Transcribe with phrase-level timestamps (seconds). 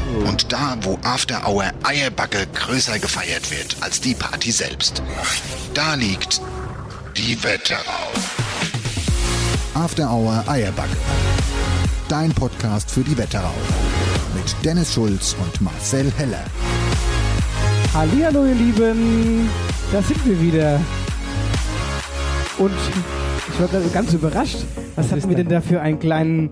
[0.25, 5.01] Und da, wo After Hour Eierbacke größer gefeiert wird als die Party selbst.
[5.73, 6.41] Da liegt
[7.15, 8.11] die Wetterau.
[9.73, 10.97] After Hour Eierbacke.
[12.09, 13.53] Dein Podcast für die Wetterau.
[14.35, 16.43] Mit Dennis Schulz und Marcel Heller.
[17.93, 19.49] Hallihallo, ihr Lieben.
[19.91, 20.79] Da sind wir wieder.
[22.57, 22.71] Und
[23.49, 24.59] ich war ganz überrascht.
[24.95, 26.51] Was, hatten wir denn da für einen kleinen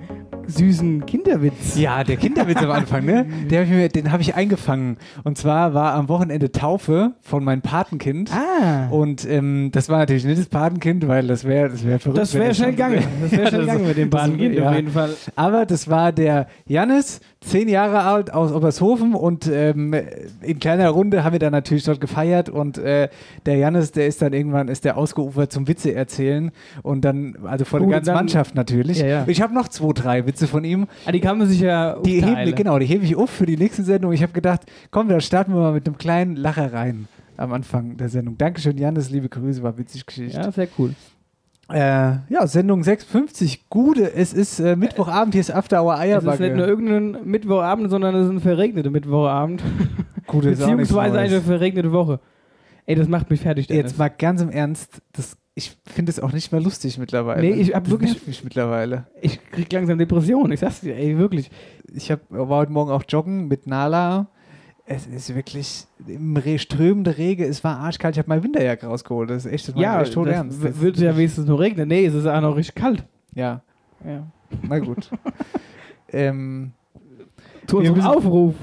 [0.50, 1.78] süßen Kinderwitz?
[1.78, 3.26] Ja, der Kinderwitz am Anfang, ne?
[3.52, 4.98] Hab mir, den habe ich eingefangen.
[5.24, 8.32] Und zwar war am Wochenende Taufe von meinem Patenkind.
[8.34, 8.88] Ah.
[8.90, 12.20] Und ähm, das war natürlich nicht das Patenkind, weil das wäre das wär verrückt.
[12.20, 13.04] Das wäre schnell gegangen.
[13.22, 14.70] Das wäre schnell gegangen mit dem Bahnkind ja.
[14.70, 15.16] auf jeden Fall.
[15.36, 19.96] Aber das war der Jannis, zehn Jahre alt aus Obershofen und ähm,
[20.42, 23.08] in kleiner Runde haben wir dann natürlich dort gefeiert und äh,
[23.46, 26.52] der Jannis, der ist dann irgendwann, ist der ausgeufert zum Witze erzählen
[26.84, 29.00] und dann, also vor der Gut, ganzen dann- Mannschaft natürlich.
[29.00, 29.24] Ja, ja.
[29.28, 30.88] Ich habe noch zwei, drei Witze von ihm.
[31.06, 33.58] Ah, die kann man sich ja Die heben, genau, die hebe ich auf für die
[33.58, 34.12] nächste Sendung.
[34.12, 37.96] Ich habe gedacht, komm, dann starten wir mal mit einem kleinen Lacher rein am Anfang
[37.96, 38.38] der Sendung.
[38.38, 40.38] Dankeschön, Jannis, liebe Grüße, war witzig Geschichte.
[40.38, 40.94] Ja, sehr cool.
[41.72, 46.06] Äh, ja, Sendung 56, Gude, es ist äh, Mittwochabend, hier ist After Hour Es ist
[46.14, 46.64] nicht nur Eierbacke.
[46.64, 49.62] irgendein Mittwochabend, sondern es ist ein verregneter Mittwochabend.
[50.28, 52.20] Gude Beziehungsweise eine verregnete Woche.
[52.86, 53.92] Ey, das macht mich fertig, Dennis.
[53.92, 57.42] Jetzt mal ganz im Ernst, das, ich finde es auch nicht mehr lustig mittlerweile.
[57.42, 59.06] Nee, ich hab Das wirklich- mich mittlerweile.
[59.22, 61.52] Ich krieg langsam Depressionen, ich sag's dir, ey, wirklich.
[61.94, 64.28] Ich hab, war heute Morgen auch joggen mit Nala.
[64.92, 68.16] Es ist wirklich im strömende Rege, es war arschkalt.
[68.16, 69.30] Ich habe mein Winterjacke rausgeholt.
[69.30, 70.64] Das ist echt, das Ja, echt tot ernst.
[70.64, 71.88] Das- wird ja wenigstens nur regnen.
[71.88, 73.06] Nee, es ist auch noch richtig kalt.
[73.36, 73.62] Ja,
[74.04, 74.26] Ja.
[74.68, 75.12] na gut.
[76.12, 76.72] ähm,
[77.68, 78.56] Zu unserem müssen- Aufruf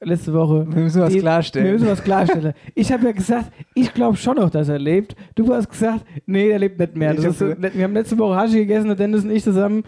[0.00, 0.66] letzte Woche.
[0.68, 1.66] wir müssen was Die- klarstellen.
[1.66, 2.54] Wir müssen was klarstellen.
[2.74, 5.14] Ich habe ja gesagt, ich glaube schon noch, dass er lebt.
[5.36, 7.10] Du hast gesagt, nee, er lebt nicht mehr.
[7.16, 9.84] Hab so- wir haben letzte Woche Hashi gegessen, der Dennis und ich zusammen.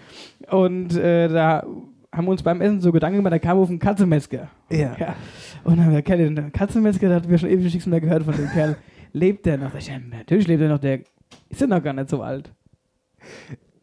[0.51, 1.67] Und äh, da
[2.13, 4.49] haben wir uns beim Essen so Gedanken gemacht, da kam auf ein Katzenmetzger.
[4.71, 4.97] ja.
[4.99, 5.17] Ja.
[5.63, 8.25] Und dann haben wir, Kerl, den Katzenmetzger, da hatten wir schon ewig nichts mehr gehört
[8.25, 8.77] von dem Kerl.
[9.13, 9.75] Lebt der noch?
[9.75, 10.79] Ich, ja, natürlich lebt er noch.
[10.79, 11.01] Der
[11.49, 12.53] ist ja noch gar nicht so alt.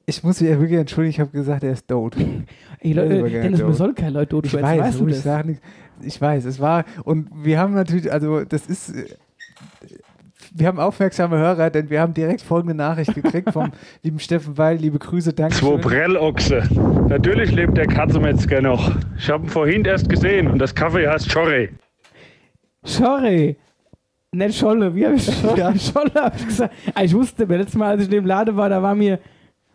[0.06, 2.16] Ich muss mich ja wirklich entschuldigen, ich habe gesagt, er ist tot.
[2.80, 5.08] Ey, Der ist Leute, Dennis, nicht man soll kein Leute tot Ich weiß, weißt du
[5.08, 5.62] ich nichts.
[6.02, 8.94] Ich weiß, es war, und wir haben natürlich, also das ist,
[10.60, 13.72] wir haben aufmerksame Hörer, denn wir haben direkt folgende Nachricht gekriegt vom
[14.04, 15.82] lieben Steffen Weil, liebe Grüße, danke Zwei schön.
[15.82, 16.64] Prellochse.
[17.10, 18.92] Natürlich lebt der Katzenmetzger noch.
[19.18, 21.70] Ich habe ihn vorhin erst gesehen und das Kaffee heißt Chorre.
[22.84, 23.58] Sorry.
[24.32, 25.58] Nicht Scholle, wie habe ich Scholle?
[25.58, 25.76] Ja.
[25.78, 26.74] Scholle habe ich gesagt.
[26.94, 29.20] Ah, ich wusste, beim letzten Mal, als ich in dem Laden war, da war mir.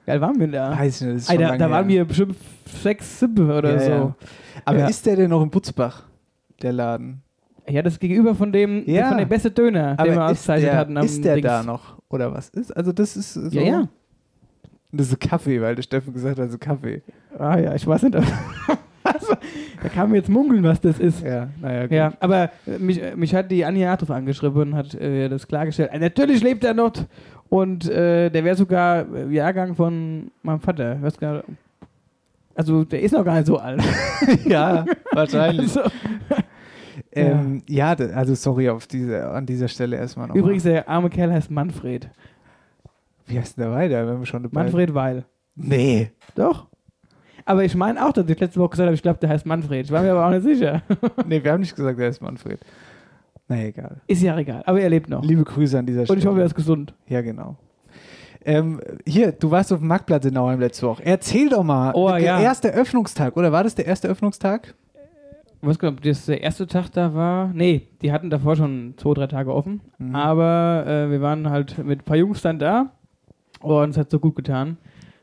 [0.07, 0.77] Ja, waren wir da?
[0.79, 2.37] Weiß ich nicht, das ist schon da, da waren wir bestimmt
[2.83, 3.91] sechs, sieben oder Ja, so.
[3.91, 4.15] ja.
[4.65, 4.89] Aber Ja.
[4.89, 6.03] ist der denn noch in Butzbach,
[6.61, 7.23] der Laden?
[7.69, 7.83] Ja.
[7.83, 9.09] das gegenüber von dem, Ja.
[9.09, 10.97] von dem beste Döner, den wir Aber ausgezeichnet der, hatten.
[10.97, 11.47] am ist der Dings.
[11.47, 11.97] da noch?
[12.09, 12.77] Oder was ist?
[12.77, 13.49] Also das ist so.
[13.59, 13.89] Ja, ja.
[14.91, 17.01] Das ist Kaffee, weil der Steffen gesagt hat, das ist Kaffee.
[17.39, 18.15] Ah ja, ich weiß nicht.
[19.05, 19.35] also,
[19.83, 21.23] da kann mir jetzt munkeln, was das ist.
[21.23, 21.93] Ja, naja, gut.
[21.93, 25.49] Ja, aber äh, mich, äh, mich hat die Anja Harthoff angeschrieben und hat äh, das
[25.49, 25.91] klargestellt.
[25.93, 26.93] Äh, natürlich lebt er noch
[27.49, 30.97] und äh, der wäre sogar Jahrgang von meinem Vater.
[30.97, 31.45] Ich weiß gar nicht,
[32.55, 33.83] also der ist noch gar nicht so alt.
[34.45, 35.75] ja wahrscheinlich.
[35.77, 35.91] Also,
[37.15, 40.35] Ähm, ja, da- also sorry auf diese, an dieser Stelle erstmal noch.
[40.35, 42.09] übrigens, der arme Kerl heißt Manfred.
[43.27, 45.25] Wie heißt denn der weiter, wenn wir schon dabei Manfred Weil.
[45.55, 46.11] Nee.
[46.35, 46.67] Doch.
[47.45, 49.87] Aber ich meine auch, dass ich letzte Woche gesagt habe, ich glaube, der heißt Manfred.
[49.87, 50.83] Ich war mir aber auch nicht sicher.
[51.27, 52.61] Nee, wir haben nicht gesagt, er ist Manfred.
[53.49, 54.01] Na egal.
[54.07, 54.63] Ist ja egal.
[54.65, 55.23] Aber er lebt noch.
[55.25, 56.17] Liebe Grüße an dieser Stelle.
[56.17, 56.95] Und ich hoffe, er ist gesund.
[57.07, 57.57] Ja, genau.
[58.45, 61.05] Ähm, hier, du warst auf dem Marktplatz in Nauheim letzte Woche.
[61.05, 61.93] Erzähl doch mal.
[61.95, 62.41] Oh, der ja.
[62.41, 64.75] erste Öffnungstag, oder war das der erste Öffnungstag?
[65.65, 67.53] Was genau, ob das der erste Tag da war?
[67.55, 69.81] Nee, die hatten davor schon zwei, drei Tage offen.
[69.99, 70.15] Mhm.
[70.15, 72.91] Aber äh, wir waren halt mit ein paar Jungs dann da
[73.61, 74.77] und es hat so gut getan.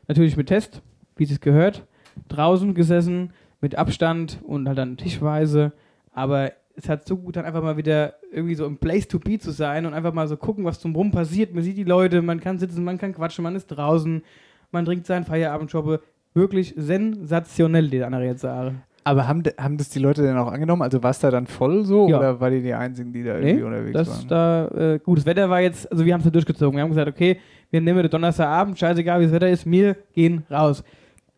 [0.08, 0.80] Natürlich mit Test,
[1.16, 1.86] wie es gehört.
[2.28, 5.72] Draußen gesessen, mit Abstand und halt dann tischweise.
[6.14, 9.38] Aber es hat so gut, dann einfach mal wieder irgendwie so im Place to be
[9.38, 11.54] zu sein und einfach mal so gucken, was drumherum passiert.
[11.54, 14.22] Man sieht die Leute, man kann sitzen, man kann quatschen, man ist draußen,
[14.70, 16.00] man trinkt seinen Feierabendschobbe.
[16.32, 18.82] Wirklich sensationell, die andere jetzt sagen.
[19.02, 20.82] Aber haben, haben das die Leute denn auch angenommen?
[20.82, 22.18] Also war es da dann voll so Ja.
[22.18, 24.28] oder war die die einzigen, die da irgendwie Nee, unterwegs das waren?
[24.28, 26.76] da, äh, gutes Wetter war jetzt, also wir haben es ja durchgezogen.
[26.76, 27.38] Wir haben gesagt, okay,
[27.70, 30.84] wir nehmen den Donnerstagabend, scheißegal wie das Wetter ist, wir gehen raus.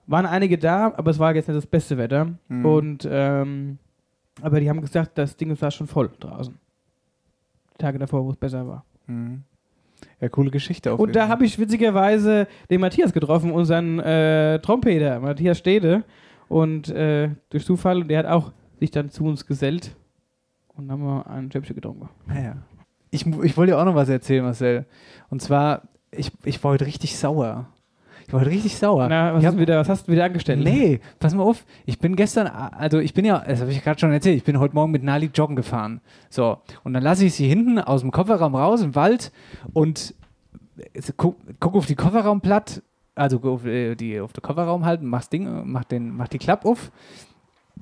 [0.07, 2.29] Waren einige da, aber es war jetzt nicht das beste Wetter.
[2.49, 2.67] Mhm.
[2.67, 3.79] Und, ähm,
[4.41, 6.55] aber die haben gesagt, das Ding war schon voll draußen.
[7.75, 8.85] Die Tage davor, wo es besser war.
[9.07, 9.43] Mhm.
[10.21, 15.21] Ja, coole Geschichte auf Und da habe ich witzigerweise den Matthias getroffen, unseren äh, Trompeter,
[15.21, 16.03] Matthias Stede.
[16.53, 19.97] Und äh, durch Zufall, und der hat auch sich dann zu uns gesellt.
[20.77, 22.09] Und dann haben wir ein Schäppchen getrunken.
[22.27, 22.57] Naja.
[23.11, 24.85] Ich, mu- ich wollte dir auch noch was erzählen, Marcel.
[25.31, 27.67] Und zwar, ich, ich war heute richtig sauer.
[28.27, 29.09] Ich war heute richtig sauer.
[29.09, 30.63] Na, was, ich hast du wieder, was hast du wieder angestellt?
[30.63, 31.65] Nee, pass mal auf.
[31.87, 34.59] Ich bin gestern, also ich bin ja, das habe ich gerade schon erzählt, ich bin
[34.59, 36.01] heute Morgen mit Nali joggen gefahren.
[36.31, 39.33] So, und dann lasse ich sie hinten aus dem Kofferraum raus im Wald
[39.73, 40.15] und
[41.17, 42.83] guck, guck auf die Kofferraumplatt,
[43.15, 46.39] also auf, äh, die, auf den Kofferraum halten, mach's Ding, äh, mach, den, mach die
[46.39, 46.91] Klappe auf.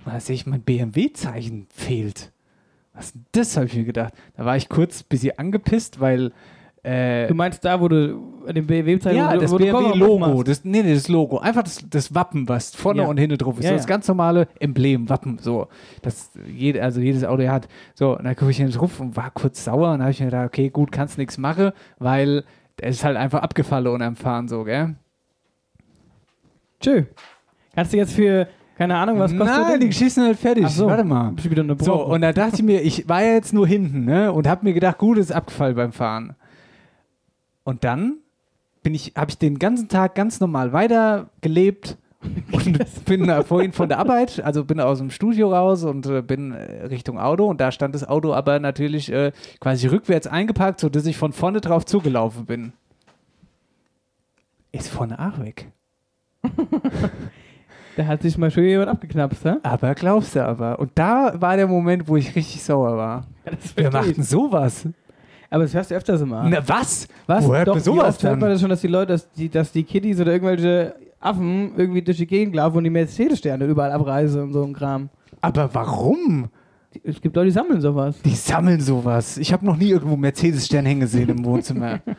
[0.05, 2.33] Und da sehe ich, mein BMW-Zeichen fehlt.
[2.95, 4.15] Was ist denn das, habe ich mir gedacht.
[4.37, 6.33] Da war ich kurz ein bisschen angepisst, weil
[6.83, 10.43] äh, Du meinst da, wo du an dem BMW-Zeichen ja, das BMW-Logo.
[10.43, 11.39] Das, nee, nee, das Logo.
[11.39, 13.09] Einfach das, das Wappen, was vorne Ja.
[13.09, 13.65] und hinten drauf ist.
[13.65, 13.77] Ja, so ja.
[13.77, 15.39] das ganz normale Emblem, Wappen.
[15.39, 15.69] So.
[16.03, 17.69] Das jede, also jedes Auto hat.
[17.95, 19.89] So, und dann gucke ich in den drauf und war kurz sauer.
[19.93, 22.45] Und dann habe ich mir gedacht, okay, gut, kannst nichts machen, weil
[22.79, 24.95] es ist halt einfach abgefallen unterm Fahren, so, gell?
[26.81, 27.05] Tschö.
[27.75, 29.81] Kannst du jetzt für, keine Ahnung, was kostet Nein, denn?
[29.81, 30.65] die Geschichte ist halt fertig.
[30.67, 30.87] Ach so.
[30.87, 31.31] Warte mal.
[31.33, 32.13] Bist wieder So, unterbrochen?
[32.13, 34.33] und da dachte ich mir, ich war ja jetzt nur hinten, ne?
[34.33, 36.35] Und habe mir gedacht, gut, ist abgefallen beim Fahren.
[37.65, 38.17] Und dann
[38.83, 41.99] bin ich, habe ich den ganzen Tag ganz normal weitergelebt
[42.53, 46.53] und bin vorhin von der Arbeit, also bin aus dem Studio raus und äh, bin
[46.53, 51.07] äh, Richtung Auto und da stand das Auto aber natürlich äh, quasi rückwärts eingeparkt, sodass
[51.07, 52.73] ich von vorne drauf zugelaufen bin.
[54.73, 55.69] Ist vorne auch weg.
[57.97, 59.55] da hat sich mal schön jemand abgeknapst, hä?
[59.63, 60.79] Aber glaubst du aber.
[60.79, 63.27] Und da war der Moment, wo ich richtig sauer war.
[63.45, 64.89] Ja, Wer macht denn sowas?
[65.51, 66.49] Aber das hörst du öfters immer.
[66.49, 67.09] Na, was?
[67.27, 67.45] Was?
[67.45, 69.31] Wo hört Doch, man wie sowas oft hört man das schon, dass die Leute, dass
[69.33, 73.65] die, dass die Kiddies oder irgendwelche Affen irgendwie durch die Gegend laufen und die Mercedes-Sterne
[73.67, 75.11] überall abreißen und so ein Kram.
[75.41, 76.49] Aber warum?
[77.03, 78.21] Es gibt Leute, die sammeln sowas.
[78.23, 79.39] Die sammeln sowas.
[79.39, 82.01] Ich habe noch nie irgendwo Mercedes-Stern hängen gesehen im Wohnzimmer.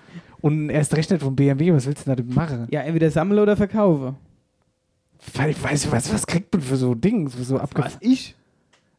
[0.41, 1.71] Und erst recht nicht vom BMW.
[1.73, 2.67] Was willst du denn damit machen?
[2.71, 4.15] Ja, entweder sammle oder verkaufe.
[5.35, 7.93] Weil ich weiß, was, was kriegt man für so Dinge, für so abgefahren?
[7.99, 8.35] ich?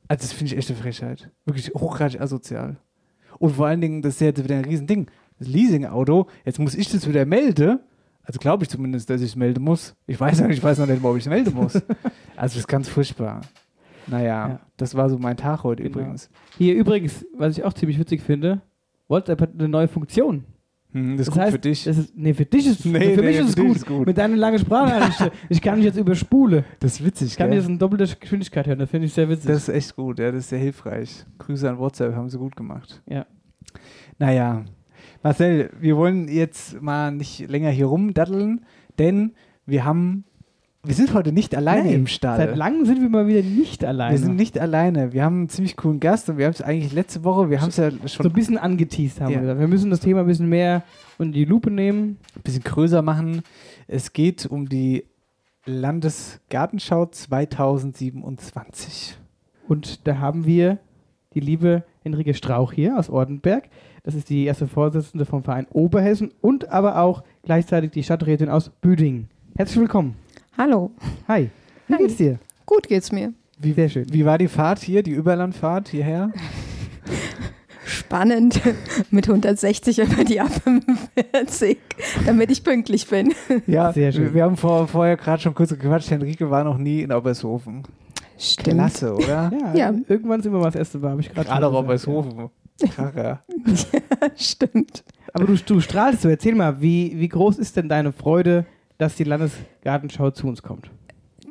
[0.08, 1.30] Also, das finde ich echt eine Frechheit.
[1.44, 2.76] Wirklich hochgradig asozial.
[3.38, 5.06] Und vor allen Dingen, das ist ja jetzt wieder ein Riesending.
[5.38, 7.80] Das Leasing-Auto, jetzt muss ich das wieder melden.
[8.24, 9.96] Also glaube ich zumindest, dass ich es melden muss.
[10.06, 11.74] Ich weiß ja nicht, ich weiß noch nicht, ob ich es melden muss.
[11.74, 11.84] also
[12.36, 13.40] das ist ganz furchtbar.
[14.06, 14.60] Naja, Ja.
[14.76, 15.98] das war so mein Tag heute Genau.
[15.98, 16.30] übrigens.
[16.56, 18.60] Hier übrigens, was ich auch ziemlich witzig finde,
[19.08, 20.44] WhatsApp hat eine neue Funktion.
[20.92, 21.84] Hm, das ist gut heißt, für dich.
[21.84, 23.76] Das ist, nee, für dich ist, Nee, für nee, mich für ist es dich gut.
[23.76, 24.06] ist gut.
[24.06, 25.32] Mit deiner langen Sprachnachricht.
[25.48, 26.64] ich kann dich jetzt überspule.
[26.80, 27.58] Das ist witzig, Ich kann gell?
[27.58, 28.78] jetzt in doppelter Geschwindigkeit hören.
[28.78, 29.46] Das finde ich sehr witzig.
[29.46, 31.24] Das ist echt gut, ja, das ist sehr hilfreich.
[31.38, 33.02] Grüße an WhatsApp, haben sie gut gemacht.
[33.08, 33.26] Ja.
[34.18, 34.64] Naja,
[35.22, 38.64] Marcel, wir wollen jetzt mal nicht länger hier rumdatteln,
[38.98, 39.32] denn
[39.66, 40.24] wir haben,
[40.84, 42.38] wir sind heute nicht alleine Nee, im Stall.
[42.38, 44.10] Seit langem sind wir mal wieder nicht alleine.
[44.12, 45.12] wir sind nicht alleine.
[45.12, 47.68] Wir haben einen ziemlich coolen Gast und wir haben es eigentlich letzte Woche, wir haben
[47.68, 49.36] es ja so schon ein bisschen angeteased haben Ja.
[49.36, 49.60] wir gesagt.
[49.60, 50.82] Wir müssen das Thema ein bisschen mehr
[51.18, 52.16] unter die Lupe nehmen.
[52.34, 53.42] ein bisschen größer machen.
[53.86, 55.04] Es geht um die
[55.66, 59.18] Landesgartenschau 2027.
[59.68, 60.78] Und da haben wir
[61.34, 63.68] die liebe Henrike Strauch hier aus Ortenberg.
[64.02, 68.68] Das ist die erste Vorsitzende vom Verein Oberhessen und aber auch gleichzeitig die Stadträtin aus
[68.68, 69.28] Büdingen.
[69.56, 70.16] Herzlich willkommen.
[70.62, 70.92] Hallo.
[71.26, 71.50] Hi.
[71.88, 71.98] Wie Hi.
[72.02, 72.38] geht's dir?
[72.66, 73.32] Gut geht's mir.
[73.58, 74.06] Wie sehr schön.
[74.12, 76.30] Wie war die Fahrt hier, die Überlandfahrt hierher?
[77.84, 78.60] Spannend
[79.10, 81.78] mit 160 über die A45,
[82.26, 83.34] damit ich pünktlich bin.
[83.66, 84.26] Ja, Sehr schön.
[84.26, 86.12] Wir, wir haben vor, vorher gerade schon kurz gequatscht.
[86.12, 87.82] Henrike war noch nie in Obershofen.
[88.38, 88.76] Stimmt.
[88.76, 89.50] Klasse, oder?
[89.52, 89.94] Ja, Ja.
[90.06, 92.50] irgendwann sind wir mal das erste Mal, habe ich gerade Gerade auch Obershofen.
[92.94, 93.42] Kracher.
[94.36, 95.02] Stimmt.
[95.32, 96.28] Aber du, du strahlst so.
[96.28, 98.64] Erzähl mal, wie, wie groß ist denn deine Freude,
[99.02, 100.90] dass die Landesgartenschau zu uns kommt?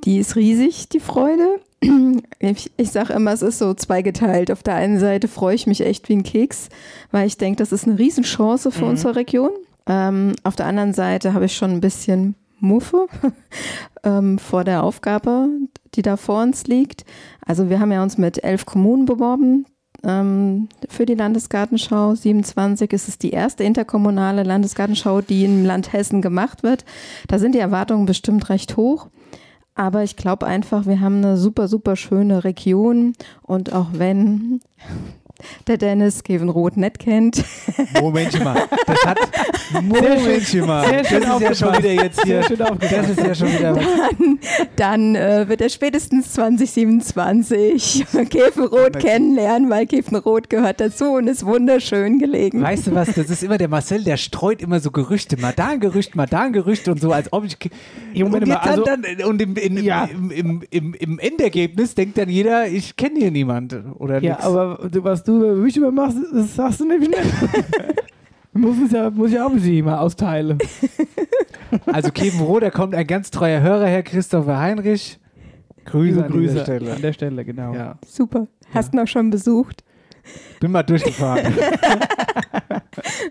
[0.06, 1.60] Die ist riesig, die Freude.
[2.40, 4.52] Ich, ich sage immer, es ist so zweigeteilt.
[4.52, 6.70] Auf der einen Seite freue ich mich echt wie ein Keks,
[7.12, 8.90] weil ich denke, das ist eine Riesenchance für Mhm.
[8.90, 9.52] unsere Region.
[9.88, 13.06] Ähm, auf der anderen Seite habe ich schon ein bisschen Muffe
[14.04, 15.50] ähm, vor der Aufgabe,
[15.94, 17.06] die da vor uns liegt.
[17.46, 19.66] Also wir haben ja uns mit elf Kommunen beworben
[20.04, 22.92] ähm, für die Landesgartenschau 27.
[22.92, 26.86] ist es die erste interkommunale Landesgartenschau, die im Land Hessen gemacht wird.
[27.28, 29.08] Da sind die Erwartungen bestimmt recht hoch.
[29.74, 34.60] Aber ich glaube einfach, wir haben eine super, super schöne Region und auch wenn
[35.68, 37.44] der Dennis Kevin Roth nicht kennt.
[38.00, 38.62] Momentchen mal.
[38.88, 39.18] Das hat.
[39.82, 40.86] Momentchen mal.
[40.88, 42.44] Sehr Das schön ist ja schon wieder jetzt hier.
[42.44, 43.74] Schön Das ist ja schon wieder.
[43.74, 44.40] Dann,
[44.76, 51.28] dann äh, wird er spätestens 2027 Kevin Roth kennenlernen, weil Kevin Roth gehört dazu und
[51.28, 52.62] ist wunderschön gelegen.
[52.62, 53.08] Weißt du was?
[53.14, 55.38] Das ist immer der Marcel, der streut immer so Gerüchte.
[55.40, 57.58] Mal da ein Gerücht, mal da ein Gerücht und so, als ob ich.
[58.16, 60.06] Moment und, mal, jetzt also- dann, dann, und im, in, Ja.
[60.06, 63.76] im, im, im, im Endergebnis denkt dann jeder, ich kenne hier niemand.
[63.98, 64.44] Oder Ja, nix.
[64.46, 67.22] aber du, was du über mich über machst, das sagst du nämlich nicht.
[68.54, 70.58] muss, es ja, muss ich auch ein bisschen mal austeilen.
[71.86, 75.18] Also Kevin Roth, da kommt ein ganz treuer Hörer her, Christopher Heinrich.
[75.86, 76.92] Grüße an Grüße Stelle.
[76.94, 77.74] an der Stelle, genau.
[77.74, 78.48] Ja, Super.
[78.74, 79.82] Hast du noch schon besucht?
[80.60, 81.54] bin mal durchgefahren.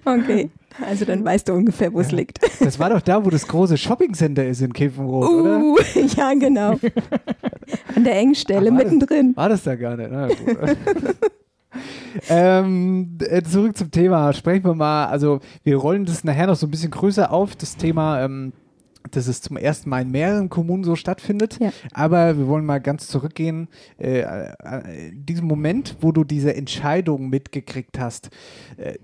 [0.04, 0.50] Okay.
[0.88, 2.38] Also dann weißt du ungefähr, wo es liegt.
[2.60, 5.58] Das war doch da, wo das große Shoppingcenter ist in Kepfenrot, oder?
[5.60, 5.76] Uh,
[6.16, 6.78] ja, genau.
[7.94, 9.36] An der Engstelle, Ach, war das- mittendrin.
[9.36, 10.10] War das da gar nicht?
[10.10, 10.56] Na, gut.
[12.28, 14.32] Ähm, äh, zurück zum Thema.
[14.32, 17.76] Sprechen wir mal, also wir rollen das nachher noch so ein bisschen größer auf, das
[17.76, 18.52] Thema, ähm,
[19.10, 21.58] dass es zum ersten Mal in mehreren Kommunen so stattfindet.
[21.60, 21.72] Ja.
[21.92, 23.68] Aber wir wollen mal ganz zurückgehen.
[23.98, 28.30] Äh, äh, in diesem Moment, wo du diese Entscheidung mitgekriegt hast,
[28.76, 28.94] äh,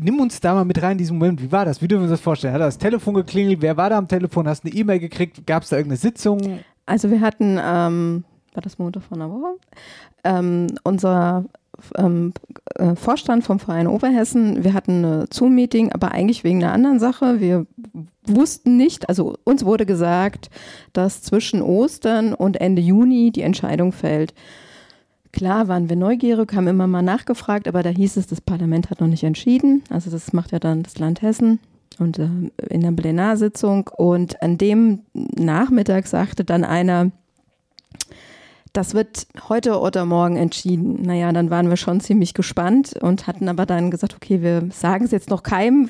[0.00, 1.42] nimm uns da mal mit rein in diesen Moment.
[1.42, 1.82] Wie war das?
[1.82, 2.54] Wie dürfen wir uns das vorstellen?
[2.54, 3.60] Hat das Telefon geklingelt?
[3.62, 4.48] Wer war da am Telefon?
[4.48, 5.46] Hast du eine E-Mail gekriegt?
[5.46, 6.60] Gab es da irgendeine Sitzung?
[6.86, 8.24] Also wir hatten, ähm,
[8.54, 9.56] war das Montag vor einer Woche,
[10.24, 11.44] ähm, unser
[11.96, 12.32] ähm,
[12.76, 17.40] äh, Vorstand vom Verein Oberhessen, wir hatten ein Zoom-Meeting, aber eigentlich wegen einer anderen Sache.
[17.40, 17.66] Wir
[18.26, 20.50] wussten nicht, also uns wurde gesagt,
[20.92, 24.34] dass zwischen Ostern und Ende Juni die Entscheidung fällt.
[25.32, 29.00] Klar waren wir neugierig, haben immer mal nachgefragt, aber da hieß es, das Parlament hat
[29.00, 29.82] noch nicht entschieden.
[29.90, 31.58] Also das macht ja dann das Land Hessen
[31.98, 32.28] und äh,
[32.70, 33.90] in der Plenarsitzung.
[33.96, 37.10] Und an dem Nachmittag sagte dann einer,
[38.74, 41.02] das wird heute oder morgen entschieden.
[41.02, 45.04] Naja, dann waren wir schon ziemlich gespannt und hatten aber dann gesagt, okay, wir sagen
[45.04, 45.88] es jetzt noch keinem,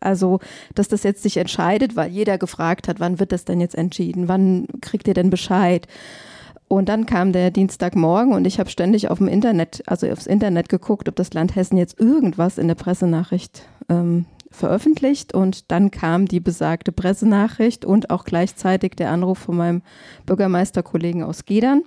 [0.00, 0.38] also
[0.74, 4.28] dass das jetzt sich entscheidet, weil jeder gefragt hat, wann wird das denn jetzt entschieden,
[4.28, 5.88] wann kriegt ihr denn Bescheid?
[6.68, 10.68] Und dann kam der Dienstagmorgen und ich habe ständig auf dem Internet, also aufs Internet
[10.68, 15.34] geguckt, ob das Land Hessen jetzt irgendwas in der Pressenachricht ähm, veröffentlicht.
[15.34, 19.82] Und dann kam die besagte Pressenachricht und auch gleichzeitig der Anruf von meinem
[20.26, 21.82] Bürgermeisterkollegen aus Gedern,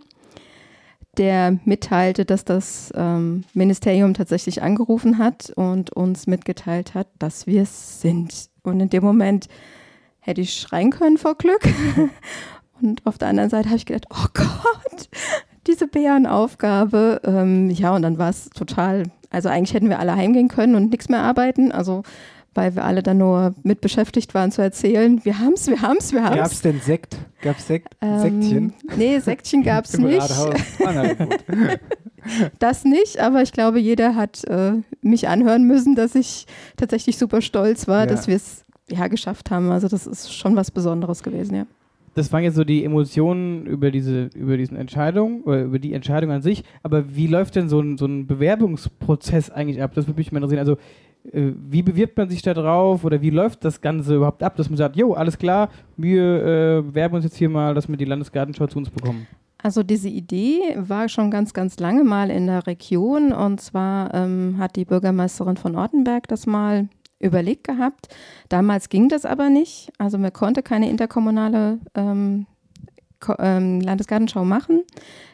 [1.18, 7.64] der mitteilte, dass das ähm, Ministerium tatsächlich angerufen hat und uns mitgeteilt hat, dass wir
[7.64, 8.50] es sind.
[8.64, 9.48] Und in dem Moment
[10.20, 11.62] hätte ich schreien können vor Glück.
[12.82, 15.10] Und auf der anderen Seite habe ich gedacht, oh Gott,
[15.68, 17.22] diese Bärenaufgabe.
[17.26, 20.90] Ähm, ja, und dann war es total, also eigentlich hätten wir alle heimgehen können und
[20.90, 21.72] nichts mehr arbeiten.
[21.72, 22.04] Also
[22.56, 26.22] weil wir alle dann nur mit beschäftigt waren zu erzählen, wir haben's, wir haben's, wir
[26.22, 26.62] Gab es haben's.
[26.62, 27.18] denn Sekt?
[27.42, 27.96] Gab es Sekt?
[28.02, 28.74] Ähm, Sektchen?
[28.98, 30.22] Nee, Sektchen gab es Im nicht.
[30.86, 31.16] Ah.
[32.60, 37.42] Das nicht, aber ich glaube, jeder hat äh, mich anhören müssen, dass ich tatsächlich super
[37.42, 38.06] stolz war, Ja.
[38.08, 39.72] dass wir es ja geschafft haben.
[39.72, 41.66] Also das ist schon was Besonderes gewesen, ja.
[42.16, 46.32] Das waren jetzt so die Emotionen über diese, über diesen Entscheidung oder über die Entscheidung
[46.32, 46.64] an sich.
[46.84, 49.92] Aber wie läuft denn so ein, so ein Bewerbungsprozess eigentlich ab?
[49.96, 50.60] Das würde mich mal interessieren.
[50.60, 50.78] Also
[51.24, 54.78] wie bewirbt man sich da drauf oder wie läuft das Ganze überhaupt ab, dass man
[54.78, 58.68] sagt, jo, alles klar, wir äh, bewerben uns jetzt hier mal, dass wir die Landesgartenschau
[58.68, 59.28] zu uns bekommen.
[59.62, 64.56] Also diese Idee war schon ganz, ganz lange mal in der Region und zwar ähm,
[64.58, 66.88] hat die Bürgermeisterin von Ortenberg das mal
[67.20, 68.08] überlegt gehabt.
[68.48, 69.92] Damals ging das aber nicht.
[69.98, 72.46] Also man konnte keine interkommunale ähm,
[73.40, 74.84] ähm, Landesgartenschau machen.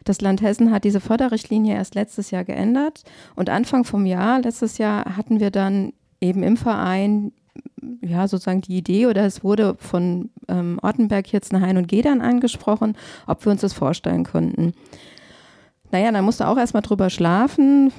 [0.04, 3.04] Das Land Hessen hat diese Förderrichtlinie erst letztes Jahr geändert
[3.36, 7.32] und Anfang vom Jahr, letztes Jahr, hatten wir dann eben im Verein
[8.02, 12.22] ja, sozusagen die Idee oder es wurde von ähm, Ortenberg jetzt nach Hein und Gedern
[12.22, 12.96] angesprochen,
[13.28, 14.74] ob wir uns das vorstellen könnten.
[15.92, 17.92] Naja, dann musst du auch erstmal drüber schlafen,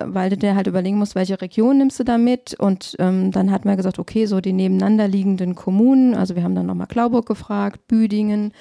[0.00, 2.54] weil du dir halt überlegen musst, welche Region nimmst du da mit.
[2.58, 6.54] Und ähm, dann hatten wir gesagt, okay, so die nebeneinander liegenden Kommunen, also wir haben
[6.54, 8.52] dann nochmal Klauburg gefragt, Büdingen.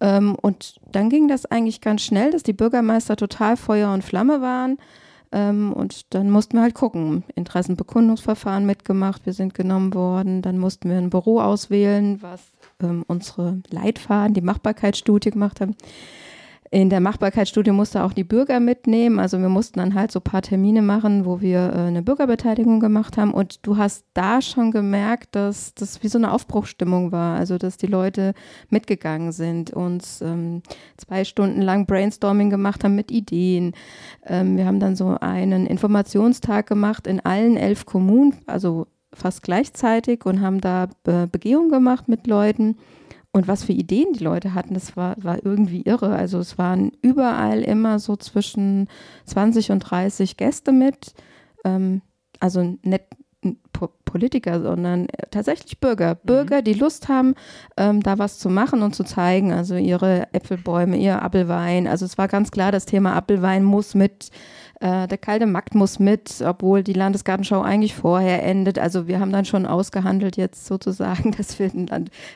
[0.00, 4.40] Ähm, und dann ging das eigentlich ganz schnell, dass die Bürgermeister total Feuer und Flamme
[4.40, 4.78] waren.
[5.32, 7.24] Ähm, und dann mussten wir halt gucken.
[7.34, 10.42] Interessenbekundungsverfahren mitgemacht, wir sind genommen worden.
[10.42, 12.40] Dann mussten wir ein Büro auswählen, was
[12.82, 15.76] ähm, unsere Leitfaden, die Machbarkeitsstudie gemacht haben.
[16.72, 19.18] In der Machbarkeitsstudie musste auch die Bürger mitnehmen.
[19.18, 22.78] Also wir mussten dann halt so ein paar Termine machen, wo wir äh, eine Bürgerbeteiligung
[22.78, 23.34] gemacht haben.
[23.34, 27.36] Und du hast da schon gemerkt, dass das wie so eine Aufbruchstimmung war.
[27.36, 28.34] Also dass die Leute
[28.68, 30.62] mitgegangen sind, uns ähm,
[30.96, 33.74] zwei Stunden lang Brainstorming gemacht haben mit Ideen.
[34.24, 40.24] Ähm, wir haben dann so einen Informationstag gemacht in allen elf Kommunen, also fast gleichzeitig
[40.24, 42.76] und haben da Be Begehung gemacht mit Leuten.
[43.32, 46.14] Und was für Ideen die Leute hatten, das war, war irgendwie irre.
[46.14, 48.88] Also es waren überall immer so zwischen
[49.26, 51.14] 20 und 30 Gäste mit.
[51.64, 52.02] Ähm,
[52.40, 53.04] also nicht
[54.04, 56.14] Politiker, sondern tatsächlich Bürger.
[56.14, 56.26] Mhm.
[56.26, 57.34] Bürger, die Lust haben,
[57.76, 59.52] ähm, da was zu machen und zu zeigen.
[59.52, 61.86] Also ihre Äpfelbäume, ihr Apfelwein.
[61.86, 64.30] Also es war ganz klar, das Thema Apfelwein muss mit
[64.80, 68.78] äh, der kalte Markt muss mit, obwohl die Landesgartenschau eigentlich vorher endet.
[68.78, 71.70] Also wir haben dann schon ausgehandelt jetzt sozusagen, dass wir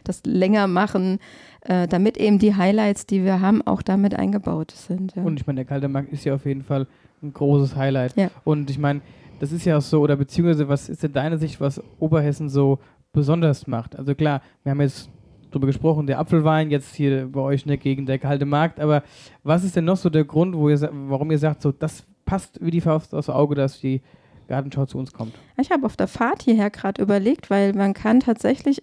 [0.05, 1.19] das länger machen,
[1.63, 5.17] äh, damit eben die Highlights, die wir haben, auch damit eingebaut sind.
[5.17, 5.23] Ja.
[5.23, 6.87] Und ich meine, der kalte Markt ist ja auf jeden Fall
[7.23, 8.15] ein großes Highlight.
[8.17, 8.31] Ja.
[8.45, 9.01] Und ich meine,
[9.41, 12.79] das ist ja auch so, oder beziehungsweise was ist in deiner Sicht, was Oberhessen so
[13.13, 13.97] besonders macht?
[13.97, 15.09] Also klar, wir haben jetzt
[15.51, 19.03] drüber gesprochen, der Apfelwein, jetzt hier bei euch in der Gegend der kalte Markt, aber
[19.43, 22.59] was ist denn noch so der Grund, wo ihr, warum ihr sagt, so das passt
[22.61, 24.02] wie die Faust aufs Auge, dass die
[24.49, 25.35] Gartenschau zu uns kommt.
[25.57, 28.83] Ich habe auf der Fahrt hierher gerade überlegt, weil man kann tatsächlich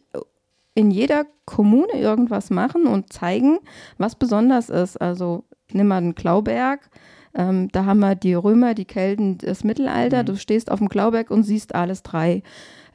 [0.74, 3.60] in jeder Kommune irgendwas machen und zeigen,
[3.98, 4.98] was besonders ist.
[4.98, 6.90] Also nimm mal den Klauberg.
[7.34, 10.24] Ähm, da haben wir die Römer, die Kelten, das Mittelalter.
[10.24, 10.26] Mhm.
[10.28, 12.44] Du stehst auf dem Klauberg und siehst alles drei.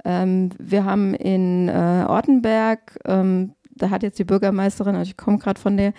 [0.05, 5.39] Ähm, wir haben in äh, Ortenberg ähm, da hat jetzt die Bürgermeisterin, also ich komme
[5.39, 5.93] gerade von der,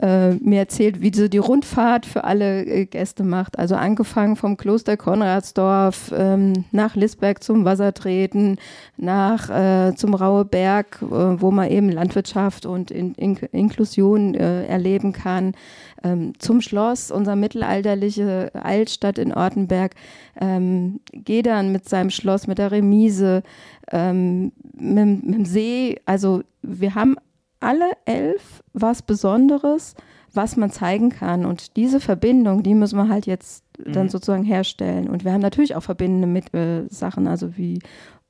[0.00, 3.58] äh, mir erzählt, wie sie die Rundfahrt für alle äh, Gäste macht.
[3.58, 8.58] Also angefangen vom Kloster Konradsdorf ähm, nach Lisberg zum Wassertreten,
[8.96, 15.12] nach äh, zum Rauheberg, äh, wo man eben Landwirtschaft und in, in, Inklusion äh, erleben
[15.12, 15.54] kann,
[16.02, 19.94] ähm, zum Schloss, unser mittelalterliche Altstadt in Ortenberg,
[20.40, 23.42] ähm, geht dann mit seinem Schloss, mit der Remise,
[23.90, 26.00] ähm, mit, mit dem See.
[26.06, 27.16] Also wir haben
[27.60, 29.94] alle elf was Besonderes,
[30.32, 31.44] was man zeigen kann.
[31.44, 34.10] Und diese Verbindung, die müssen wir halt jetzt dann mhm.
[34.10, 35.08] sozusagen herstellen.
[35.08, 37.80] Und wir haben natürlich auch verbindende mit, äh, Sachen, also wie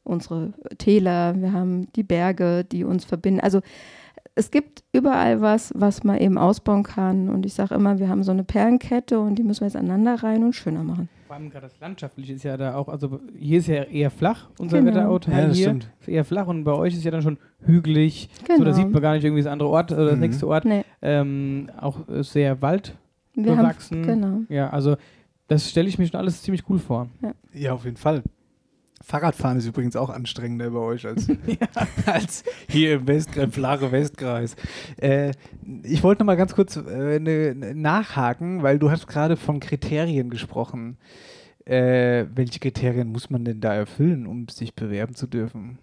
[0.05, 3.41] unsere Täler, wir haben die Berge, die uns verbinden.
[3.41, 3.61] Also
[4.35, 7.29] es gibt überall was, was man eben ausbauen kann.
[7.29, 10.23] Und ich sage immer, wir haben so eine Perlenkette und die müssen wir jetzt aneinander
[10.23, 11.09] rein und schöner machen.
[11.27, 14.49] Vor allem gerade das Landschaftliche ist ja da auch, also hier ist ja eher flach,
[14.59, 14.91] unser genau.
[14.91, 15.91] Wetterauteil ja, hier stimmt.
[16.01, 18.29] ist eher flach und bei euch ist ja dann schon hügelig.
[18.47, 18.59] Genau.
[18.59, 20.21] So, da sieht man gar nicht irgendwie das andere Ort oder das mhm.
[20.21, 20.65] nächste Ort.
[20.65, 20.85] Nee.
[21.01, 24.03] Ähm, auch sehr waldbewachsen.
[24.03, 24.41] genau.
[24.49, 24.97] Ja, also
[25.49, 27.09] das stelle ich mir schon alles ziemlich cool vor.
[27.23, 28.23] Ja, ja auf jeden Fall.
[29.03, 31.69] Fahrradfahren ist übrigens auch anstrengender bei euch als, ja.
[32.07, 34.57] als hier im, West, im flache Westkreis.
[34.97, 35.33] Äh,
[35.83, 39.61] ich wollte noch mal ganz kurz äh, ne, ne, nachhaken, weil du hast gerade von
[39.61, 40.97] Kriterien gesprochen.
[41.65, 45.79] Äh, welche Kriterien muss man denn da erfüllen, um sich bewerben zu dürfen?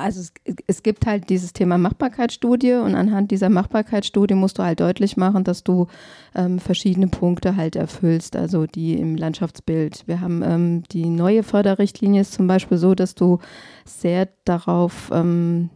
[0.00, 0.32] Also es,
[0.66, 5.44] es, gibt halt dieses Thema Machbarkeitsstudie und anhand dieser Machbarkeitsstudie musst du halt deutlich machen,
[5.44, 5.86] dass du
[6.34, 10.04] ähm, verschiedene Punkte halt erfüllst, also die im Landschaftsbild.
[10.06, 13.38] Wir haben ähm, die neue Förderrichtlinie ist zum Beispiel so, dass du
[13.84, 15.70] sehr darauf ähm,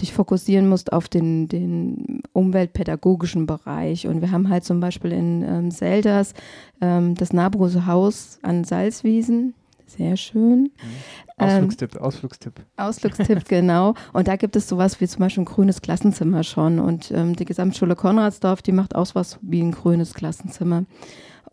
[0.00, 4.06] dich fokussieren musst auf den, den umweltpädagogischen Bereich.
[4.06, 6.34] Und wir haben halt zum Beispiel in ähm, Selders
[6.80, 9.54] ähm, das Nabrose Haus an Salzwiesen
[9.86, 10.62] sehr schön.
[10.62, 10.70] Mhm.
[11.36, 12.60] Ausflugstipp, ähm, Ausflugstipp.
[12.76, 13.94] Ausflugstipp, genau.
[14.12, 16.78] Und da gibt es sowas wie zum Beispiel ein grünes Klassenzimmer schon.
[16.78, 20.84] Und ähm, die Gesamtschule Konradsdorf, die macht auch sowas wie ein grünes Klassenzimmer.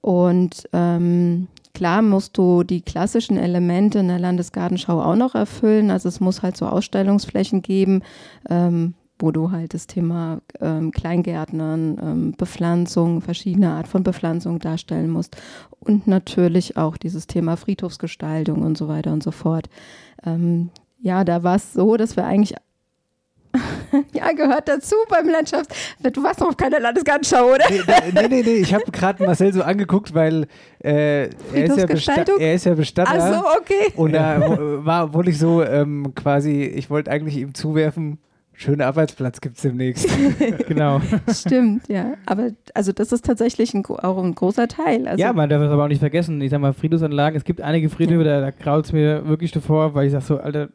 [0.02, 5.92] Und ähm, klar musst du die klassischen Elemente in der Landesgartenschau auch noch erfüllen.
[5.92, 8.04] Also es muss halt so Ausstellungsflächen geben,
[8.50, 15.10] ähm, wo du halt das Thema ähm, Kleingärtnern, ähm, Bepflanzung, verschiedene Art von Bepflanzung darstellen
[15.10, 15.38] musst.
[15.80, 19.70] Und natürlich auch dieses Thema Friedhofsgestaltung und so weiter und so fort.
[20.26, 20.70] Ähm,
[21.02, 22.56] ja, da war es so, dass wir eigentlich
[24.14, 25.76] ja, gehört dazu beim Landschafts.
[26.14, 27.66] Du warst noch auf keiner Landesgartenschau, oder?
[27.70, 27.82] Nee,
[28.14, 28.56] nee, nee, nee.
[28.58, 30.48] ich habe gerade Marcel so angeguckt, weil
[30.84, 31.86] äh, er, ist ja
[32.38, 33.12] er ist ja Bestatter.
[33.18, 33.94] Ach so, okay.
[33.96, 34.40] Und da
[34.86, 38.20] war, wollte ich so ähm, quasi, ich wollte eigentlich ihm zuwerfen,
[38.60, 40.06] Schöner Arbeitsplatz gibt es demnächst.
[40.68, 41.00] genau.
[41.32, 42.16] Stimmt, ja.
[42.26, 45.08] Aber also das ist tatsächlich ein, auch ein großer Teil.
[45.08, 46.42] Also ja, man darf es aber auch nicht vergessen.
[46.42, 48.42] Ich sag mal, Friedhofsanlagen, es gibt einige Friedhöfe, ja.
[48.42, 50.68] da, da kraut es mir wirklich davor, weil ich sag so, Alter,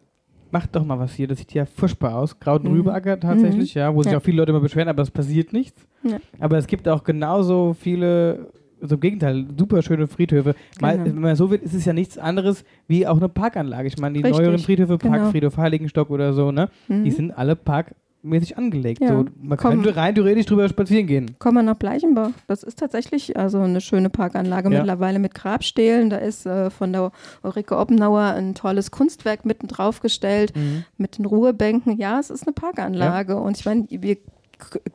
[0.50, 1.28] macht doch mal was hier.
[1.28, 2.34] Das sieht ja furchtbar aus.
[2.42, 2.70] Und mhm.
[2.70, 3.78] Rübeacker tatsächlich, mhm.
[3.78, 5.86] ja, wo sich auch viele Leute immer beschweren, aber es passiert nichts.
[6.04, 6.16] Ja.
[6.40, 10.54] Aber es gibt auch genauso viele also im Gegenteil, super schöne Friedhöfe.
[10.80, 11.06] Mal, genau.
[11.06, 13.88] Wenn man so wird, ist es ja nichts anderes wie auch eine Parkanlage.
[13.88, 15.62] Ich meine, die Richtig, neueren Friedhöfe, Parkfriedhof, genau.
[15.64, 16.68] Heiligenstock oder so, ne?
[16.88, 17.04] Mhm.
[17.04, 19.00] Die sind alle parkmäßig angelegt.
[19.00, 19.08] Ja.
[19.08, 21.36] So, man Komm, könnte rein theoretisch drüber spazieren gehen.
[21.38, 22.30] Kommen wir nach Bleichenbach.
[22.46, 24.78] Das ist tatsächlich also eine schöne Parkanlage ja.
[24.78, 26.10] mittlerweile mit Grabstelen.
[26.10, 27.10] Da ist äh, von der
[27.42, 30.84] Ulrike Oppenauer ein tolles Kunstwerk mitten drauf gestellt mhm.
[30.96, 31.96] mit den Ruhebänken.
[31.98, 33.32] Ja, es ist eine Parkanlage.
[33.32, 33.38] Ja.
[33.38, 34.16] Und ich meine, wir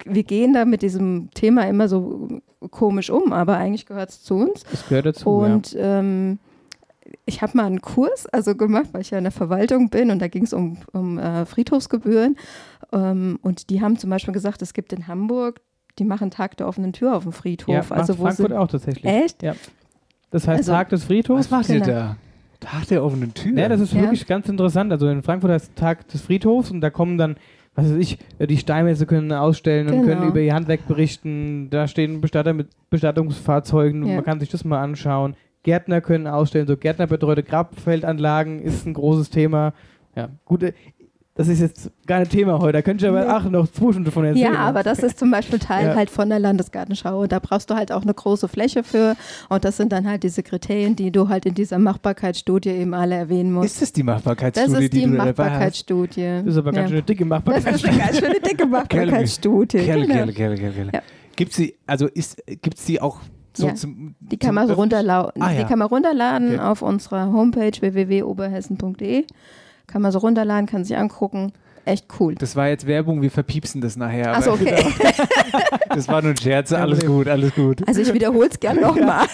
[0.05, 2.41] wir gehen da mit diesem Thema immer so
[2.71, 4.63] komisch um, aber eigentlich gehört es zu uns.
[4.71, 5.29] Es gehört dazu.
[5.29, 5.99] Und ja.
[5.99, 6.39] ähm,
[7.25, 10.19] ich habe mal einen Kurs also gemacht, weil ich ja in der Verwaltung bin und
[10.19, 12.35] da ging es um, um äh, Friedhofsgebühren.
[12.91, 15.61] Ähm, und die haben zum Beispiel gesagt, es gibt in Hamburg,
[15.97, 17.89] die machen Tag der offenen Tür auf dem Friedhof.
[17.89, 19.05] Ja, also macht wo Frankfurt auch tatsächlich.
[19.05, 19.43] Echt?
[19.43, 19.55] Ja.
[20.31, 21.39] Das heißt Also- Tag des Friedhofs.
[21.39, 21.85] Was macht Genau.
[21.87, 22.15] ihr da?
[22.59, 23.57] Tag der offenen Tür.
[23.57, 24.01] Ja, das ist Ja.
[24.01, 24.91] wirklich ganz interessant.
[24.91, 27.37] Also in Frankfurt heißt Tag des Friedhofs und da kommen dann,
[27.81, 30.05] was weiß ich, äh, die Steinmetze können ausstellen und Genau.
[30.05, 31.69] können über ihr Handwerk berichten.
[31.69, 34.15] Da stehen Bestatter mit Bestattungsfahrzeugen, Ja.
[34.15, 35.35] man kann sich das mal anschauen.
[35.63, 39.73] Gärtner können ausstellen, so Gärtnerbetreute Grabfeldanlagen ist ein großes Thema.
[40.15, 40.73] Ja, gut, äh,
[41.39, 42.73] das ist jetzt gar nicht Thema heute.
[42.73, 44.53] Da könnte ich aber, ach, noch zwei Stunden von erzählen.
[44.53, 45.95] Ja, aber das ist zum Beispiel Teil Ja.
[45.95, 47.27] halt von der Landesgartenschau.
[47.27, 49.15] Da brauchst du halt auch eine große Fläche für.
[49.47, 53.15] Und das sind dann halt diese Kriterien, die du halt in dieser Machbarkeitsstudie eben alle
[53.15, 53.67] erwähnen musst.
[53.75, 55.07] Ist das die Machbarkeitsstudie, Das ist die die?
[55.07, 56.41] Machbarkeitsstudie.
[56.43, 56.97] Das ist aber ganz ja.
[56.97, 57.75] schön dicke Das Machbarkeit.
[57.75, 59.77] ist eine ganz schöne dicke Machbarkeitsstudie.
[59.77, 60.15] Kerle, genau.
[60.17, 60.91] Kerle, Kerle, Kerle.
[60.93, 61.01] Ja.
[61.37, 63.19] Gibt sie, also ist, gibt's die auch
[63.53, 63.75] so Ja.
[63.75, 64.15] zum.
[64.19, 65.41] Die kann man runterladen.
[65.41, 65.61] Ah, ja.
[65.61, 66.59] Die kann man runterladen Okay.
[66.59, 69.25] auf unserer Homepage www.oberhessen.de.
[69.91, 71.51] Kann man so runterladen, kann sich angucken.
[71.85, 72.35] Echt cool.
[72.35, 74.35] Das war jetzt Werbung, wir verpiepsen das nachher.
[74.35, 74.85] Achso, aber okay.
[75.89, 76.71] Das war nur ein Scherz.
[76.71, 77.87] Alles gut, alles gut.
[77.87, 79.25] Also ich wiederhole es gern nochmal.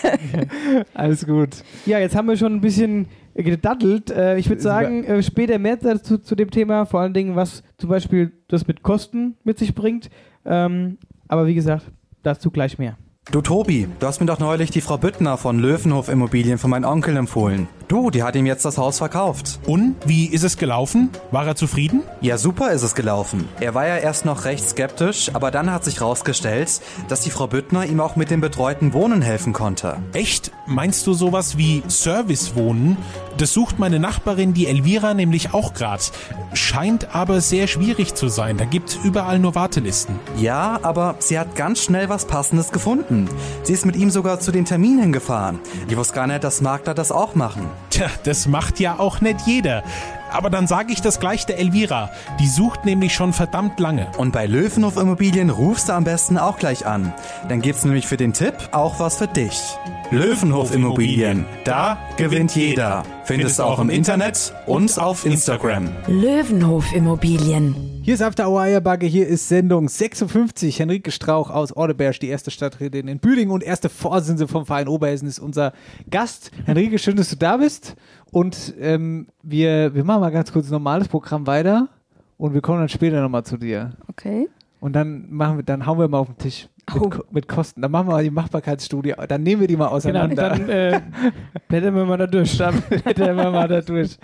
[0.94, 1.50] Alles gut.
[1.86, 4.10] Ja, jetzt haben wir schon ein bisschen gedattelt.
[4.10, 7.62] Äh, ich würde sagen, äh, später mehr dazu zu dem Thema, vor allen Dingen, was
[7.78, 10.10] zum Beispiel das mit Kosten mit sich bringt.
[10.46, 11.92] Ähm, aber wie gesagt,
[12.24, 12.98] dazu gleich mehr.
[13.32, 16.86] Du Tobi, du hast mir doch neulich die Frau Büttner von Löwenhof Immobilien von meinem
[16.86, 17.68] Onkel empfohlen.
[17.88, 19.60] Du, die hat ihm jetzt das Haus verkauft.
[19.66, 21.10] Und wie ist es gelaufen?
[21.32, 22.02] War er zufrieden?
[22.22, 23.48] Ja, super ist es gelaufen.
[23.60, 27.48] Er war ja erst noch recht skeptisch, aber dann hat sich rausgestellt, dass die Frau
[27.48, 29.98] Büttner ihm auch mit dem betreuten Wohnen helfen konnte.
[30.14, 30.52] Echt?
[30.68, 32.98] Meinst du sowas wie Servicewohnen?
[33.38, 36.12] Das sucht meine Nachbarin, die Elvira, nämlich auch grad.
[36.54, 38.58] Scheint aber sehr schwierig zu sein.
[38.58, 40.16] Da gibt's überall nur Wartelisten.
[40.38, 43.15] Ja, aber sie hat ganz schnell was Passendes gefunden.
[43.64, 45.60] Sie ist mit ihm sogar zu den Terminen hingefahren.
[45.88, 47.70] Ich wusste gar nicht, dass Makler das auch machen.
[47.90, 49.84] Tja, das macht ja auch nicht jeder.
[50.32, 52.12] Aber dann sage ich das gleich der Elvira.
[52.40, 54.08] Die sucht nämlich schon verdammt lange.
[54.18, 57.14] Und bei Löwenhof Immobilien rufst du am besten auch gleich an.
[57.48, 59.62] Dann gibt's nämlich für den Tipp auch was für dich.
[60.12, 61.46] Löwenhof Immobilien.
[61.64, 63.04] Da gewinnt jeder.
[63.24, 65.90] Findest du auch im Internet und auf Instagram.
[66.08, 67.76] Löwenhof Immobilien.
[68.04, 70.80] Hier ist After Hour Eierbagge, hier ist Sendung 56.
[70.80, 75.28] Henrike Strauch aus Ordeberg, die erste Stadträtin in Büdingen und erste Vorsitzende vom Verein Oberhessen
[75.28, 75.74] ist unser
[76.12, 76.52] Gast.
[76.66, 77.96] Henrike, schön, dass du da bist.
[78.32, 81.90] Und ähm, wir, wir machen mal ganz kurz ein normales Programm weiter
[82.38, 83.94] und wir kommen dann später nochmal zu dir.
[84.08, 84.50] Okay.
[84.80, 87.10] Und dann machen wir, dann hauen wir mal auf den Tisch Oh.
[87.10, 87.82] Ko- mit Kosten.
[87.82, 90.50] Dann machen wir mal die Machbarkeitsstudie, dann nehmen wir die mal Genau, auseinander.
[90.50, 91.02] dann äh,
[91.68, 92.58] blättern wir mal da durch.
[92.58, 94.18] Dann blättern wir mal da durch.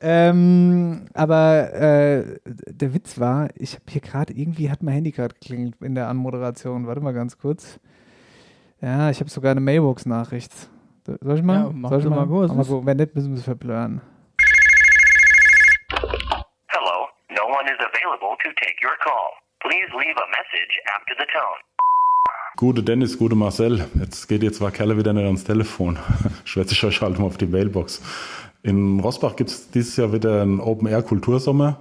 [0.00, 5.34] ähm, aber äh, der Witz war, ich habe hier gerade, irgendwie hat mein Handy gerade
[5.34, 6.86] geklingelt in der Anmoderation.
[6.86, 7.78] Warte mal ganz kurz.
[8.80, 10.52] Ja, ich habe sogar eine Mailbox-Nachricht.
[11.06, 11.64] Soll ich mal?
[11.66, 12.50] Ja, mach Soll ich mal kurz.
[12.50, 14.00] Aber gut, wenn nicht, müssen wir es verblören.
[16.68, 19.30] Hello, no one is available to take your call.
[19.64, 21.60] Please leave a message after the tone.
[22.56, 23.86] Gute Dennis, gute Marcel.
[23.98, 25.98] Jetzt geht ihr zwei Kerle wieder nicht ans Telefon.
[26.44, 28.02] Schwätze ich euch halt mal auf die Mailbox.
[28.62, 31.80] In Rosbach gibt es dieses Jahr wieder einen Open-Air-Kultursommer.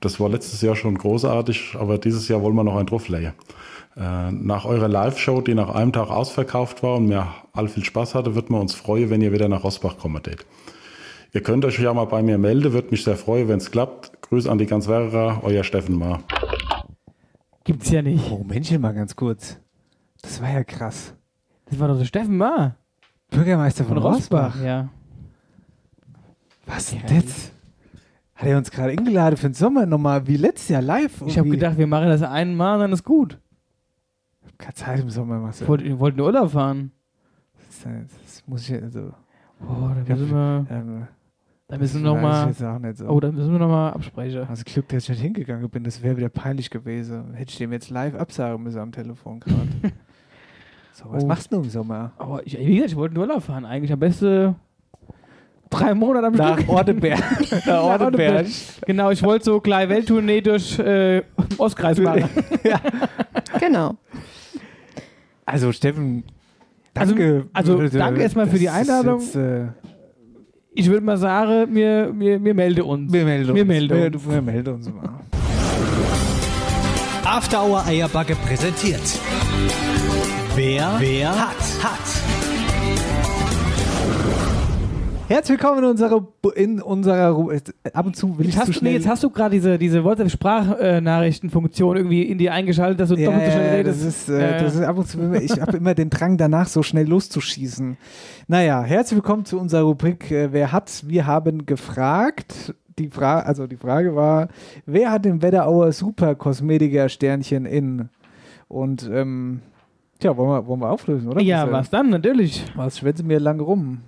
[0.00, 3.32] Das war letztes Jahr schon großartig, aber dieses Jahr wollen wir noch einen drauflegen.
[3.96, 8.14] Äh, nach eurer Live-Show, die nach einem Tag ausverkauft war und mir all viel Spaß
[8.14, 10.30] hatte, würden wir uns freuen, wenn ihr wieder nach Rosbach kommt.
[11.32, 14.22] Ihr könnt euch ja mal bei mir melden, würde mich sehr freuen, wenn es klappt.
[14.22, 16.20] Grüß an die ganz Werra, euer Steffen Ma.
[17.64, 18.30] Gibt's ja nicht.
[18.30, 19.58] Oh, Männchen mal ganz kurz.
[20.22, 21.14] Das war ja krass.
[21.66, 22.76] Das war doch der Steffen Ma.
[23.30, 24.54] Bürgermeister von, Von Rosbach.
[24.54, 24.88] Rosbach, ja.
[26.66, 27.52] Was denn das?
[28.34, 31.22] Hat er uns gerade eingeladen für den Sommer nochmal wie letztes Jahr live?
[31.26, 33.38] Ich habe gedacht, wir machen das einmal, dann ist gut.
[34.58, 36.92] Keine Zeit im Sommer, machst Ich wollte, ich wollte in Urlaub fahren.
[37.56, 37.82] Das,
[38.24, 39.12] das muss ich also.
[39.60, 41.08] Oh, da müssen wir, Ähm,
[41.68, 43.06] da müssen wir das noch mal, weiß ich jetzt auch nicht so.
[43.06, 44.46] oh, da müssen wir noch mal absprechen.
[44.48, 47.34] Also Glück, dass ich nicht hingegangen bin, das wäre wieder peinlich gewesen.
[47.34, 49.68] Hätte ich dem jetzt live absagen müssen am Telefon gerade.
[50.92, 51.26] so, was Oh.
[51.26, 52.12] machst du im Sommer?
[52.18, 53.64] Aber ich, wie gesagt, ich wollte in Urlaub fahren.
[53.64, 54.54] Eigentlich am besten
[55.70, 56.68] drei Monate am Nach Stück.
[56.68, 57.20] Ordeberg.
[57.66, 58.46] Nach Ordeberg.
[58.86, 61.22] Genau, ich wollte so gleich Welttournee durch äh,
[61.58, 62.28] Ostkreis machen.
[63.60, 63.94] Genau.
[65.46, 66.24] Also Steffen,
[66.94, 67.46] Also- danke.
[67.52, 69.20] also danke erstmal für die Das ist Einladung.
[69.20, 69.66] Jetzt, äh,
[70.76, 73.12] Ich würde mal sagen, wir, wir, wir melden uns.
[73.12, 73.56] wir melden uns.
[73.56, 74.28] Wir melden wir, uns.
[74.28, 75.20] wir melden uns mal.
[77.24, 79.00] After Hour Eierbacke präsentiert.
[80.56, 82.43] Wer, wer hat, hat.
[85.26, 87.60] Herzlich willkommen in unserer, in unserer äh,
[87.94, 88.92] ab und zu will ich Jetzt zu hast, du, nee, schnell.
[88.92, 93.46] jetzt hast du gerade diese, diese WhatsApp-Sprachnachrichtenfunktion irgendwie in dir eingeschaltet, dass du ja, doppelt
[93.46, 94.00] so schnell redest.
[94.00, 96.66] das ist, äh, das ist ab und zu, immer- ich habe immer den Drang danach,
[96.68, 97.96] so schnell loszuschießen.
[98.48, 101.02] Naja, herzlich willkommen zu unserer Rubrik äh, Wer hat?
[101.06, 102.74] Wir haben gefragt.
[102.98, 104.48] die, Fra also die Frage war,
[104.84, 108.10] wer hat den Wetterauer Super Kosmetiker Sternchen in?
[108.68, 109.62] Und ähm,
[110.20, 111.40] tja, wollen wir, wollen wir auflösen, oder?
[111.40, 112.10] Ja, was dann?
[112.10, 112.62] Natürlich.
[112.76, 114.00] Was schwätzen wir lang rum?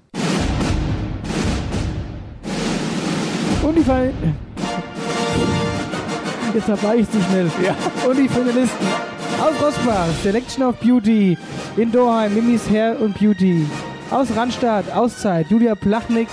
[3.66, 4.12] Und die Fall.
[6.54, 7.50] Jetzt war ich zu schnell.
[7.64, 7.74] Ja.
[8.08, 8.86] Und die Finalisten.
[9.40, 11.36] Aus Rosbach, Selection of Beauty.
[11.76, 13.66] In Dorheim, Mimis Hair und Beauty.
[14.12, 16.28] Aus Randstadt, Auszeit, Julia Plachnik.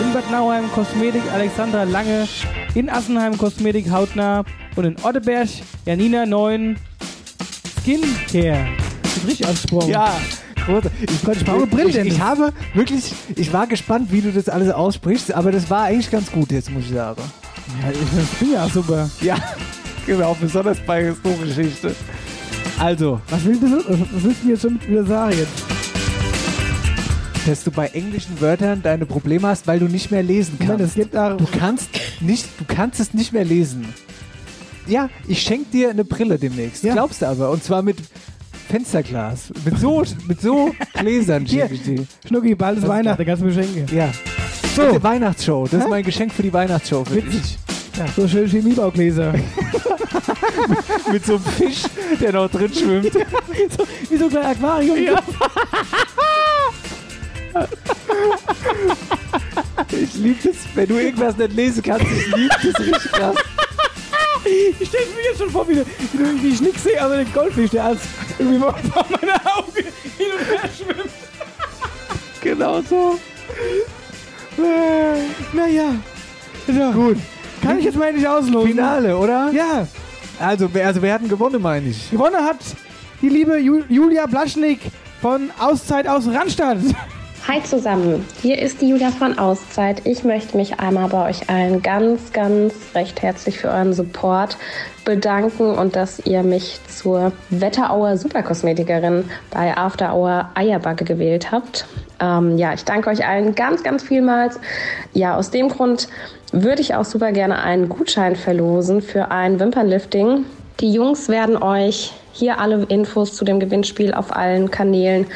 [0.00, 2.26] In Bad Nauheim, Kosmetik, Alexandra Lange.
[2.74, 4.42] In Assenheim, Kosmetik, Hautnah.
[4.74, 5.48] Und in Otteberg,
[5.86, 6.76] Janina Neun.
[7.82, 8.66] Skincare.
[9.04, 9.88] Ist richtig ausgesprochen.
[9.88, 10.12] Ja,
[11.00, 15.32] Ich, ich brauche ich, ich habe wirklich, ich war gespannt, wie du das alles aussprichst,
[15.32, 17.20] aber das war eigentlich ganz gut jetzt, muss ich sagen.
[17.82, 19.08] Ja, ich bin ja super.
[19.20, 19.36] Ja,
[20.06, 21.94] genau, besonders bei Historiengeschichte.
[22.78, 25.36] Also, Was willst du, was willst du mir jetzt schon wieder sagen
[27.44, 30.96] dass du bei englischen Wörtern deine Probleme hast, weil du nicht mehr lesen kannst.
[31.12, 31.88] darum- Du kannst
[32.20, 33.84] nicht, du kannst es nicht mehr lesen.
[34.86, 36.84] Ja, ich schenk dir eine Brille demnächst.
[36.84, 36.92] Ja.
[36.92, 37.50] Glaubst du aber.
[37.50, 37.96] Und zwar mit
[38.72, 39.52] Fensterglas.
[39.66, 42.06] Mit so, mit so Gläsern Hier, die.
[42.26, 43.84] Schnucki, bald ist Weihnachten, kannst du mir schenken.
[43.94, 44.10] Ja.
[44.74, 44.84] So.
[44.84, 45.64] Mit der Weihnachtsshow.
[45.64, 45.84] Das Hä?
[45.84, 47.04] ist mein Geschenk für die Weihnachtsshow.
[47.04, 47.32] Für Witzig.
[47.42, 47.58] dich.
[48.16, 49.34] So schön Chemiebaugläser.
[51.12, 51.82] Mit so einem Fisch,
[52.18, 53.12] der noch drin schwimmt.
[53.76, 55.18] so, wie so ein kleines Aquarium.
[59.90, 62.06] Ich liebe das, wenn du irgendwas nicht lesen kannst.
[62.06, 63.36] Ich liebe das richtig krass.
[64.78, 67.70] Ich stelle mir jetzt schon vor, wie, wie, wie ich nichts sehe, aber den Goldfisch,
[67.70, 68.00] der als
[68.38, 68.74] irgendwie vor
[69.20, 71.10] meiner Augen hin und her schwimmt.
[72.40, 73.18] Genau so.
[75.52, 75.94] Naja.
[76.66, 76.92] So.
[76.92, 77.16] Gut.
[77.62, 78.70] Kann ich jetzt mal endlich auslosen?
[78.72, 79.50] Finale, oder?
[79.52, 79.86] Ja.
[80.38, 82.10] Also, wer, also wer hat denn gewonnen, meine ich?
[82.10, 82.58] Gewonnen hat
[83.20, 84.80] die liebe Ju Julia Blaschnik
[85.20, 86.78] von Auszeit aus Randstadt.
[87.48, 90.06] Hi zusammen, hier ist die Julia von Auszeit.
[90.06, 94.56] Ich möchte mich einmal bei euch allen ganz, ganz recht herzlich für euren Support
[95.04, 101.84] bedanken und dass ihr mich zur Wetterauer Superkosmetikerin bei After Hour Eierbacke gewählt habt.
[102.20, 104.60] Ähm, ja, ich danke euch allen ganz, ganz vielmals.
[105.12, 106.06] Ja, aus dem Grund
[106.52, 110.44] würde ich auch super gerne einen Gutschein verlosen für ein Wimpernlifting.
[110.78, 115.26] Die Jungs werden euch hier alle Infos zu dem Gewinnspiel auf allen Kanälen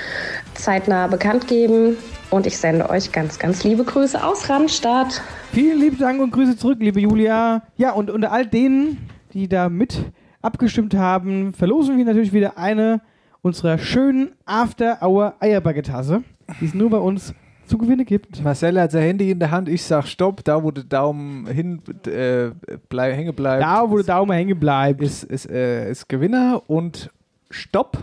[0.58, 1.96] zeitnah bekannt geben.
[2.30, 5.22] Und ich sende euch ganz, ganz liebe Grüße aus Randstadt.
[5.52, 7.62] Vielen lieben Dank und Grüße zurück, liebe Julia.
[7.76, 10.04] Ja, und unter all denen, die da mit
[10.42, 13.00] abgestimmt haben, verlosen wir natürlich wieder eine
[13.42, 16.22] unserer schönen After-Hour-Eierbagetasse,
[16.60, 17.32] die es nur bei uns
[17.66, 18.42] zu gewinnen gibt.
[18.42, 19.68] Marcel hat sein Handy in der Hand.
[19.68, 20.44] Ich sag Stopp.
[20.44, 22.50] Da, wo der Daumen hin äh,
[22.88, 23.62] bleib, hängen bleibt.
[23.62, 25.02] Da, wo der Daumen hängen bleibt.
[25.02, 27.10] Ist, ist, äh, ist Gewinner und
[27.50, 27.98] Stopp.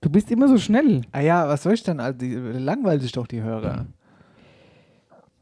[0.00, 1.02] Du bist immer so schnell.
[1.12, 2.00] Ah ja, was soll ich denn?
[2.00, 3.86] Also, die, langweilt sich doch die Hörer.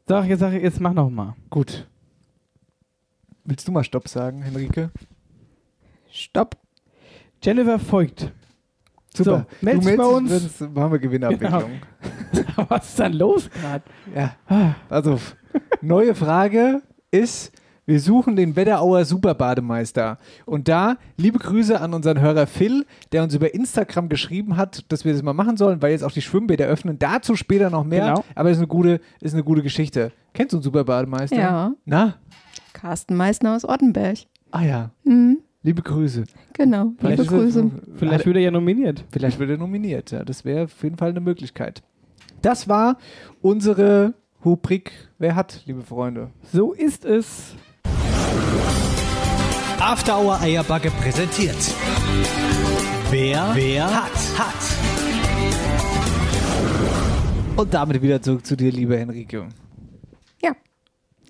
[0.07, 1.35] Sag, jetzt, sag, jetzt mach noch mal.
[1.49, 1.87] Gut.
[3.43, 4.91] Willst du mal Stopp sagen, Henrike?
[6.09, 6.57] Stopp.
[7.43, 8.31] Jennifer folgt.
[9.13, 9.45] Super.
[9.49, 10.29] So, meld du dich bei uns.
[10.29, 11.81] Sonst machen wir Gewinnabwicklung.
[12.69, 13.83] Was ist dann los gerade?
[14.15, 14.35] Ja.
[14.89, 15.19] Also,
[15.81, 17.51] neue Frage ist,
[17.87, 20.19] wir suchen den Wetterauer Superbademeister.
[20.45, 25.05] Und da, liebe Grüße an unseren Hörer Phil, der uns über Instagram geschrieben hat, dass
[25.05, 26.99] wir das mal machen sollen, weil jetzt auch die Schwimmbäder öffnen.
[26.99, 28.07] Dazu später noch mehr.
[28.09, 28.23] Genau.
[28.35, 30.11] Aber ist eine gute, ist eine gute Geschichte.
[30.33, 31.35] Kennst du einen Superbademeister?
[31.37, 31.73] Ja.
[31.85, 32.15] Na?
[32.73, 34.19] Carsten Meissner aus Ottenberg.
[34.51, 34.91] Ah ja.
[35.03, 36.25] Mhm, Liebe Grüße.
[36.53, 37.71] genau, liebe ist er- Grüße.
[37.95, 39.03] Vielleicht wird er ja nominiert.
[39.11, 40.23] Vielleicht wird er nominiert, ja.
[40.23, 41.81] Das wäre auf jeden Fall eine Möglichkeit.
[42.41, 42.97] Das war
[43.41, 44.13] unsere
[44.45, 46.29] Rubrik Wer hat, liebe Freunde?
[46.53, 47.55] So ist es.
[49.79, 51.55] After Hour Eierbacke präsentiert.
[53.09, 54.77] Wer, wer hat, hat.
[57.57, 59.47] Und damit wieder zurück zu dir, liebe Henrike.
[60.41, 60.51] Ja.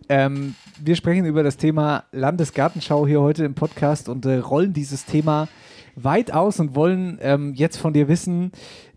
[0.09, 5.05] Ähm, wir sprechen über das Thema Landesgartenschau hier heute im Podcast und äh, rollen dieses
[5.05, 5.47] Thema
[5.95, 8.51] weit aus und wollen ähm, jetzt von dir wissen,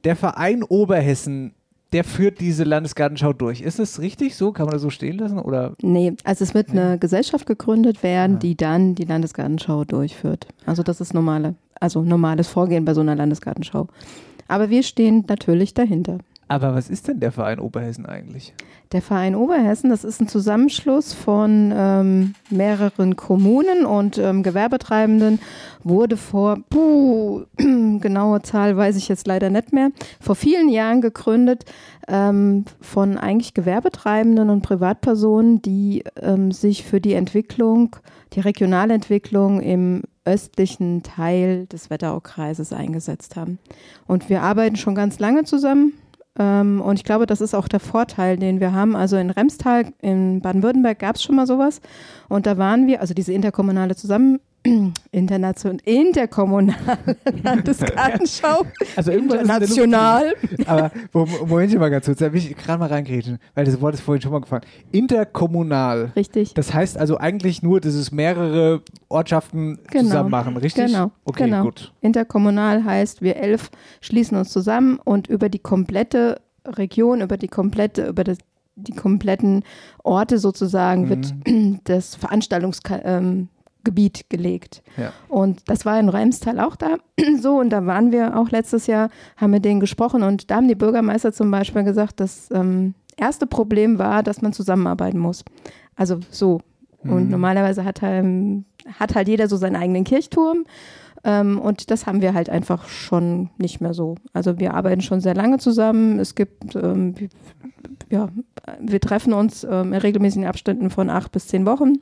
[0.04, 1.54] der Verein Oberhessen,
[1.92, 3.61] der führt diese Landesgartenschau durch.
[3.61, 4.53] Ist es richtig so?
[4.53, 5.38] Kann man das so stehen lassen?
[5.38, 5.74] Oder?
[5.83, 10.46] Nee, also es wird eine Gesellschaft gegründet werden, die dann die Landesgartenschau durchführt.
[10.66, 13.88] Also das ist normale, also normales Vorgehen bei so einer Landesgartenschau.
[14.46, 16.18] Aber wir stehen natürlich dahinter.
[16.50, 18.54] Aber was ist denn der Verein Oberhessen eigentlich?
[18.90, 25.38] Der Verein Oberhessen, das ist ein Zusammenschluss von ähm, mehreren Kommunen und ähm, Gewerbetreibenden,
[25.84, 31.66] wurde vor, puh, genaue Zahl weiß ich jetzt leider nicht mehr, vor vielen Jahren gegründet
[32.08, 37.94] ähm, von eigentlich Gewerbetreibenden und Privatpersonen, die ähm, sich für die Entwicklung,
[38.32, 43.60] die Regionalentwicklung im östlichen Teil des Wetteraukreises eingesetzt haben.
[44.08, 45.92] Und wir arbeiten schon ganz lange zusammen
[46.38, 48.96] Ähm, und ich glaube, das ist auch der Vorteil, den wir haben.
[48.96, 51.80] Also in Remstal, in Baden-Württemberg gab es schon mal sowas.
[52.28, 54.40] Und da waren wir, also diese interkommunale Zusammen
[55.10, 58.66] Internation, interkommunale Landesgartenschau.
[58.94, 60.34] Also irgendwas international.
[60.66, 64.02] Aber Moment mal ganz kurz, da will ich gerade mal reingrätschen, weil das Wort ist
[64.02, 64.62] vorhin schon mal gefallen.
[64.92, 66.12] Interkommunal.
[66.14, 66.52] Richtig.
[66.54, 70.86] Das heißt also eigentlich nur, dass es mehrere Ortschaften zusammen machen, richtig?
[70.86, 71.10] Genau.
[71.24, 71.64] Okay, genau.
[71.64, 71.92] gut.
[72.02, 73.70] Interkommunal heißt, wir elf
[74.02, 78.36] schließen uns zusammen und über die komplette Region, über die komplette, über das,
[78.76, 79.64] die kompletten
[80.04, 81.34] Orte sozusagen wird
[81.84, 83.48] das Veranstaltungsgebiet ähm,
[83.84, 84.82] Gebiet gelegt.
[84.96, 85.12] Ja.
[85.28, 86.96] Und das war in Remstal auch da
[87.40, 87.58] so.
[87.58, 90.22] Und da waren wir auch letztes Jahr, haben mit denen gesprochen.
[90.22, 94.52] Und da haben die Bürgermeister zum Beispiel gesagt, das ähm, erste Problem war, dass man
[94.52, 95.44] zusammenarbeiten muss.
[95.96, 96.60] Also so.
[97.02, 97.30] Und Mhm.
[97.30, 98.64] normalerweise hat, ähm,
[98.98, 100.64] hat halt jeder so seinen eigenen Kirchturm.
[101.22, 104.14] Ähm, und das haben wir halt einfach schon nicht mehr so.
[104.32, 106.18] Also wir arbeiten schon sehr lange zusammen.
[106.18, 107.14] Es gibt, ähm,
[108.10, 108.28] ja,
[108.80, 111.98] wir treffen uns ähm, in regelmäßigen Abständen von acht bis zehn Wochen,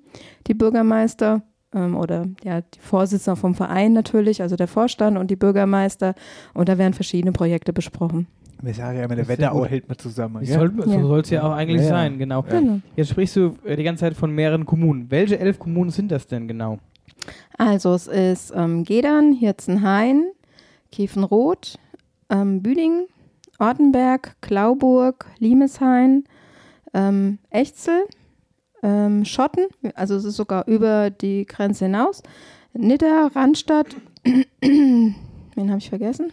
[0.46, 1.42] die Bürgermeister
[1.74, 6.14] ähm, oder ja, die Vorsitzenden vom Verein natürlich, also der Vorstand und die Bürgermeister.
[6.54, 8.26] Und da werden verschiedene Projekte besprochen.
[8.60, 10.44] Wir sagen ja immer, der ja Wetterau hält man zusammen.
[10.44, 10.54] Gell?
[10.58, 11.00] soll, so Ja.
[11.02, 11.94] soll es ja auch eigentlich Ja, ja.
[11.94, 12.42] sein, genau.
[12.42, 12.80] Genau.
[12.96, 15.10] Jetzt sprichst du äh, die ganze Zeit von mehreren Kommunen.
[15.10, 16.78] Welche elf Kommunen sind das denn genau?
[17.56, 20.24] Also es ist ähm, Gedern, Hirzenhain,
[20.90, 21.78] Kiefenroth,
[22.30, 23.06] ähm, Büdingen,
[23.58, 26.24] Ortenberg, Klauburg, Limeshain,
[26.94, 28.02] ähm, Echzel,
[28.82, 32.22] ähm, Schotten, also es ist sogar über die Grenze hinaus,
[32.74, 33.88] Nidda, Randstadt,
[34.60, 35.14] wen
[35.68, 36.30] habe ich vergessen?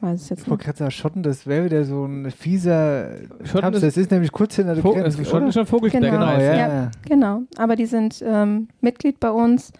[0.00, 0.64] Weiß es jetzt Ich wollte nicht.
[0.66, 3.76] gerade sagen, Schotten, das wäre wieder so ein fieser Schotten Tabs.
[3.76, 5.04] ist- Das ist nämlich kurz hinter der Vo- Grenze.
[5.18, 6.32] also Schotten ist schon Vogelsberg, Genau, genau.
[6.40, 6.90] ja, ja, ja.
[7.06, 7.42] genau.
[7.58, 9.72] Aber die sind ähm, Mitglied bei uns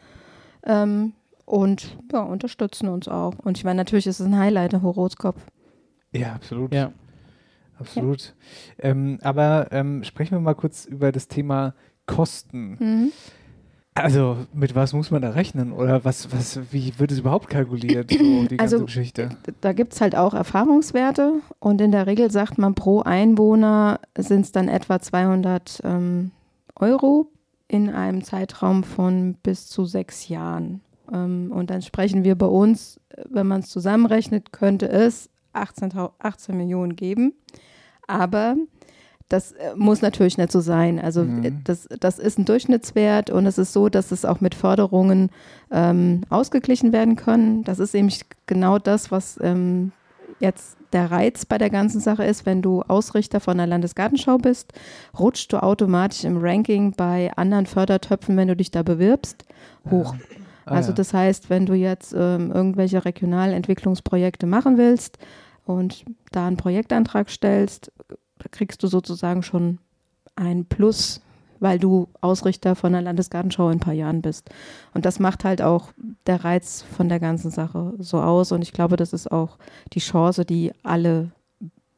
[0.64, 1.14] ähm,
[1.46, 3.32] und ja, unterstützen uns auch.
[3.38, 5.36] Und ich meine, natürlich ist es ein Highlight, der Horoskop.
[6.12, 6.74] Ja, absolut.
[6.74, 6.92] Ja.
[7.80, 8.34] Absolut.
[8.78, 11.74] Ähm, aber ähm, sprechen wir mal kurz über das Thema
[12.06, 12.76] Kosten.
[12.78, 13.12] Mhm.
[13.94, 15.72] Also, mit was muss man da rechnen?
[15.72, 19.30] Oder was, was, wie wird es überhaupt kalkuliert, so die ganze Also, Geschichte?
[19.60, 24.42] Da gibt es halt auch Erfahrungswerte und in der Regel sagt man, pro Einwohner sind
[24.42, 26.30] es dann etwa 200 ähm,
[26.76, 27.26] Euro
[27.66, 30.80] in einem Zeitraum von bis zu sechs Jahren.
[31.12, 36.56] Ähm, und dann sprechen wir bei uns, wenn man es zusammenrechnet, könnte es 18, 18
[36.56, 37.34] Millionen geben.
[38.10, 38.56] Aber
[39.30, 40.98] das äh, muss natürlich nicht so sein.
[40.98, 41.44] Also Mhm.
[41.44, 45.30] äh, das, das ist ein Durchschnittswert und es ist so, dass es auch mit Förderungen
[45.70, 47.64] ähm, ausgeglichen werden können.
[47.64, 49.92] Das ist nämlich genau das, was ähm,
[50.40, 52.44] jetzt der Reiz bei der ganzen Sache ist.
[52.44, 54.72] Wenn du Ausrichter von der Landesgartenschau bist,
[55.16, 59.44] rutscht du automatisch im Ranking bei anderen Fördertöpfen, wenn du dich da bewirbst,
[59.88, 60.16] hoch.
[60.64, 60.94] Ah, also ja.
[60.96, 65.18] das heißt, wenn du jetzt ähm, irgendwelche Regionalentwicklungsprojekte machen willst
[65.74, 67.92] und da einen Projektantrag stellst,
[68.50, 69.78] kriegst du sozusagen schon
[70.36, 71.20] ein Plus,
[71.60, 74.48] weil du Ausrichter von der Landesgartenschau in ein paar Jahren bist.
[74.94, 75.92] Und das macht halt auch
[76.26, 78.50] der Reiz von der ganzen Sache so aus.
[78.52, 79.58] Und ich glaube, das ist auch
[79.92, 81.30] die Chance, die alle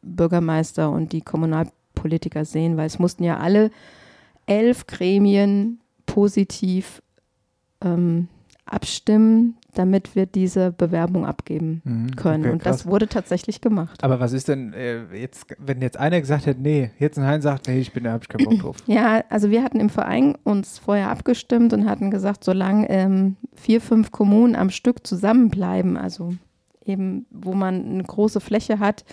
[0.03, 3.71] Bürgermeister und die Kommunalpolitiker sehen, weil es mussten ja alle
[4.47, 7.01] elf Gremien positiv
[7.81, 8.29] ähm,
[8.73, 12.45] abstimmen, damit wir diese Bewerbung abgeben Mhm, können.
[12.45, 12.87] okay, und das krass.
[12.87, 14.03] wurde tatsächlich gemacht.
[14.03, 17.41] Aber was ist denn äh, jetzt, wenn jetzt einer gesagt hätte, nee, jetzt ein Hein
[17.43, 18.77] sagt, nee, ich bin da, hab ich keinen Bock drauf.
[18.87, 23.81] Ja, also wir hatten im Verein uns vorher abgestimmt und hatten gesagt, solange ähm, vier,
[23.81, 26.35] fünf Kommunen am Stück zusammenbleiben, also
[26.85, 29.05] eben, wo man eine große Fläche hat,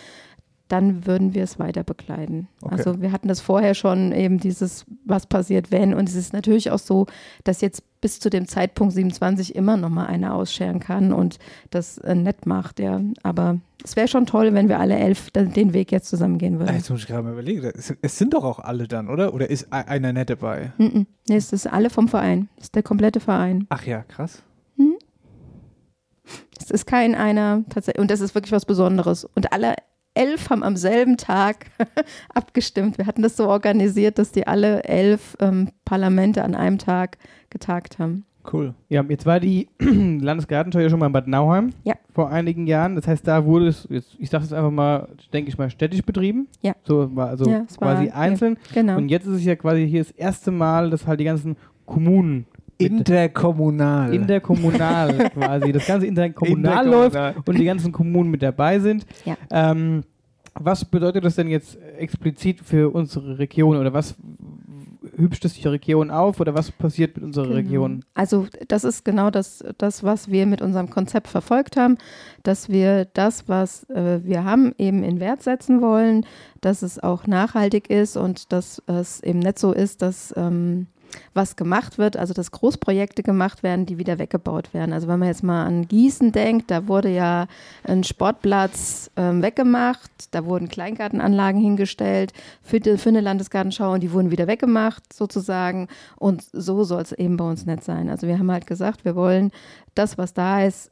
[0.69, 2.47] dann würden wir es weiter begleiten.
[2.61, 2.75] Okay.
[2.75, 5.93] Also wir hatten das vorher schon eben dieses, was passiert, wenn.
[5.93, 7.07] Und es ist natürlich auch so,
[7.43, 11.37] dass jetzt bis zu dem Zeitpunkt 27 immer noch mal einer ausscheren kann und
[11.69, 13.01] das äh, nett macht, ja.
[13.23, 16.75] Aber es wäre schon toll, wenn wir alle elf den Weg jetzt zusammen gehen würden.
[16.75, 19.33] Jetzt muss ich gerade mal überlegen, es, sind doch auch alle dann, oder?
[19.33, 20.71] Oder ist einer nicht dabei?
[20.77, 21.07] Mhm.
[21.27, 22.47] Nee, es ist alle vom Verein.
[22.57, 23.65] Es ist der komplette Verein.
[23.69, 24.43] Ach ja, krass.
[26.61, 29.25] Es ist kein einer tatsächlich, und das ist wirklich was Besonderes.
[29.25, 29.75] Und alle
[30.19, 31.67] elf haben am selben Tag
[32.33, 32.97] abgestimmt.
[32.97, 37.17] Wir hatten das so organisiert, dass die alle elf ähm, Parlamente an einem Tag
[37.49, 38.25] getagt haben.
[38.51, 38.73] Cool.
[38.87, 41.95] Ja, jetzt war die Landesgartenschau ja schon mal in Bad Nauheim Ja.
[42.13, 42.95] vor einigen Jahren.
[42.95, 46.01] Das heißt, da wurde es, jetzt, ich sage es einfach mal, denke ich mal, städtisch
[46.03, 46.47] betrieben.
[46.61, 46.73] Ja.
[46.83, 48.57] So war also Ja, es war- quasi ja, einzeln.
[48.73, 48.97] genau.
[48.97, 52.45] Und jetzt ist es ja quasi hier das erste Mal, dass halt die ganzen Kommunen
[52.79, 54.13] Interkommunal.
[54.13, 57.43] interkommunal quasi, das ganze interkommunal läuft Interkommunal.
[57.47, 59.05] und die ganzen Kommunen mit dabei sind.
[59.25, 59.37] Ja.
[59.51, 60.03] Ähm,
[60.55, 64.15] was bedeutet das denn jetzt explizit für unsere Region oder was
[65.15, 67.55] hübscht es die Region auf oder was passiert mit unserer Genau.
[67.57, 68.05] Region?
[68.13, 71.97] Also das ist genau das, das, was wir mit unserem Konzept verfolgt haben,
[72.43, 76.25] dass wir das, was äh, wir haben, eben in Wert setzen wollen,
[76.61, 80.87] dass es auch nachhaltig ist und dass es eben nicht so ist, dass ähm,
[81.33, 84.93] was gemacht wird, also dass Großprojekte gemacht werden, die wieder weggebaut werden.
[84.93, 87.47] Also wenn man jetzt mal an Gießen denkt, da wurde ja
[87.83, 94.11] ein Sportplatz ähm, weggemacht, da wurden Kleingartenanlagen hingestellt für, die, für eine Landesgartenschau und die
[94.11, 95.87] wurden wieder weggemacht sozusagen.
[96.17, 98.09] Und so soll es eben bei uns nicht sein.
[98.09, 99.51] Also wir haben halt gesagt, wir wollen
[99.95, 100.89] das, was da ist,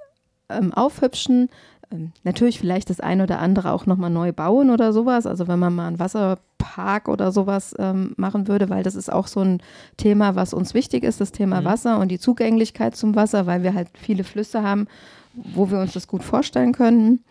[0.49, 1.49] ähm, aufhübschen.
[1.91, 5.25] Ähm, natürlich vielleicht das ein oder andere auch nochmal neu bauen oder sowas.
[5.25, 9.27] Also wenn man mal einen Wasserpark oder sowas ähm, machen würde, weil das ist auch
[9.27, 9.61] so ein
[9.97, 11.65] Thema, was uns wichtig ist, das Thema Mhm.
[11.65, 14.87] Wasser und die Zugänglichkeit zum Wasser, weil wir halt viele Flüsse haben,
[15.33, 17.23] wo wir uns das gut vorstellen können.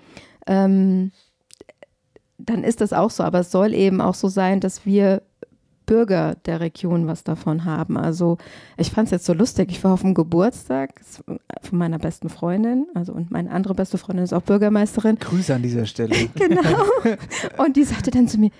[0.47, 1.11] Ähm,
[2.39, 3.23] dann ist das auch so.
[3.25, 5.23] Aber es soll eben auch so sein, dass wir
[5.87, 7.97] Bürger der Region was davon haben.
[7.97, 8.39] Also
[8.77, 9.71] ich fand es jetzt so lustig.
[9.71, 11.01] Ich war auf dem Geburtstag
[11.63, 15.19] von meiner besten Freundin, also und meine andere beste Freundin ist auch Bürgermeisterin.
[15.19, 16.15] Grüße an dieser Stelle.
[16.35, 16.61] Genau.
[17.59, 18.51] Und die sagte dann zu mir,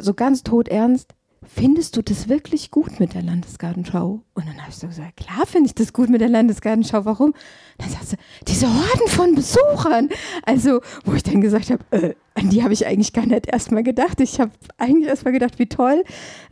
[0.00, 4.22] so ganz todernst, findest du das wirklich gut mit der Landesgartenschau?
[4.34, 7.04] Und dann habe ich so gesagt, klar finde ich das gut mit der Landesgartenschau.
[7.04, 7.34] Warum?
[7.82, 8.16] Dann sagt sie,
[8.46, 10.08] diese Horden von Besuchern.
[10.44, 13.82] Also, wo ich dann gesagt habe, äh, an die habe ich eigentlich gar nicht erstmal
[13.82, 14.20] gedacht.
[14.20, 16.04] Ich habe eigentlich erstmal gedacht, wie toll,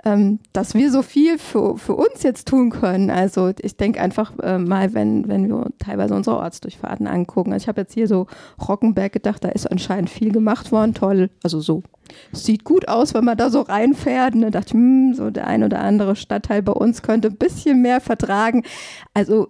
[0.04, 3.10] ähm, dass wir so viel für, für uns jetzt tun können.
[3.10, 7.52] Also ich denke einfach äh, mal, wenn, wenn wir teilweise unsere Ortsdurchfahrten angucken.
[7.52, 8.26] Also ich habe jetzt hier so
[8.68, 10.94] Rockenberg gedacht, da ist anscheinend viel gemacht worden.
[10.94, 11.82] Toll, also so.
[12.32, 14.34] Sieht gut aus, wenn man da so reinfährt.
[14.34, 17.36] Und dann dachte ich, hm, so der ein oder andere Stadtteil bei uns könnte ein
[17.36, 18.64] bisschen mehr vertragen.
[19.14, 19.48] Also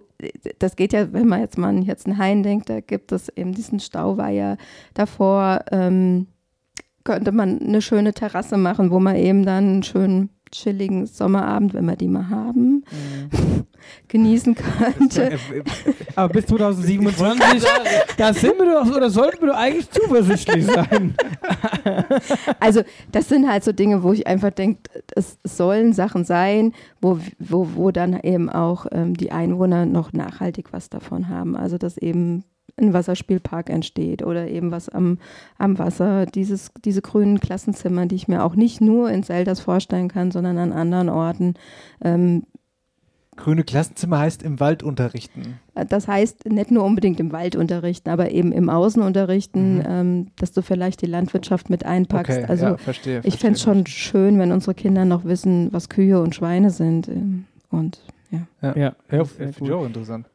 [0.59, 3.79] das geht ja, wenn man jetzt mal an Hirzenhain denkt, da gibt es eben diesen
[3.79, 4.57] Stauweiher
[4.93, 5.65] davor.
[5.71, 6.27] Ähm,
[7.03, 11.85] könnte man eine schöne Terrasse machen, wo man eben dann einen schönen chilligen Sommerabend, wenn
[11.85, 12.83] wir die mal haben,
[14.07, 15.39] genießen könnte.
[16.15, 17.69] Aber bis 2027,
[18.17, 21.15] da sind wir doch, oder sollten wir doch eigentlich zuversichtlich sein.
[22.59, 24.81] Also das sind halt so Dinge, wo ich einfach denke,
[25.15, 30.71] es sollen Sachen sein, wo, wo, wo dann eben auch ähm, die Einwohner noch nachhaltig
[30.71, 31.55] was davon haben.
[31.55, 32.43] Also dass eben
[32.81, 35.17] ein Wasserspielpark entsteht oder eben was am,
[35.57, 40.07] am Wasser, dieses, diese grünen Klassenzimmer, die ich mir auch nicht nur in Selders vorstellen
[40.09, 41.53] kann, sondern an anderen Orten.
[42.03, 42.43] Ähm,
[43.37, 45.59] Grüne Klassenzimmer heißt im Wald unterrichten.
[45.73, 49.83] das heißt nicht nur unbedingt im Wald unterrichten, aber eben im Außenunterrichten, Mhm.
[49.87, 52.39] ähm, dass du vielleicht die Landwirtschaft mit einpackst.
[52.39, 55.87] Okay, also ja, verstehe, ich fände es schon schön, wenn unsere Kinder noch wissen, was
[55.87, 57.07] Kühe und Schweine sind.
[57.07, 58.01] ähm, Und
[58.31, 58.39] ja.
[58.61, 59.87] Ja, Ja, ja ich auch gut.
[59.87, 60.25] interessant.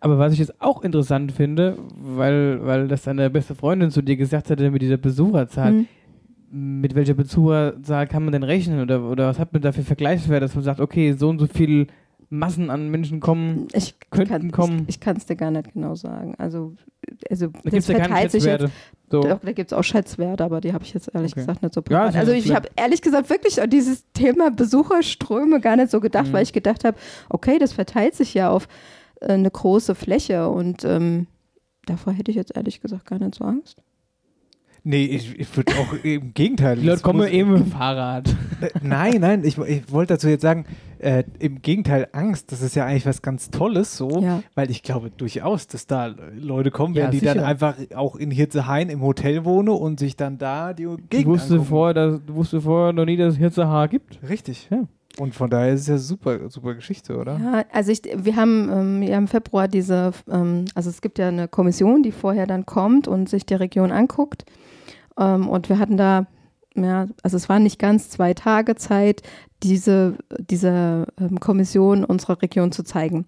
[0.00, 4.16] Aber was ich jetzt auch interessant finde, weil, weil das deine beste Freundin zu dir
[4.16, 6.80] gesagt hatte mit dieser Besucherzahl, Mhm.
[6.80, 10.46] mit welcher Besucherzahl kann man denn rechnen oder, oder was hat man da für Vergleichswerte,
[10.46, 11.88] dass man sagt, okay, so und so viel
[12.30, 14.78] Massen an Menschen kommen, ich könnten kann, kommen.
[14.82, 16.34] Ich, ich kann es dir gar nicht genau sagen.
[16.38, 16.74] Also,
[17.30, 18.64] also Da gibt's ja keine verteilt sich Schätzwerte.
[18.64, 18.74] Jetzt,
[19.10, 19.22] So.
[19.22, 21.40] Doch, da gibt es auch Schätzwerte, aber die habe ich jetzt ehrlich Okay.
[21.40, 25.60] gesagt nicht so ist ja also ich habe ehrlich gesagt wirklich an dieses Thema Besucherströme
[25.60, 26.32] gar nicht so gedacht, Mhm.
[26.34, 26.96] weil ich gedacht habe,
[27.30, 28.68] okay, das verteilt sich ja auf
[29.20, 31.26] eine große Fläche und ähm,
[31.86, 33.82] davor hätte ich jetzt ehrlich gesagt gar nicht so Angst.
[34.84, 36.76] Nee, ich, ich würde auch im Gegenteil.
[36.76, 38.28] Die Leute kommen eben mit dem Fahrrad.
[38.60, 40.66] Äh, Nein, nein, ich, ich wollte dazu jetzt sagen,
[40.98, 44.42] äh, im Gegenteil, Angst, das ist ja eigentlich was ganz Tolles so, Ja.
[44.54, 47.46] weil ich glaube durchaus, dass da Leute kommen Ja, werden, die dann sicher.
[47.46, 51.52] einfach auch in Hirzehain im Hotel wohnen und sich dann da die Du Gegend wusstest
[51.52, 51.68] angucken.
[51.68, 54.20] vorher, dass, du wusstest vorher noch nie, dass es Hirzehaar gibt.
[54.28, 54.68] Richtig.
[54.70, 54.84] Ja.
[55.16, 57.38] Und von daher ist es ja super, super Geschichte, oder?
[57.38, 61.28] Ja, also ich, wir haben ähm, ja im Februar diese, ähm, also es gibt ja
[61.28, 64.44] eine Kommission, die vorher dann kommt und sich die Region anguckt.
[65.18, 66.26] Ähm, und wir hatten da,
[66.76, 69.22] ja, also es waren nicht ganz zwei Tage Zeit,
[69.62, 73.26] diese, diese ähm, Kommission unserer Region zu zeigen.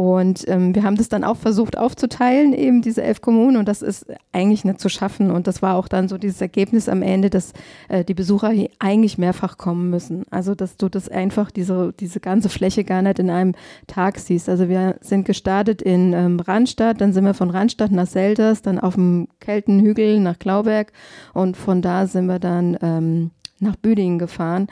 [0.00, 3.82] Und ähm, wir haben das dann auch versucht aufzuteilen, eben diese elf Kommunen, und das
[3.82, 5.30] ist eigentlich nicht zu schaffen.
[5.30, 7.52] Und das war auch dann so dieses Ergebnis am Ende, dass
[7.90, 10.24] äh, die Besucher hier eigentlich mehrfach kommen müssen.
[10.30, 13.54] Also, dass du das einfach, diese, diese ganze Fläche gar nicht in einem
[13.88, 14.48] Tag siehst.
[14.48, 18.78] Also, wir sind gestartet in ähm, Randstadt, dann sind wir von Randstadt nach Selders, dann
[18.78, 20.94] auf dem Keltenhügel nach Klauberg
[21.34, 24.68] und von da sind wir dann ähm, nach Büdingen gefahren.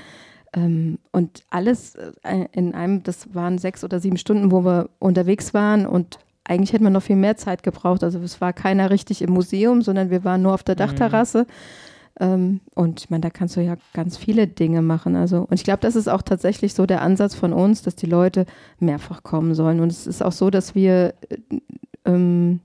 [0.55, 5.55] Ähm, und alles äh, in einem, das waren sechs oder sieben Stunden, wo wir unterwegs
[5.55, 8.03] waren und eigentlich hätten wir noch viel mehr Zeit gebraucht.
[8.03, 11.47] Also es war keiner richtig im Museum, sondern wir waren nur auf der Dachterrasse.
[12.21, 15.15] Ähm, und ich meine, da kannst du ja ganz viele Dinge machen.
[15.15, 18.07] Also, und ich glaube, das ist auch tatsächlich so der Ansatz von uns, dass die
[18.07, 18.47] Leute
[18.81, 19.81] mehrfach kommen sollen.
[19.81, 21.37] Und es ist auch so, dass wir äh,
[22.05, 22.61] ähm,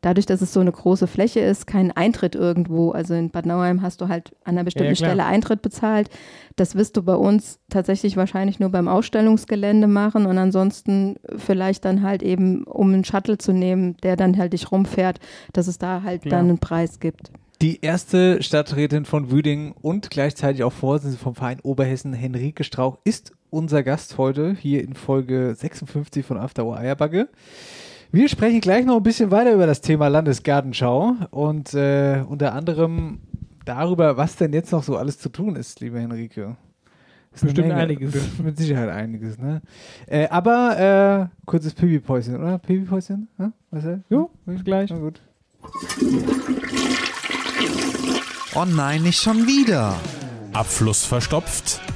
[0.00, 2.90] dadurch, dass es so eine große Fläche ist, keinen Eintritt irgendwo.
[2.90, 4.96] Also in Bad Nauheim hast du halt an einer bestimmten Ja.
[4.96, 6.08] Stelle Eintritt bezahlt.
[6.56, 12.02] Das wirst du bei uns tatsächlich wahrscheinlich nur beim Ausstellungsgelände machen und ansonsten vielleicht dann
[12.02, 15.20] halt eben, um einen Shuttle zu nehmen, der dann halt dich rumfährt,
[15.52, 16.30] dass es da halt Ja.
[16.30, 17.30] dann einen Preis gibt.
[17.62, 23.32] Die erste Stadträtin von Wüdingen und gleichzeitig auch Vorsitzende vom Verein Oberhessen, Henrike Strauch, ist
[23.50, 27.28] unser Gast heute hier in Folge 56 von After Hour Eierbagge.
[28.12, 33.20] Wir sprechen gleich noch ein bisschen weiter über das Thema Landesgartenschau und äh, unter anderem
[33.64, 36.56] darüber, was denn jetzt noch so alles zu tun ist, liebe Henrike.
[37.30, 37.80] Das ist Bestimmt Menge.
[37.80, 38.14] einiges.
[38.42, 39.62] Mit Sicherheit einiges, ne?
[40.08, 42.58] Äh, aber äh, kurzes Pipi-Päuschen, oder?
[42.58, 43.28] Pipi-Päuschen?
[43.38, 43.52] Ja?
[43.70, 44.02] Marcel?
[44.10, 44.90] Jo, bis gleich.
[44.90, 45.20] Na gut.
[48.56, 49.94] Oh nein, nicht schon wieder.
[50.52, 51.80] Abfluss verstopft?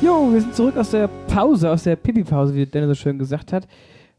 [0.00, 3.52] Jo, wir sind zurück aus der Pause, aus der Pipi-Pause, wie Dennis so schön gesagt
[3.52, 3.66] hat.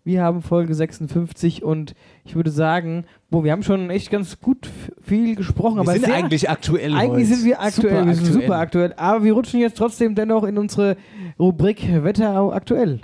[0.03, 1.93] Wir haben Folge 56 und
[2.25, 4.69] ich würde sagen, boah, wir haben schon echt ganz gut
[5.01, 5.75] viel gesprochen.
[5.75, 7.35] Wir aber sind sehr, eigentlich aktuell Eigentlich heute.
[7.35, 8.41] sind wir aktuell, Super wir sind aktuell.
[8.43, 8.93] super aktuell.
[8.97, 10.97] Aber wir rutschen jetzt trotzdem dennoch in unsere
[11.37, 12.99] Rubrik Wetterau aktuell.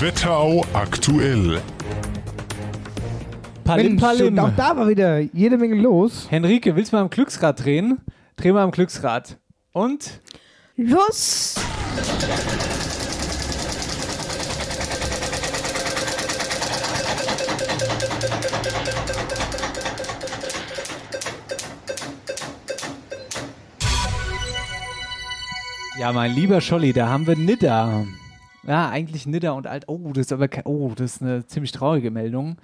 [0.00, 1.60] Wetterau aktuell.
[3.64, 4.38] Palim, Mensch, Palim.
[4.38, 6.30] auch da war wieder jede Menge los.
[6.30, 7.98] Henrike, willst du mal am Glücksrad drehen?
[8.36, 9.38] Dreh mal am Glücksrad.
[9.72, 10.20] Und?
[10.80, 11.56] Los!
[25.98, 28.04] Ja, mein lieber Scholli, da haben wir Nidda.
[28.64, 29.88] Ja, eigentlich Nidda und Alt.
[29.88, 32.56] Oh, das ist aber oh, das ist eine ziemlich traurige Meldung.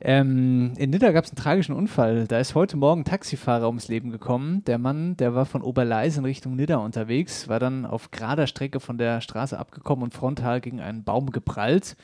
[0.00, 2.26] Ähm, in Nidda gab es einen tragischen Unfall.
[2.26, 4.64] Da ist heute Morgen ein Taxifahrer ums Leben gekommen.
[4.64, 8.80] Der Mann, der war von Oberleis in Richtung Nidda unterwegs, war dann auf gerader Strecke
[8.80, 11.96] von der Straße abgekommen und frontal gegen einen Baum geprallt.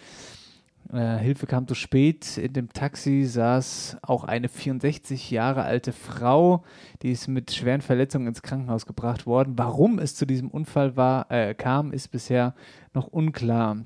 [0.93, 2.37] Äh, Hilfe kam zu spät.
[2.37, 6.65] In dem Taxi saß auch eine 64 Jahre alte Frau,
[7.03, 9.55] die ist mit schweren Verletzungen ins Krankenhaus gebracht worden.
[9.57, 12.55] Warum es zu diesem Unfall war, äh, kam, ist bisher
[12.95, 13.79] noch unklar.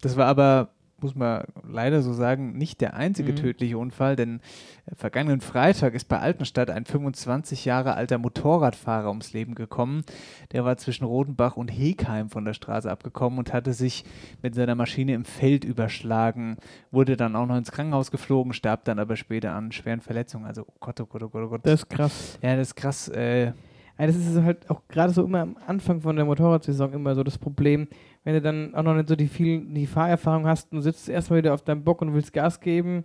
[0.00, 0.70] Das war aber,
[1.00, 3.36] muss man leider so sagen, nicht der einzige Mhm.
[3.36, 4.40] tödliche Unfall, denn
[4.86, 10.02] äh, vergangenen Freitag ist bei Altenstadt ein 25 Jahre alter Motorradfahrer ums Leben gekommen.
[10.52, 14.04] Der war zwischen Rodenbach und Hegheim von der Straße abgekommen und hatte sich
[14.42, 16.56] mit seiner Maschine im Feld überschlagen,
[16.90, 20.46] wurde dann auch noch ins Krankenhaus geflogen, starb dann aber später an schweren Verletzungen.
[20.46, 21.60] Also, oh Gott, oh Gott, oh Gott, oh Gott.
[21.64, 22.38] Das ist krass.
[22.42, 23.08] Ja, das ist krass.
[23.08, 23.52] Äh,
[23.98, 27.24] Ja, das ist halt auch gerade so immer am Anfang von der Motorradsaison immer so
[27.24, 27.88] das Problem,
[28.24, 31.08] wenn du dann auch noch nicht so die viel die Fahrerfahrung hast und du sitzt
[31.08, 33.04] erstmal wieder auf deinem Bock und willst Gas geben.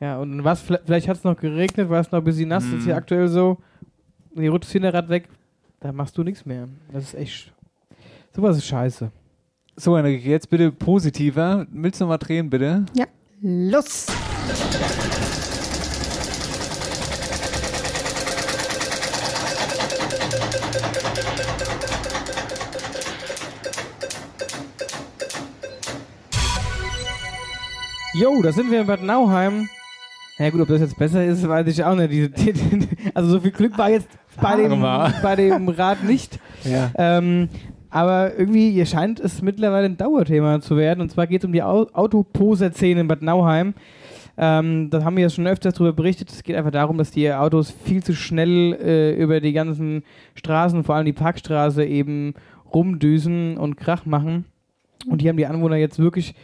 [0.00, 2.64] Ja, und was, vielleicht, vielleicht hat es noch geregnet, war es noch ein bisschen nass,
[2.64, 2.98] das ist hier Mhm.
[2.98, 3.58] aktuell so.
[4.34, 5.28] Und die rutscht Hinterrad weg,
[5.80, 6.68] da machst du nichts mehr.
[6.92, 7.52] Das ist echt.
[8.34, 9.10] Sowas ist scheiße.
[9.76, 11.66] so, Enrique, jetzt bitte positiver.
[11.70, 12.86] Willst du noch mal drehen, bitte?
[12.96, 13.04] Ja,
[13.42, 14.06] los!
[28.18, 29.68] Jo, da sind wir in Bad Nauheim.
[30.38, 32.10] Na ja, gut, ob das jetzt besser ist, weiß ich auch nicht.
[32.10, 34.08] Die, die, die, also so viel Glück war jetzt
[34.42, 36.40] bei dem, bei dem Rad nicht.
[36.64, 36.90] Ja.
[36.96, 37.48] Ähm,
[37.90, 41.00] aber irgendwie, hier scheint es mittlerweile ein Dauerthema zu werden.
[41.00, 43.74] Und zwar geht es um die Au Autoposer-Szene in Bad Nauheim.
[44.36, 46.28] Ähm, da haben wir ja schon öfters darüber berichtet.
[46.32, 50.02] Es geht einfach darum, dass die Autos viel zu schnell äh, über die ganzen
[50.34, 52.34] Straßen, vor allem die Parkstraße, eben
[52.74, 54.44] rumdüsen und Krach machen.
[55.08, 56.34] Und hier haben die Anwohner jetzt wirklich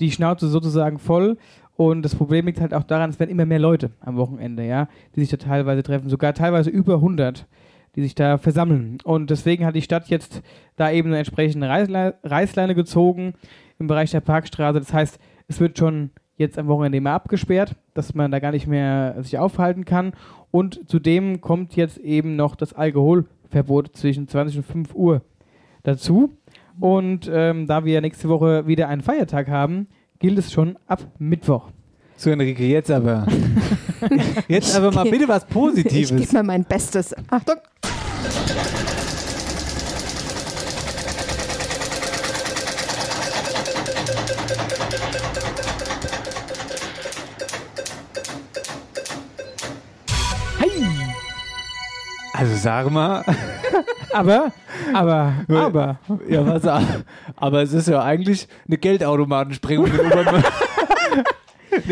[0.00, 1.36] die Schnauze sozusagen voll.
[1.76, 4.88] Und das Problem liegt halt auch daran, es werden immer mehr Leute am Wochenende, ja,
[5.14, 7.46] die sich da teilweise treffen, sogar teilweise über 100,
[7.94, 8.98] die sich da versammeln.
[9.04, 10.42] Und deswegen hat die Stadt jetzt
[10.76, 13.34] da eben eine entsprechende Reißle Reißleine gezogen
[13.78, 14.80] im Bereich der Parkstraße.
[14.80, 18.66] Das heißt, es wird schon jetzt am Wochenende immer abgesperrt, dass man da gar nicht
[18.66, 20.12] mehr sich aufhalten kann.
[20.50, 25.22] Und zudem kommt jetzt eben noch das Alkoholverbot zwischen 20 und 5 Uhr
[25.82, 26.37] dazu.
[26.80, 31.70] Und ähm, da wir nächste Woche wieder einen Feiertag haben, gilt es schon ab Mittwoch.
[32.16, 33.26] So, Enrique, jetzt aber.
[34.48, 36.10] jetzt aber mal Ich bitte was Ich Positives.
[36.10, 37.14] gebe mal mein Bestes.
[37.30, 37.56] Achtung!
[52.46, 53.24] Sag mal.
[54.12, 54.52] Aber,
[54.94, 55.98] aber, aber.
[56.28, 56.84] Ja, was,
[57.36, 60.44] aber es ist ja eigentlich eine Geldautomatensprengung in Obermörlen.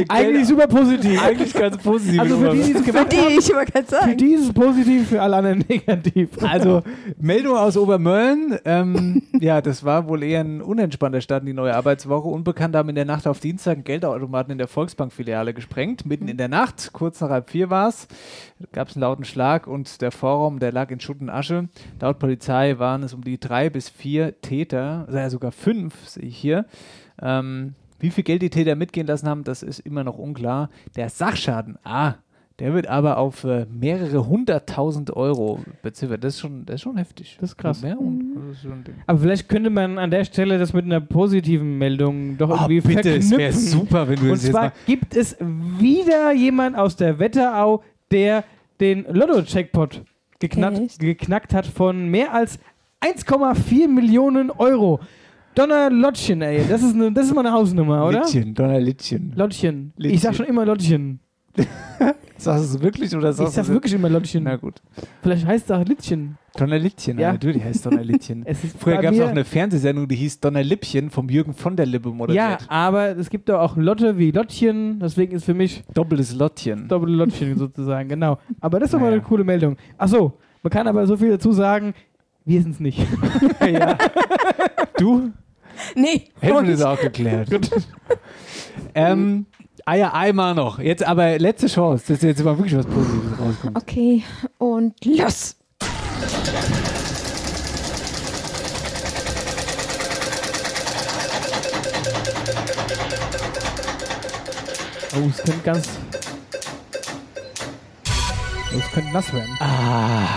[0.08, 1.22] Eigentlich super positiv.
[1.22, 2.20] Eigentlich ganz positiv.
[2.20, 4.10] Also für die, die es gemacht die, haben, ich immer ganz sagen.
[4.10, 6.30] für die ist es positiv, für alle anderen negativ.
[6.42, 6.82] Also,
[7.18, 8.58] Meldung aus Obermölln.
[8.64, 12.28] Ähm, ja, das war wohl eher ein unentspannter Start in die neue Arbeitswoche.
[12.28, 16.06] Unbekannte haben in der Nacht auf Dienstag einen Geldautomaten in der Volksbank-Filiale gesprengt.
[16.06, 18.08] Mitten in der Nacht, kurz nach halb vier war es,
[18.72, 21.68] gab es einen lauten Schlag und der Vorraum, der lag in Schutt und Asche.
[22.00, 26.24] Laut Polizei waren es um die drei bis vier Täter, also ja, sogar fünf, sehe
[26.24, 26.66] ich hier.
[27.20, 30.68] Ähm, wie viel Geld die Täter mitgehen lassen haben, das ist immer noch unklar.
[30.96, 32.14] Der Sachschaden, ah,
[32.58, 36.24] der wird aber auf äh, mehrere hunderttausend Euro beziffert.
[36.24, 37.36] Das ist schon, das ist schon heftig.
[37.38, 37.82] Das ist krass.
[37.82, 38.70] Mehr und, das ist.
[39.06, 42.94] Aber vielleicht könnte man an der Stelle das mit einer positiven Meldung doch Oh, irgendwie
[42.94, 43.38] bitte, es verknüpfen.
[43.38, 44.72] wäre super, wenn du Und das jetzt zwar mal...
[44.86, 48.44] gibt es wieder jemand aus der Wetterau, der
[48.80, 50.02] den Lotto-Checkpot
[50.38, 52.58] geknackt, geknackt hat von mehr als
[53.02, 55.00] 1,4 Millionen Euro.
[55.56, 56.64] Donner Lottchen, ey.
[56.68, 58.20] Das ist, eine, das ist mal eine Hausnummer, oder?
[58.20, 59.32] Littchen, Donner Littchen.
[59.34, 59.92] Lottchen.
[59.96, 60.20] Ich Littchen.
[60.20, 61.18] sag schon immer Lottchen.
[62.38, 64.44] Sagst du es wirklich oder Ich sagst sag du wirklich immer Lottchen.
[64.44, 64.82] Na gut.
[65.22, 66.36] Vielleicht heißt es auch Littchen.
[66.58, 67.28] Donnerlittchen, Ja.
[67.28, 67.32] ja.
[67.32, 68.42] natürlich heißt Donnerlittchen.
[68.46, 71.74] Es ist Früher bei gab es auch eine Fernsehsendung, die hieß Donnerlippchen vom Jürgen von
[71.76, 72.66] der Lippe Ja, moderiert.
[72.68, 75.00] aber es gibt doch auch Lotte wie Lottchen.
[75.00, 76.86] Deswegen ist für mich Doppeltes Lottchen.
[76.88, 78.38] Doppelte Lottchen sozusagen, genau.
[78.60, 79.14] Aber das ist doch mal Naja.
[79.16, 79.78] eine coole Meldung.
[79.96, 81.94] Achso, man kann aber so viel dazu sagen,
[82.44, 82.98] wir sind es nicht.
[83.66, 83.96] ja.
[84.98, 85.30] Du?
[85.94, 86.28] Nee.
[86.40, 87.48] Hätten wir das auch geklärt.
[88.94, 89.46] ähm,
[89.84, 90.78] ah ja, einmal noch.
[90.78, 93.76] Jetzt aber letzte Chance, dass jetzt mal wirklich was Positives rauskommt.
[93.76, 94.22] Okay,
[94.58, 95.56] und los.
[105.14, 105.88] Oh, es könnte ganz.
[108.74, 109.56] Oh, es könnte nass werden.
[109.60, 110.28] Ah,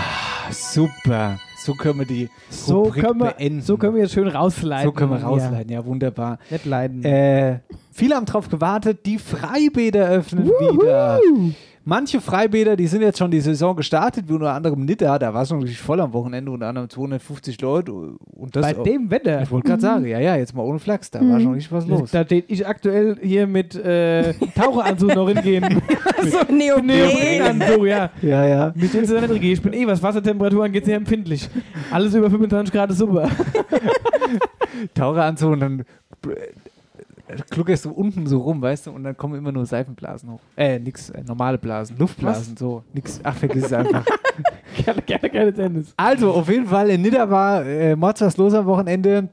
[0.50, 1.38] super.
[1.64, 3.60] So können wir die So Rubrik können, wir, beenden.
[3.62, 4.86] so können wir jetzt schön rausleiten.
[4.86, 5.26] So können wir Ja.
[5.26, 6.38] rausleiten, ja, wunderbar.
[6.50, 7.04] Nicht leiden.
[7.04, 7.60] Äh,
[7.92, 11.20] viele haben drauf gewartet, die Freibäder öffnen wieder.
[11.84, 15.42] Manche Freibäder, die sind jetzt schon die Saison gestartet, wie unter anderem Nidda, da war
[15.42, 17.92] es noch richtig voll am Wochenende, unter anderem 250 Leute.
[17.92, 19.42] Und das Bei dem Wetter.
[19.42, 21.86] Ich wollte gerade sagen, ja, ja, jetzt mal ohne Flachs, da war schon richtig was
[21.86, 22.10] los.
[22.10, 25.80] Da steht ich aktuell hier mit äh, Taucheranzug noch hingehen.
[26.20, 26.86] So Neopren.
[26.86, 28.10] Neoprenanzug, ja.
[28.20, 28.70] Ja, ja.
[28.70, 31.48] Den nicht Ich bin eh, was Wassertemperatur angeht, sehr empfindlich.
[31.90, 33.30] Alles über 25 Grad ist super.
[34.94, 35.84] Taucheranzug und dann
[37.50, 40.40] kluckerst du unten so rum, weißt du, und dann kommen immer nur Seifenblasen hoch.
[40.56, 43.20] Äh, nix, äh, normale Blasen, Luftblasen, so, nix.
[43.22, 44.04] Ach, vergiss es einfach.
[44.84, 45.94] gerne, gerne, gerne Tennis.
[45.96, 49.28] Also, auf jeden Fall, in Nidda war äh, Mords was los am Wochenende.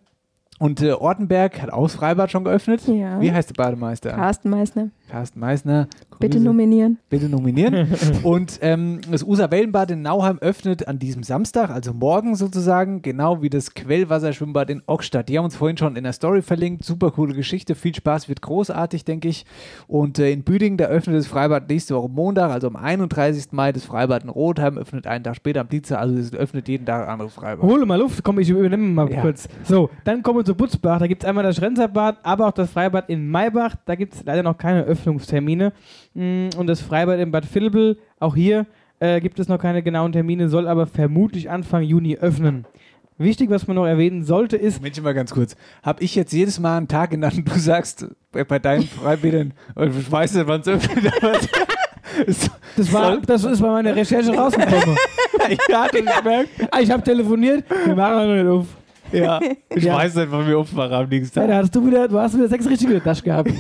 [0.60, 2.82] Und äh, Ortenberg hat auch das Freibad schon geöffnet.
[2.88, 3.22] Ja.
[3.22, 4.12] Wie heißt der Bademeister?
[4.12, 5.88] Carsten Meissner, Carsten Meissner.
[6.20, 6.44] bitte Grüße.
[6.46, 6.98] nominieren.
[7.10, 7.88] Bitte nominieren.
[8.24, 13.50] und ähm, das Usa-Wellenbad in Nauheim öffnet an diesem Samstag, also morgen sozusagen, genau wie
[13.50, 15.30] das Quellwasserschwimmbad in Ockstadt.
[15.30, 16.84] Die haben uns vorhin schon in der Story verlinkt.
[16.84, 19.46] Super coole Geschichte, viel Spaß, wird großartig, denke ich.
[19.88, 23.52] Und äh, in Büdingen, da öffnet das Freibad nächste Woche Montag, also am 31.
[23.52, 23.72] Mai.
[23.72, 27.04] Das Freibad in Rotheim öffnet einen Tag später am Dienstag, also es öffnet jeden Tag
[27.04, 27.64] ein anderes Freibad.
[27.68, 29.22] Hole mal Luft, komm, ich übernehme mal Ja.
[29.22, 29.48] kurz.
[29.64, 31.00] So, dann kommen wir zu Butzbach.
[31.00, 33.76] Da gibt es einmal das Schrenzerbad, aber auch das Freibad in Maybach.
[33.86, 34.97] Da gibt es leider noch keine Öffnungstermine.
[35.06, 38.66] Mm, Und das Freibad in Bad Vilbel, auch hier
[39.00, 42.66] äh, gibt es noch keine genauen Termine, soll aber vermutlich Anfang Juni öffnen.
[43.20, 45.56] Wichtig, was man noch erwähnen sollte, ist, Mensch, mal ganz kurz.
[45.82, 49.54] Hab ich jetzt jedes Mal einen Tag genannt und du sagst äh, bei deinen Freibädern,
[49.80, 51.12] ich weiß nicht, wann es öffnet,
[52.78, 54.98] das, war, das ist bei meiner Recherche rausgekommen.
[55.70, 56.50] ja, du gemerkt?
[56.72, 58.66] Ah, ich habe telefoniert, wir machen noch nicht auf.
[59.12, 59.40] Ja,
[59.74, 59.96] ich Ja.
[59.96, 61.56] weiß nicht, wann wir aufmachen am nächsten Ja, Tag.
[61.56, 63.52] da hast du wieder, du hast wieder sechs richtige in der Tasche gehabt.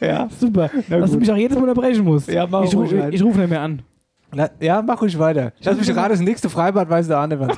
[0.00, 0.28] Ja.
[0.40, 0.70] Super.
[0.88, 2.28] Na Dass du mich auch jedes Mal unterbrechen musst.
[2.28, 3.12] Ja, mach ich, ruhig ruf- rein.
[3.12, 3.82] ich rufe nicht mehr an.
[4.32, 5.52] La- Ja, mach ruhig weiter.
[5.62, 7.56] Lass mich gerade das nächste Freibad, weiß der Arne was.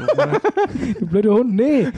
[0.98, 1.88] Du blöder Hund, nee.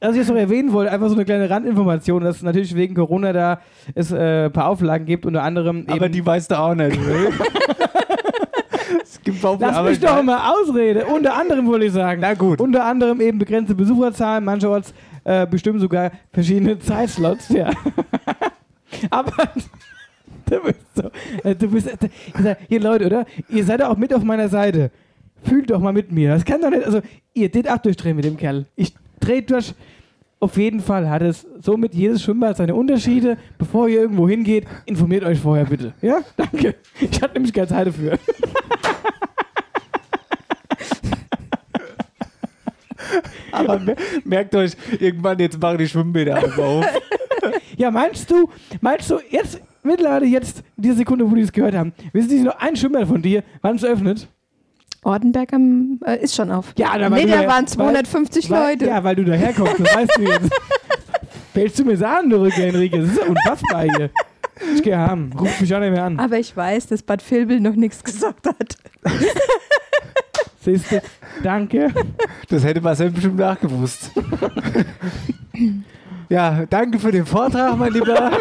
[0.00, 2.94] Was ich jetzt noch erwähnen wollte, einfach so eine kleine Randinformation, dass es natürlich wegen
[2.94, 3.60] Corona da
[3.94, 5.90] es äh, ein paar Auflagen gibt, unter anderem eben...
[5.92, 6.96] Aber die weißt du auch nicht.
[6.98, 7.30] oder?
[9.02, 11.04] es gibt auch Lass mich doch mal ausreden.
[11.12, 12.20] Unter anderem wollte ich sagen.
[12.20, 12.60] Na gut.
[12.60, 14.92] Unter anderem eben begrenzte Besucherzahlen, mancherorts
[15.24, 17.70] äh, bestimmen sogar verschiedene Zeitslots, ja.
[19.10, 19.32] Aber
[20.46, 21.10] du bist so,
[21.44, 23.26] äh, du bist, äh, ich sag, hier Leute, oder?
[23.48, 24.90] Ihr seid doch auch mit auf meiner Seite.
[25.44, 26.30] Fühlt doch mal mit mir.
[26.30, 27.00] Das kann doch nicht, also
[27.34, 28.66] ihr tät auch durchdrehen mit dem Kerl.
[28.76, 29.74] Ich dreh durch.
[30.38, 33.38] Auf jeden Fall hat es somit jedes Schwimmbad seine Unterschiede.
[33.56, 35.94] Bevor ihr irgendwo hingeht, informiert euch vorher bitte.
[36.02, 36.74] Ja, danke.
[37.00, 38.18] Ich hatte nämlich keine Zeit dafür.
[43.52, 46.84] Aber mer- merkt euch, irgendwann jetzt machen die Schwimmbäder einfach auf.
[47.76, 48.48] Ja, meinst du,
[48.80, 52.40] meinst du, jetzt, mittlerweile jetzt, in dieser Sekunde, wo die es gehört haben, wissen Sie
[52.40, 54.28] noch ein Schwimmbad von dir, wann es öffnet?
[55.02, 56.72] Ordenberg am, äh, ist schon auf.
[56.76, 58.86] Ja, da nee, da waren 250 weil, Leute.
[58.86, 60.50] Ja, weil du daherkommst, das weißt du jetzt.
[61.52, 63.00] Fällst du mir du Rücke, Henrike?
[63.00, 64.10] Das ist ja unfassbar hier.
[64.74, 65.32] Ich gehe haben.
[65.38, 66.18] Ruf mich auch nicht mehr an.
[66.18, 68.76] Aber ich weiß, dass Bad Vilbel noch nichts gesagt hat.
[70.60, 71.00] Siehst du?
[71.42, 71.92] Danke.
[72.48, 74.10] Das hätte Marcel bestimmt nachgewusst.
[76.28, 78.30] ja, danke für den Vortrag, mein Lieber.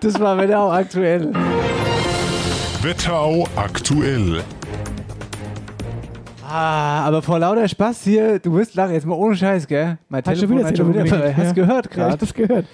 [0.00, 1.32] das war Wetterau aktuell.
[2.82, 4.42] Wetterau aktuell.
[6.46, 9.98] Ah, aber vor lauter Spaß hier, du wirst lachen, jetzt mal ohne Scheiß, gell?
[10.08, 11.36] Mein Hast du Telefon wieder schon wieder, telefoniert?
[11.36, 11.52] hast Ja.
[11.52, 12.12] gehört Ja, ich gerade.
[12.12, 12.66] hab das gehört.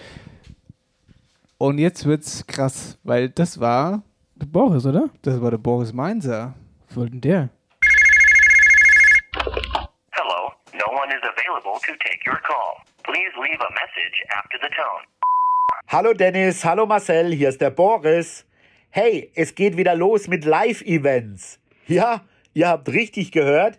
[1.59, 4.03] Und jetzt wird's krass, weil das war,
[4.37, 5.09] Der Boris, oder?
[5.23, 6.55] das war der Boris Mainzer.
[6.89, 7.49] Was wollte denn der?
[10.13, 12.77] Hello, no one is available to take your call.
[13.07, 15.07] Please leave a message after the tone.
[15.87, 18.45] Hallo Dennis, hallo Marcel, hier ist der Boris.
[18.91, 21.61] Hey, es geht wieder los mit Live-Events.
[21.87, 23.79] Ja, ihr habt richtig gehört.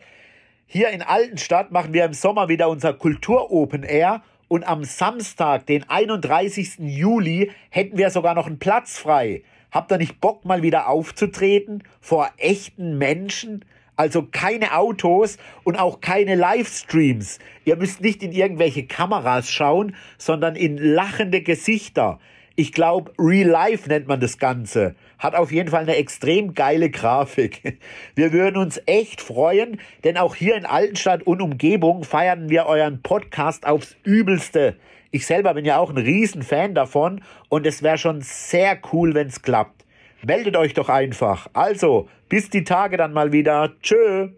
[0.65, 5.89] Hier in Altenstadt machen wir im Sommer wieder unser Kultur-Open Air und am Samstag, den
[5.89, 6.75] 31.
[6.79, 9.43] Juli, hätten wir sogar noch einen Platz frei.
[9.71, 13.65] Habt ihr nicht Bock, mal wieder aufzutreten vor echten Menschen?
[13.97, 17.39] Also keine Autos und auch keine Livestreams.
[17.65, 22.19] Ihr müsst nicht in irgendwelche Kameras schauen, sondern in lachende Gesichter.
[22.55, 24.95] Ich glaube, Real Life nennt man das Ganze.
[25.19, 27.79] Hat auf jeden Fall eine extrem geile Grafik.
[28.15, 33.01] Wir würden uns echt freuen, denn auch hier in Altenstadt und Umgebung feiern wir euren
[33.01, 34.75] Podcast aufs Übelste.
[35.11, 39.41] Ich selber bin ja auch ein Riesenfan davon und es wäre schon sehr cool, wenn's
[39.41, 39.76] klappt.
[40.25, 41.47] Meldet euch doch einfach.
[41.53, 43.71] Also, bis die Tage dann mal wieder.
[43.81, 44.29] Tschö.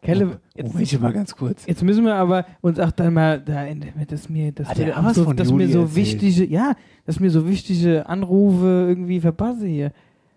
[0.00, 1.66] Kelle, Jetzt, Moment mal ganz kurz.
[1.66, 4.52] jetzt müssen wir aber uns auch dann mal da, in- dass mir,
[4.86, 5.96] er auch was so, von dass Juli mir so erzählt?
[6.22, 6.74] wichtige, ja,
[7.04, 9.92] dass mir so wichtige Anrufe irgendwie verpasse hier.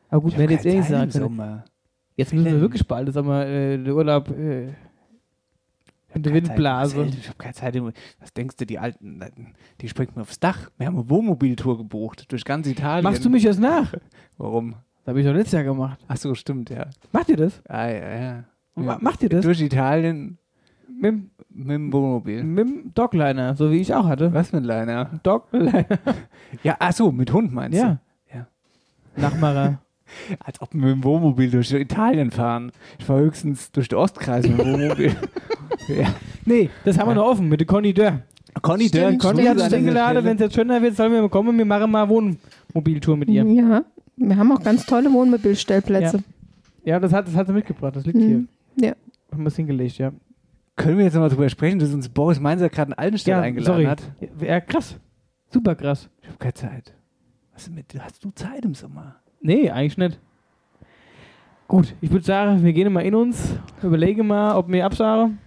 [0.10, 1.12] Aber gut, wenn ich jetzt ehrlich sagen
[2.18, 4.70] jetzt müssen wir wirklich bald, das aber äh, der Urlaub äh,
[6.14, 6.98] Zeit, Windblase.
[6.98, 7.76] Marcel, Ich habe keine Zeit.
[8.20, 9.22] Was denkst du, die Alten,
[9.82, 10.70] die springen mir aufs Dach.
[10.78, 13.04] Wir haben eine Wohnmobiltour gebucht durch ganz Italien.
[13.04, 13.94] Machst du mich jetzt nach?
[14.38, 14.76] Warum?
[15.04, 16.00] Das habe ich doch letztes Jahr gemacht.
[16.08, 16.88] Ach so, stimmt, ja.
[17.12, 17.62] Macht ihr das?
[17.68, 18.44] Ah, ja, ja.
[18.76, 19.42] Ma- Macht ihr das?
[19.44, 20.38] Durch Italien
[20.88, 21.16] Mit,
[21.50, 22.44] mit dem Wohnmobil.
[22.44, 24.32] mit dem Dogliner, so wie ich auch hatte.
[24.34, 25.20] Was mit Liner?
[25.24, 25.86] Dogliner.
[26.64, 28.00] Ja, ach so, mit Hund meinst Ja.
[28.32, 28.38] du?
[28.38, 28.48] Ja.
[29.16, 29.82] Nachmacher.
[30.40, 32.72] Als ob wir mit dem Wohnmobil durch Italien fahren.
[33.00, 35.16] Ich war höchstens durch den Ostkreis mit dem Wohnmobil.
[35.88, 36.14] Ja.
[36.46, 38.22] Nee, das haben wir noch offen mit der Conny Dörr.
[38.62, 41.58] Conny Dörr, Conny hat dieser eingeladen, wenn es jetzt schöner wird, sollen wir mal kommen,
[41.58, 43.44] wir machen mal Wohnmobiltour mit ihr.
[43.46, 43.84] Ja,
[44.18, 46.24] wir haben auch ganz tolle Wohnmobilstellplätze.
[46.84, 48.48] Ja, das hat, das hat sie mitgebracht, das liegt Mhm.
[48.76, 48.90] hier.
[48.90, 48.96] Ja.
[49.32, 50.12] Haben wir es hingelegt, ja.
[50.76, 53.74] Können wir jetzt nochmal drüber sprechen, dass uns Boris Mainzer gerade in Altenstadt Ja, eingeladen
[53.74, 53.86] sorry.
[53.86, 54.02] hat?
[54.42, 54.98] Ja, krass.
[55.50, 56.10] Super krass.
[56.22, 56.94] Ich habe keine Zeit.
[57.54, 59.16] Was ist mit, hast du Zeit im Sommer?
[59.42, 60.20] Nee, eigentlich nicht.
[61.68, 65.38] Gut, ich würde sagen, wir gehen mal in uns, überlegen mal, ob wir absagen.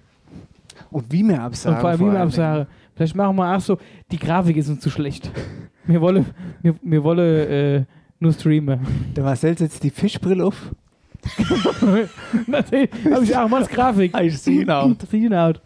[0.95, 1.75] Und wie mir absagen.
[1.75, 2.67] Und vor allem, wie allen absagen.
[2.95, 3.79] Vielleicht machen wir auch so,
[4.13, 5.31] die Grafik ist uns zu schlecht.
[5.87, 6.25] Wir wollen,
[6.63, 7.85] wir, wir wollen äh,
[8.19, 8.81] nur streamen.
[9.15, 10.75] Der Marcel setzt die Fischbrille auf.
[12.47, 14.19] Natürlich habe ich auch mal Grafik.
[14.19, 14.95] I see now.
[14.99, 15.61] Das sieht out.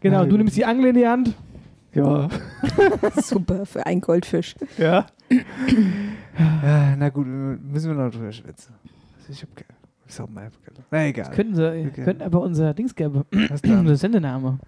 [0.00, 1.34] Genau, du nimmst die Angel in die Hand.
[1.92, 2.30] Ja.
[3.22, 4.54] Super für einen Goldfisch.
[4.78, 5.04] Ja.
[5.28, 6.96] ja.
[6.96, 8.74] Na gut, müssen wir noch drüber schwitzen.
[9.18, 9.79] Also ich hab keine.
[10.10, 10.50] Ist auch mal.
[10.90, 11.30] Na egal.
[11.30, 12.02] Könnten sie, Okay.
[12.02, 13.22] könnten aber unser Dings geben.
[13.48, 13.78] Was dann?
[13.78, 14.58] unser Sendename.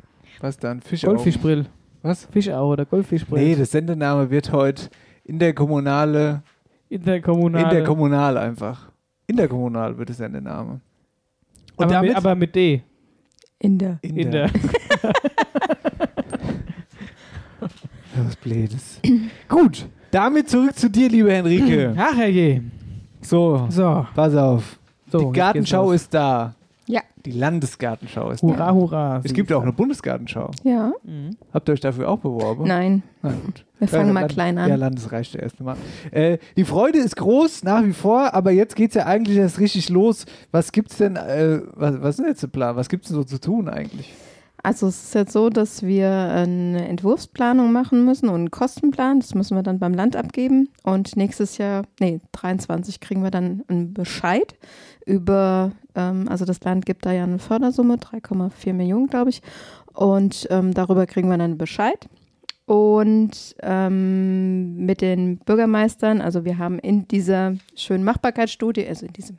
[0.41, 0.81] Was dann?
[0.81, 1.17] Fischaugen?
[1.17, 1.67] Goldfischbrill.
[2.03, 2.27] Was?
[2.27, 3.43] Fischau oder Goldfischbrill.
[3.43, 4.89] Nee, das Sendename wird heute
[5.25, 6.43] interkommunale.
[6.89, 7.65] Interkommunale.
[7.65, 8.93] Interkommunal einfach.
[9.27, 10.81] Interkommunal wird das Sendename.
[11.77, 12.09] Und aber, damit.
[12.11, 12.83] mit, aber mit D.
[13.59, 13.99] In der.
[14.03, 14.47] in In der.
[14.49, 14.61] der.
[18.17, 19.01] Was Blödes.
[19.49, 19.87] Gut.
[20.11, 21.95] Damit zurück zu dir, liebe Henrike.
[21.99, 22.63] Ach herrje.
[23.23, 24.07] So, So.
[24.15, 24.79] pass auf.
[25.13, 26.55] So die Gartenschau ist da.
[26.87, 27.01] Ja.
[27.25, 28.75] Die Landesgartenschau ist Hurra, da.
[28.75, 29.21] hurra.
[29.23, 30.51] Es gibt auch eine Bundesgartenschau.
[30.65, 30.93] Ja.
[31.55, 32.67] Habt ihr euch dafür auch beworben?
[32.67, 33.05] Nein.
[33.23, 33.65] Na gut.
[33.79, 34.69] Wir fangen Ja, mal Land- klein an.
[34.69, 35.77] Ja, Landesreich der erste Mal.
[36.11, 39.61] Äh, die Freude ist groß, nach wie vor, aber jetzt geht es ja eigentlich erst
[39.61, 40.27] richtig los.
[40.51, 42.75] Was gibt's denn, äh, was, was ist denn jetzt der Plan?
[42.75, 44.13] Was gibt's denn so zu tun eigentlich?
[44.65, 49.19] Also es ist jetzt so, dass wir eine Entwurfsplanung machen müssen und einen Kostenplan.
[49.19, 50.69] Das müssen wir dann beim Land abgeben.
[50.85, 54.55] Und nächstes Jahr, nee, 23 kriegen wir dann einen Bescheid
[55.05, 59.43] über, ähm, also das Land gibt da ja eine Fördersumme, 3,4 Millionen, glaube ich.
[59.95, 62.09] Und ähm, darüber kriegen wir dann einen Bescheid.
[62.65, 69.39] Und ähm, mit den Bürgermeistern, also wir haben in dieser schönen Machbarkeitsstudie, also in diesem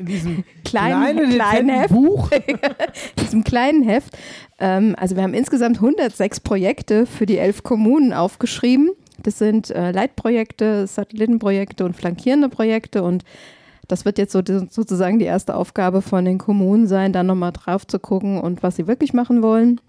[0.00, 2.30] diesem kleinen, kleinen, kleinen Heft, Buch.
[3.20, 4.16] diesem kleinen Heft.
[4.58, 8.90] Ähm, also wir haben insgesamt 106 Projekte für die elf Kommunen aufgeschrieben.
[9.22, 13.24] Das sind äh, Leitprojekte, Satellitenprojekte und flankierende Projekte und
[13.88, 17.86] das wird jetzt so sozusagen die erste Aufgabe von den Kommunen sein, dann nochmal drauf
[17.86, 19.80] zu gucken und was sie wirklich machen wollen.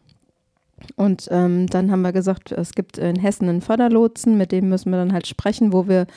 [0.96, 4.90] Und ähm, dann haben wir gesagt, es gibt in Hessen einen Förderlotsen, mit dem müssen
[4.92, 6.08] wir dann halt sprechen, wo wir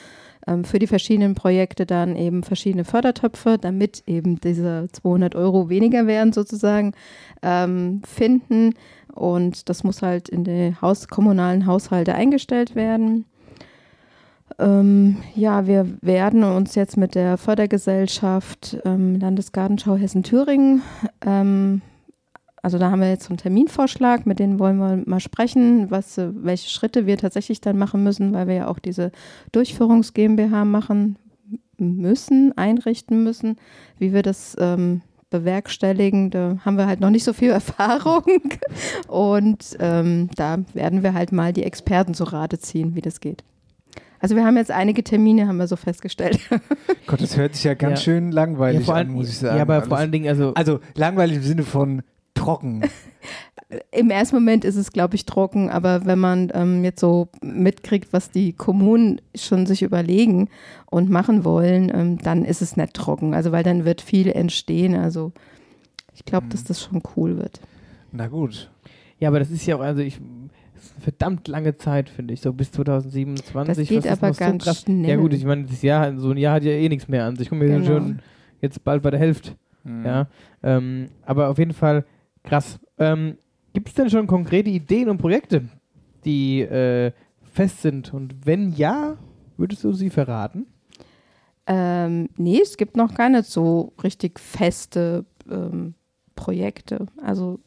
[0.47, 6.07] ähm, für die verschiedenen Projekte dann eben verschiedene Fördertöpfe, damit eben diese 200 Euro weniger
[6.07, 6.93] wären sozusagen,
[7.41, 8.73] ähm, finden.
[9.13, 13.25] Und das muss halt in die Haus kommunalen Haushalte eingestellt werden.
[14.57, 20.81] Ähm, ja, wir werden uns jetzt mit der Fördergesellschaft ähm, Landesgartenschau Hessen-Thüringen,
[21.25, 21.81] ähm,
[22.61, 26.17] also da haben wir jetzt so einen Terminvorschlag, mit denen wollen wir mal sprechen, was,
[26.17, 29.11] äh, welche Schritte wir tatsächlich dann machen müssen, weil wir ja auch diese
[29.51, 31.17] Durchführungs GmbH machen
[31.77, 33.55] müssen, einrichten müssen,
[33.97, 36.29] wie wir das ähm, bewerkstelligen.
[36.29, 38.23] Da haben wir halt noch nicht so viel Erfahrung
[39.07, 43.43] und ähm, da werden wir halt mal die Experten zu Rate ziehen, wie das geht.
[44.21, 46.39] Also wir haben jetzt einige Termine, haben wir so festgestellt.
[47.07, 48.03] Gott, das hört sich ja ganz Ja.
[48.03, 49.55] schön langweilig Ja, vor an, allem- muss ich sagen.
[49.55, 49.87] ja, aber Alles.
[49.87, 52.01] vor allen Dingen, also- Also langweilig im Sinne von
[52.33, 52.81] trocken.
[53.91, 58.11] Im ersten Moment ist es, glaube ich, trocken, aber wenn man ähm, jetzt so mitkriegt,
[58.13, 60.49] was die Kommunen schon sich überlegen
[60.89, 63.35] und machen wollen, ähm, dann ist es nicht trocken.
[63.35, 64.95] Also weil dann wird viel entstehen.
[64.95, 65.33] Also
[66.15, 67.59] ich glaube, dass das schon cool wird.
[68.11, 68.71] Na gut.
[69.19, 70.19] Ja, aber das ist ja auch, also ich,
[70.99, 73.77] verdammt lange Zeit, finde ich, so bis 2027.
[73.77, 75.17] Das geht aber ganz Ja schnell.
[75.17, 77.51] gut, ich meine, das Jahr, so ein Jahr hat ja eh nichts mehr an sich.
[77.51, 77.85] Wir sind Genau.
[77.85, 78.19] schon
[78.61, 79.51] jetzt bald bei der Hälfte.
[79.83, 80.05] Mhm.
[80.05, 80.27] Ja,
[80.63, 82.03] ähm, aber auf jeden Fall
[82.49, 82.79] krass.
[82.97, 83.37] Ähm,
[83.73, 85.63] Gibt es denn schon konkrete Ideen und Projekte,
[86.25, 87.11] die äh,
[87.53, 88.13] fest sind?
[88.13, 89.15] Und wenn ja,
[89.57, 90.65] würdest du sie verraten?
[91.67, 95.93] Ähm, nee, es gibt noch keine so richtig feste ähm,
[96.35, 97.05] Projekte.
[97.23, 97.59] Also,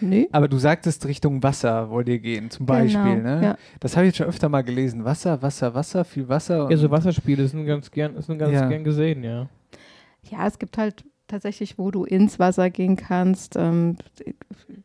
[0.00, 0.28] nee.
[0.32, 3.40] Aber du sagtest Richtung Wasser wollt ihr gehen, zum Beispiel, Genau, ne?
[3.42, 3.56] ja.
[3.80, 5.04] Das habe ich jetzt schon öfter mal gelesen.
[5.04, 6.70] Wasser, Wasser, Wasser, viel Wasser.
[6.70, 8.66] Ja, so Wasserspiele sind ganz gern, sind ganz Ja.
[8.66, 9.46] gern gesehen, ja.
[10.30, 13.56] Ja, es gibt halt tatsächlich, wo du ins Wasser gehen kannst.
[13.56, 13.96] Ähm,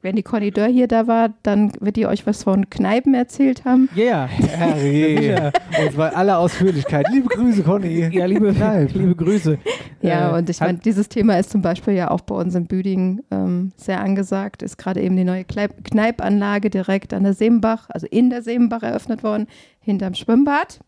[0.02, 3.66] wenn die Conny Dörr hier da war, dann wird die euch was von Kneipen erzählt
[3.66, 3.90] haben.
[3.96, 5.52] Ja, Herrje.
[5.82, 7.08] Und bei aller Ausführlichkeit.
[7.12, 8.08] Liebe Grüße, Conny.
[8.12, 8.88] Ja, liebe, Nein.
[8.94, 9.58] liebe Grüße.
[10.02, 12.68] Ja, Äh, und ich meine, dieses Thema ist zum Beispiel ja auch bei uns in
[12.68, 14.62] Büdingen ähm, sehr angesagt.
[14.62, 19.24] Ist gerade eben die neue Kneipanlage direkt an der Seembach, also in der Seembach eröffnet
[19.24, 19.48] worden,
[19.80, 20.80] hinterm Schwimmbad.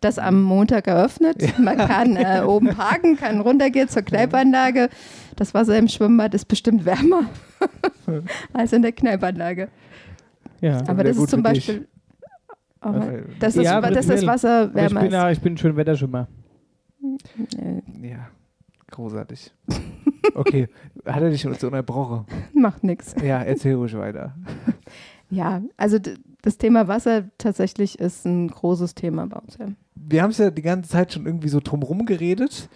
[0.00, 1.58] Das am Montag eröffnet.
[1.58, 4.88] Man kann äh, oben parken, kann runtergehen zur Kneipanlage.
[5.36, 7.24] Das Wasser im Schwimmbad ist bestimmt wärmer
[8.52, 9.68] als in der Kneipanlage.
[10.60, 10.82] Ja.
[10.86, 11.86] Aber das ist zum Beispiel.
[12.80, 14.08] Aber das ist, ja, das.
[14.26, 15.12] Wasser Aber ich wärmer bin, ist.
[15.12, 16.28] ja, ich bin ein schön Wetterschwimmer.
[18.02, 18.28] Ja,
[18.90, 19.52] großartig.
[20.34, 20.68] Okay,
[21.04, 22.24] hat er dich uns unterbrochen?
[22.54, 23.14] Macht nichts.
[23.22, 24.34] Ja, erzähl ruhig weiter.
[25.28, 25.98] Ja, also
[26.42, 29.56] das Thema Wasser tatsächlich ist ein großes Thema bei uns.
[29.58, 29.68] Ja.
[29.94, 32.68] Wir haben es ja die ganze Zeit schon irgendwie so drumherum geredet.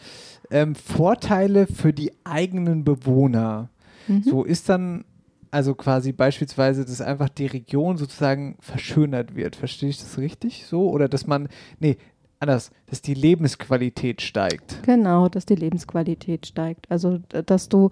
[0.51, 3.71] Ähm, Vorteile für die eigenen Bewohner.
[4.09, 4.23] Mhm.
[4.23, 5.05] So ist dann
[5.51, 9.55] also quasi beispielsweise, dass einfach die Region sozusagen verschönert wird.
[9.55, 10.91] Verstehe ich das richtig so?
[10.91, 11.49] Oder dass man,
[11.79, 11.97] nee,
[12.41, 14.83] anders, dass die Lebensqualität steigt.
[14.83, 16.91] Genau, dass die Lebensqualität steigt.
[16.91, 17.91] Also, dass du,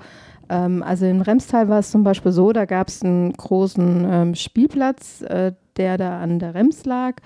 [0.48, 4.34] ähm, also in Remstal war es zum Beispiel so, da gab es einen großen ähm,
[4.34, 7.16] Spielplatz, äh, der da an der Rems lag,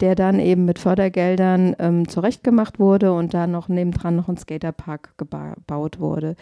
[0.00, 5.14] der dann eben mit Fördergeldern ähm, zurechtgemacht wurde und da noch nebendran noch ein Skaterpark
[5.18, 6.34] geba- gebaut wurde.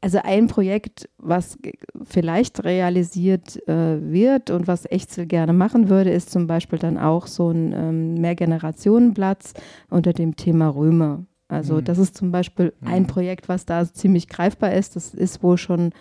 [0.00, 1.56] Also ein Projekt, was
[2.04, 7.26] vielleicht realisiert äh, wird und was Echzel gerne machen würde, ist zum Beispiel dann auch
[7.26, 9.54] so ein ähm, Mehrgenerationenplatz
[9.88, 11.24] unter dem Thema Römer.
[11.48, 11.84] Also Mhm.
[11.84, 14.96] das ist zum Beispiel ein Projekt, was da ziemlich greifbar ist.
[14.96, 15.92] Das ist wohl schon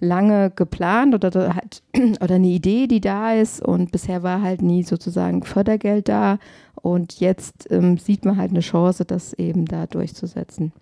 [0.00, 1.82] lange geplant oder halt,
[2.20, 6.38] oder eine Idee, die da ist und bisher war halt nie sozusagen Fördergeld da
[6.74, 10.72] und jetzt ähm, sieht man halt eine Chance, das eben da durchzusetzen.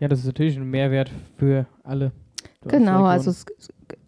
[0.00, 2.12] Ja, das ist natürlich ein Mehrwert für alle.
[2.66, 3.44] Genau, also es,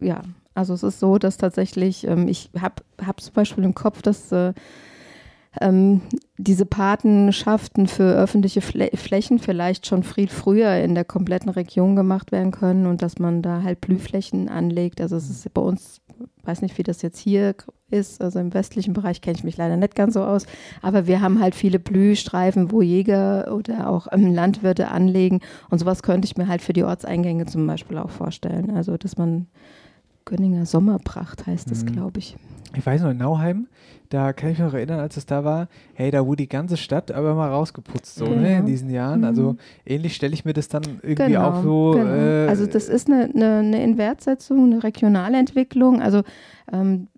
[0.00, 0.22] ja,
[0.54, 4.32] also es ist so, dass tatsächlich, ähm, ich habe hab zum Beispiel im Kopf, dass
[4.32, 4.54] äh,
[5.60, 6.00] ähm,
[6.38, 12.32] diese Patenschaften für öffentliche Flä Flächen vielleicht schon viel früher in der kompletten Region gemacht
[12.32, 15.00] werden können und dass man da halt Blühflächen anlegt.
[15.00, 16.00] Also es ist bei uns,
[16.42, 17.54] weiß nicht, wie das jetzt hier
[17.90, 20.46] ist, also im westlichen Bereich kenne ich mich leider nicht ganz so aus,
[20.82, 25.40] aber wir haben halt viele Blühstreifen, wo Jäger oder auch ähm, Landwirte anlegen
[25.70, 28.70] und sowas könnte ich mir halt für die Ortseingänge zum Beispiel auch vorstellen.
[28.70, 29.46] Also dass man
[30.24, 31.92] Gönninger Sommerpracht heißt das, Mhm.
[31.92, 32.36] glaube ich.
[32.76, 33.68] Ich weiß noch, in Nauheim,
[34.10, 36.76] da kann ich mich noch erinnern, als es da war, hey, da wurde die ganze
[36.76, 38.66] Stadt aber mal rausgeputzt, so, ne, in Genau.
[38.66, 39.20] diesen Jahren.
[39.20, 39.24] Mhm.
[39.26, 41.92] Also ähnlich stelle ich mir das dann irgendwie auch so.
[41.96, 42.10] genau.
[42.14, 46.00] Äh, also das ist eine, eine, eine Inwertsetzung, eine regionale Entwicklung.
[46.02, 46.22] Also
[46.72, 47.08] ähm,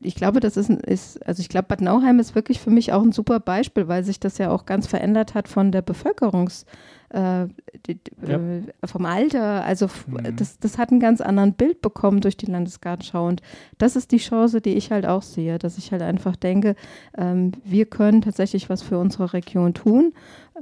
[0.00, 3.02] ich glaube, das ist, ist, also ich glaube, Bad Nauheim ist wirklich für mich auch
[3.02, 6.64] ein super Beispiel, weil sich das ja auch ganz verändert hat von der Bevölkerungs,
[7.10, 7.46] äh,
[7.86, 8.36] die, Ja.
[8.38, 9.64] äh, vom Alter.
[9.64, 10.06] Also f-
[10.36, 13.26] das, das hat einen ganz anderen Bild bekommen durch die Landesgartenschau.
[13.26, 13.42] Und
[13.78, 16.74] das ist die Chance, die ich halt auch sehe, dass ich halt einfach denke,
[17.16, 20.12] ähm, wir können tatsächlich was für unsere Region tun.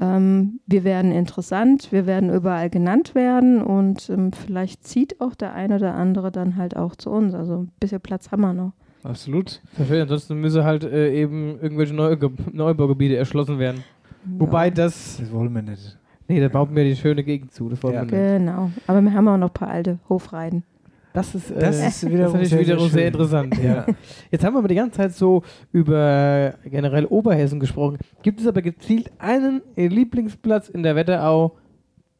[0.00, 5.54] Ähm, wir werden interessant, wir werden überall genannt werden und ähm, vielleicht zieht auch der
[5.54, 7.34] eine oder andere dann halt auch zu uns.
[7.34, 8.72] Also ein bisschen Platz haben wir noch.
[9.02, 9.62] Absolut.
[9.74, 13.84] Verstehe, ansonsten müsse halt äh, eben irgendwelche Neuge Neubaugebiete erschlossen werden.
[14.24, 15.18] Wobei das.
[15.18, 15.96] Das wollen wir nicht.
[16.28, 17.68] Nee, da baut mir die schöne Gegend zu.
[17.68, 18.10] Das wollen wir nicht.
[18.10, 18.70] Genau.
[18.86, 20.64] Aber wir haben auch noch ein paar alte Hofreiten.
[21.12, 23.06] Das ist, äh, Das ist wiederum natürlich sehr, sehr wiederum sehr, schön.
[23.06, 23.58] interessant.
[23.58, 23.74] Ja.
[23.74, 23.86] Ja.
[24.30, 27.98] Jetzt haben wir aber die ganze Zeit so über generell Oberhessen gesprochen.
[28.22, 31.52] Gibt es aber gezielt einen Lieblingsplatz in der Wetterau,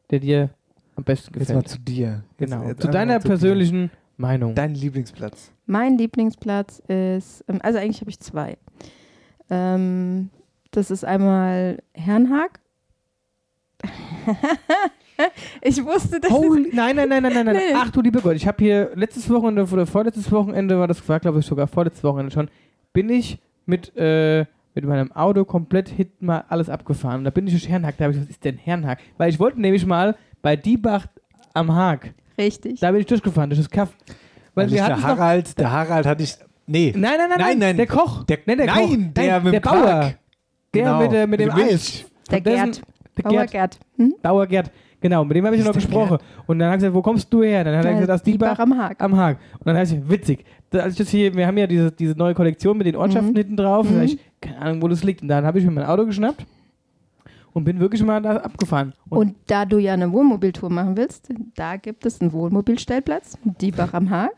[0.09, 0.49] der dir
[0.95, 1.59] am besten Jetzt gefällt?
[1.59, 2.23] mal zu dir.
[2.39, 2.63] Jetzt- Genau.
[2.67, 4.55] jetzt zu einfach deiner zu persönlichen Meinung.
[4.55, 5.51] Dein Lieblingsplatz.
[5.67, 8.57] Mein Lieblingsplatz ist, ähm, also eigentlich habe ich zwei.
[9.49, 10.29] Ähm,
[10.71, 12.59] das ist einmal Herrenhag.
[15.61, 17.61] ich wusste, dass Holy, nein, nein, nein, nein, nein, nein.
[17.75, 21.19] Ach du lieber Gott, ich habe hier letztes Wochenende oder vorletztes Wochenende war das war
[21.19, 22.49] glaube ich sogar vorletztes Wochenende schon,
[22.93, 27.19] bin ich mit äh, mit meinem Auto komplett hinten mal alles abgefahren.
[27.19, 28.99] Und da bin ich durch Herrenhag, da habe ich was ist denn Herrenhag?
[29.17, 31.07] Weil ich wollte nämlich mal bei Diebach
[31.55, 32.13] am Haag.
[32.37, 32.79] Richtig.
[32.79, 33.89] Da bin ich durchgefahren durch das Kaff.
[34.53, 36.35] Weil Weil wir der hatten noch, Harald, der Harald hatte ich.
[36.67, 36.93] Nee.
[36.95, 38.23] Nein, nein, nein, nein, nein, der Koch.
[38.25, 38.95] Der, Nein, der nein, Koch.
[39.15, 39.81] der Nein, mit der dem Bauer.
[39.81, 40.17] Quark.
[40.73, 42.05] Der Genau, mit, der, mit dem mit dem Eis.
[42.29, 42.81] Der Dessen- Gerd.
[42.96, 43.51] Der Bauer Gerd.
[43.51, 43.79] Gerd.
[43.97, 44.13] Hm?
[44.21, 44.71] Bauer Gerd.
[44.99, 46.17] Genau, mit dem habe ich noch gesprochen.
[46.47, 47.63] Und dann hat er gesagt, wo kommst du her?
[47.63, 48.95] Dann hat er gesagt, aus Diebach am Haag.
[49.01, 49.37] Am Haag.
[49.59, 50.43] Und dann heißt es, witzig.
[50.71, 53.31] Da, als ich das hier, wir haben ja diese, diese neue Kollektion mit den Ortschaften
[53.31, 53.35] Mhm.
[53.37, 53.89] hinten drauf.
[53.89, 54.01] Mhm.
[54.01, 55.21] Ich, keine Ahnung, wo das liegt.
[55.21, 56.45] Und dann habe ich mir mein Auto geschnappt
[57.53, 58.93] und bin wirklich mal da abgefahren.
[59.09, 64.09] Und da du ja eine Wohnmobiltour machen willst, da gibt es einen Wohnmobilstellplatz, Diebach am
[64.09, 64.31] Haag,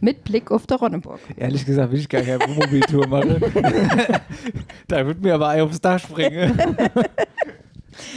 [0.00, 1.20] mit Blick auf der Ronneburg.
[1.36, 3.36] Ehrlich gesagt will ich gar keine Wohnmobiltour machen.
[4.88, 6.58] da wird mir aber Ei aufs Dach springen.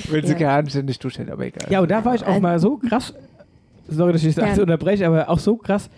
[0.09, 0.39] Will sie Ja.
[0.39, 1.71] gar anständig durchstellen, aber egal.
[1.71, 3.13] Ja, und da war ich auch mal so krass,
[3.87, 4.43] sorry, dass ich das Ja.
[4.49, 5.89] alles unterbreche, aber auch so krass,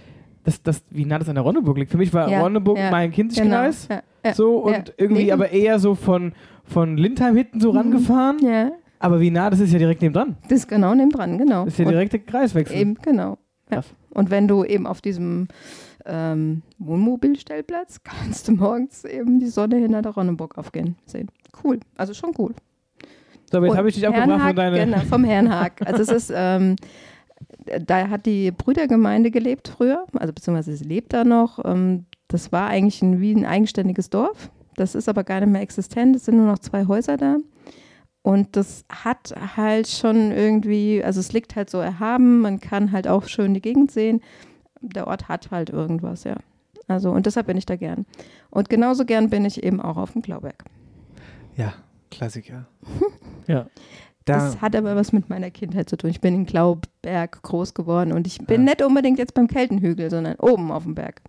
[0.44, 1.92] dass, dass, wie nah das an der Ronneburg liegt.
[1.92, 3.88] Für mich war Ja, Ronneburg ja, mein Kinzigkreis.
[3.88, 4.84] genau, ja, ja, so und ja.
[4.98, 5.32] irgendwie Nee.
[5.32, 8.40] aber eher so von, von Lindheim hinten so rangefahren.
[8.44, 10.38] Ja, Aber wie nah, das ist ja direkt neben dran.
[10.44, 11.66] das ist genau neben dran, genau.
[11.66, 12.76] Das ist ja Und direkt der Kreiswechsel.
[12.78, 13.38] Eben, genau.
[13.70, 13.78] Ja.
[13.78, 13.94] Krass.
[14.12, 15.48] Und wenn du eben auf diesem
[16.06, 21.30] ähm, Wohnmobilstellplatz kannst du morgens eben die Sonne hinter der Ronneburg aufgehen sehen.
[21.64, 22.54] Cool, also schon cool.
[23.52, 24.78] So, jetzt habe ich dich abgebracht von deiner.
[24.78, 25.82] Genau, vom Herrenhag.
[25.86, 26.76] Also es ist, ähm,
[27.86, 31.60] da hat die Brüdergemeinde gelebt früher, also beziehungsweise sie lebt da noch.
[31.66, 34.52] Ähm, das war eigentlich ein, wie ein eigenständiges Dorf.
[34.76, 36.16] Das ist aber gar nicht mehr existent.
[36.16, 37.38] Es sind nur noch zwei Häuser da.
[38.24, 43.08] Und das hat halt schon irgendwie, also es liegt halt so erhaben, man kann halt
[43.08, 44.22] auch schön die Gegend sehen.
[44.80, 46.38] Der Ort hat halt irgendwas, ja.
[46.88, 48.06] Also, und deshalb bin ich da gern.
[48.50, 50.64] Und genauso gern bin ich eben auch auf dem Klauberg.
[51.58, 51.74] Ja,
[52.12, 52.66] Klassiker.
[53.48, 53.66] Ja.
[54.26, 56.12] Da, Das hat aber was mit meiner Kindheit zu tun.
[56.12, 60.36] Ich bin in Glauberg groß geworden und ich bin nicht unbedingt jetzt beim Keltenhügel, sondern
[60.36, 61.22] oben auf dem Berg.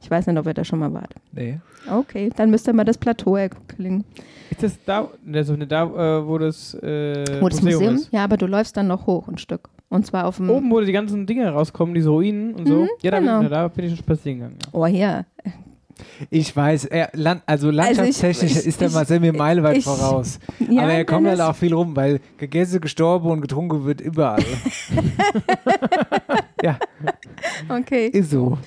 [0.00, 1.14] Ich weiß nicht, ob ihr da schon mal wart.
[1.32, 1.58] nee.
[1.90, 4.04] Okay, dann müsst ihr mal das Plateau erklingen.
[4.48, 7.94] Ist das da, also nicht da, äh, wo das, äh, Wo das Museum, Museum?
[7.96, 8.12] ist?
[8.12, 9.68] Ja, aber du läufst dann noch hoch ein Stück.
[9.90, 10.48] Und zwar auf dem.
[10.50, 12.74] Oben, wo die ganzen Dinge rauskommen, diese Ruinen und so.
[12.82, 13.40] Mhm, ja, da, genau.
[13.40, 14.58] bin, da bin ich schon spazieren gegangen.
[14.62, 14.68] Ja.
[14.72, 15.26] Oh, hier.
[16.30, 20.38] Ich weiß, er, land, also landschaftstechnisch ich- ist er ich- mal mir meilenweit voraus.
[20.68, 24.44] Ja, aber er kommt halt auch viel rum, weil gegessen, gestorben und getrunken wird überall.
[26.62, 26.78] ja,
[27.68, 28.08] Okay.
[28.08, 28.58] ist so.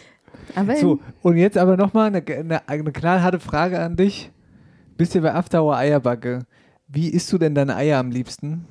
[0.56, 4.32] Aber So, und jetzt aber nochmal eine, eine, eine knallharte Frage an dich.
[4.98, 6.46] Bist du bei Afterhour Eierbacke?
[6.88, 8.66] Wie isst du denn deine Eier am liebsten?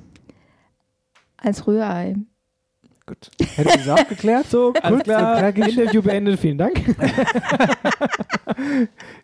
[1.39, 2.15] als Rührei.
[3.07, 3.31] Gut.
[3.55, 4.47] Hättest du das auch geklärt?
[4.49, 5.55] So, alles Gut, klar.
[5.55, 6.73] Interview beendet, vielen Dank.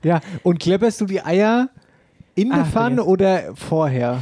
[0.04, 1.70] Ja, und klepperst du die Eier
[2.36, 4.22] in der Pfanne oder vorher?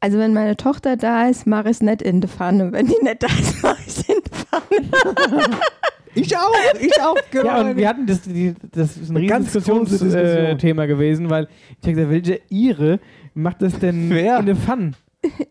[0.00, 2.72] Also, wenn meine Tochter da ist, mache ich es nicht in der Pfanne.
[2.72, 5.50] Wenn die nicht da ist, mache ich es in der Pfanne.
[6.12, 7.46] Ich auch, ich auch, genau.
[7.46, 9.52] Ja, und wir hatten das, die, das ist ein riesiges.
[9.52, 11.46] Diskussionsthema äh, Thema gewesen, weil
[11.80, 12.98] ich habe gesagt, welche Ire
[13.32, 14.40] macht das denn Wer?
[14.40, 14.90] in der Pfanne?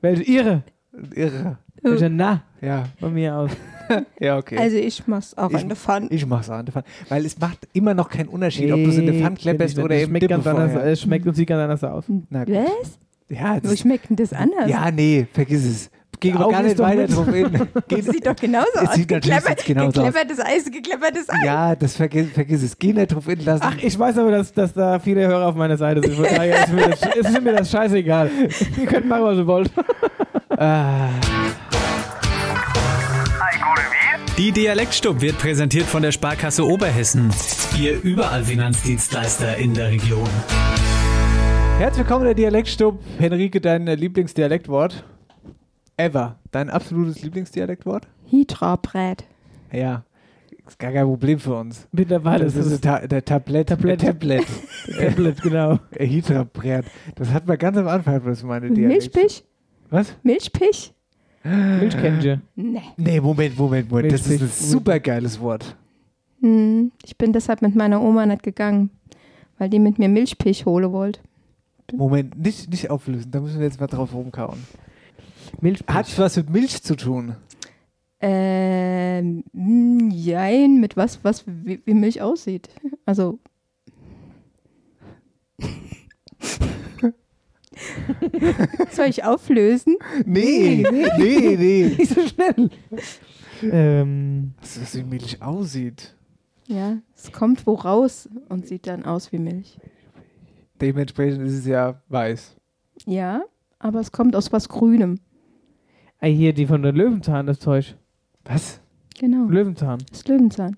[0.02, 0.64] Welche Ire?
[1.16, 1.60] Irre.
[1.82, 2.44] Welche Na?
[2.62, 3.52] Ja, Von mir aus.
[4.20, 4.58] ja, okay.
[4.58, 6.08] Also, ich mache es auch Ich- in der Pfanne.
[6.12, 6.86] ich mach's auch in der Pfanne.
[7.10, 9.84] Weil es macht immer noch keinen Unterschied, ob du es in der Pfanne klepperst Nee,
[9.84, 10.84] oder es im ganz anders.
[10.86, 12.04] Es schmeckt und sieht ganz anders aus.
[12.30, 12.56] Na gut.
[12.56, 13.00] Was?
[13.30, 14.68] Ja, Wo das, schmeckt denn das anders?
[14.70, 15.92] ja, nee, vergiss es.
[16.22, 17.16] Wir Augen gar nicht weiter mit.
[17.16, 17.50] drauf hin.
[17.74, 18.96] Das Geht, sieht doch genauso Es aus.
[18.96, 20.08] sieht Gekleppert- genauso aus.
[20.08, 21.38] Gekleppertes Eis, gekleppertes Eis.
[21.46, 22.78] ja, das vergiss, vergiss es.
[22.78, 23.64] Geh nicht drauf hin lassen.
[23.66, 26.16] Ach, ich weiß aber, dass, dass da viele Hörer auf meiner Seite sind.
[26.16, 28.30] Von daher ist mir das, ist mir das scheißegal.
[28.78, 29.72] Ihr könnt machen, was ihr wollt.
[30.50, 31.10] Ah,
[34.40, 37.30] Die Dialektstub wird präsentiert von der Sparkasse Oberhessen.
[37.78, 40.30] Ihr überall Finanzdienstleister in der Region.
[41.78, 43.02] Herzlich willkommen in der Dialektstub.
[43.18, 45.04] Henrike, dein äh, Lieblingsdialektwort?
[45.98, 46.40] Ever.
[46.52, 48.08] Dein absolutes Lieblingsdialektwort?
[48.30, 49.26] Hydra-Brät.
[49.74, 50.06] Ja.
[50.66, 51.90] Ist gar kein Problem für uns.
[51.92, 53.68] Mittlerweile das ist ist es ta der Tablet.
[53.68, 54.02] Tablet.
[54.02, 54.46] Der Tablet.
[54.98, 55.80] Tablet, genau.
[55.98, 56.86] Hydra-Brät.
[57.16, 59.14] Das hat man ganz am Anfang, was meine Dialekt.
[59.14, 59.44] Milchpich?
[59.90, 60.16] Was?
[60.24, 60.94] Milchpich?
[61.44, 62.42] Milchkännchen.
[62.56, 62.82] Nee.
[62.98, 64.12] Nee, Moment, Moment, Moment.
[64.12, 65.76] Das ist ein super geiles Wort.
[66.42, 68.90] Hm, ich bin deshalb mit meiner Oma nicht gegangen,
[69.58, 71.22] weil die mit mir Milchpich holen wollte.
[71.94, 73.32] Moment, nicht, nicht auflösen.
[73.32, 74.60] Da müssen wir jetzt mal drauf rumkauen.
[75.62, 75.96] Milchpich.
[75.96, 77.36] Hat was mit Milch zu tun?
[78.22, 79.44] Ähm,
[80.12, 82.70] jein, mit was, was wie, wie Milch aussieht.
[83.06, 83.40] Also.
[88.92, 89.96] Soll ich auflösen?
[90.26, 91.96] Nee, nee, nee.
[91.98, 92.70] Nicht so schnell.
[93.62, 96.16] Ähm, Was, was wie Milch aussieht.
[96.68, 99.80] Ja, es kommt wo raus und sieht dann aus wie Milch.
[100.80, 102.56] Dementsprechend ist es ja weiß.
[103.06, 103.44] Ja,
[103.80, 105.20] aber es kommt aus was Grünem.
[106.20, 107.96] ah, hier, die von der Löwenzahn, das Zeug.
[108.46, 108.80] Was?
[109.20, 109.46] Genau.
[109.50, 110.00] Löwenzahn.
[110.10, 110.78] Das ist Löwenzahn.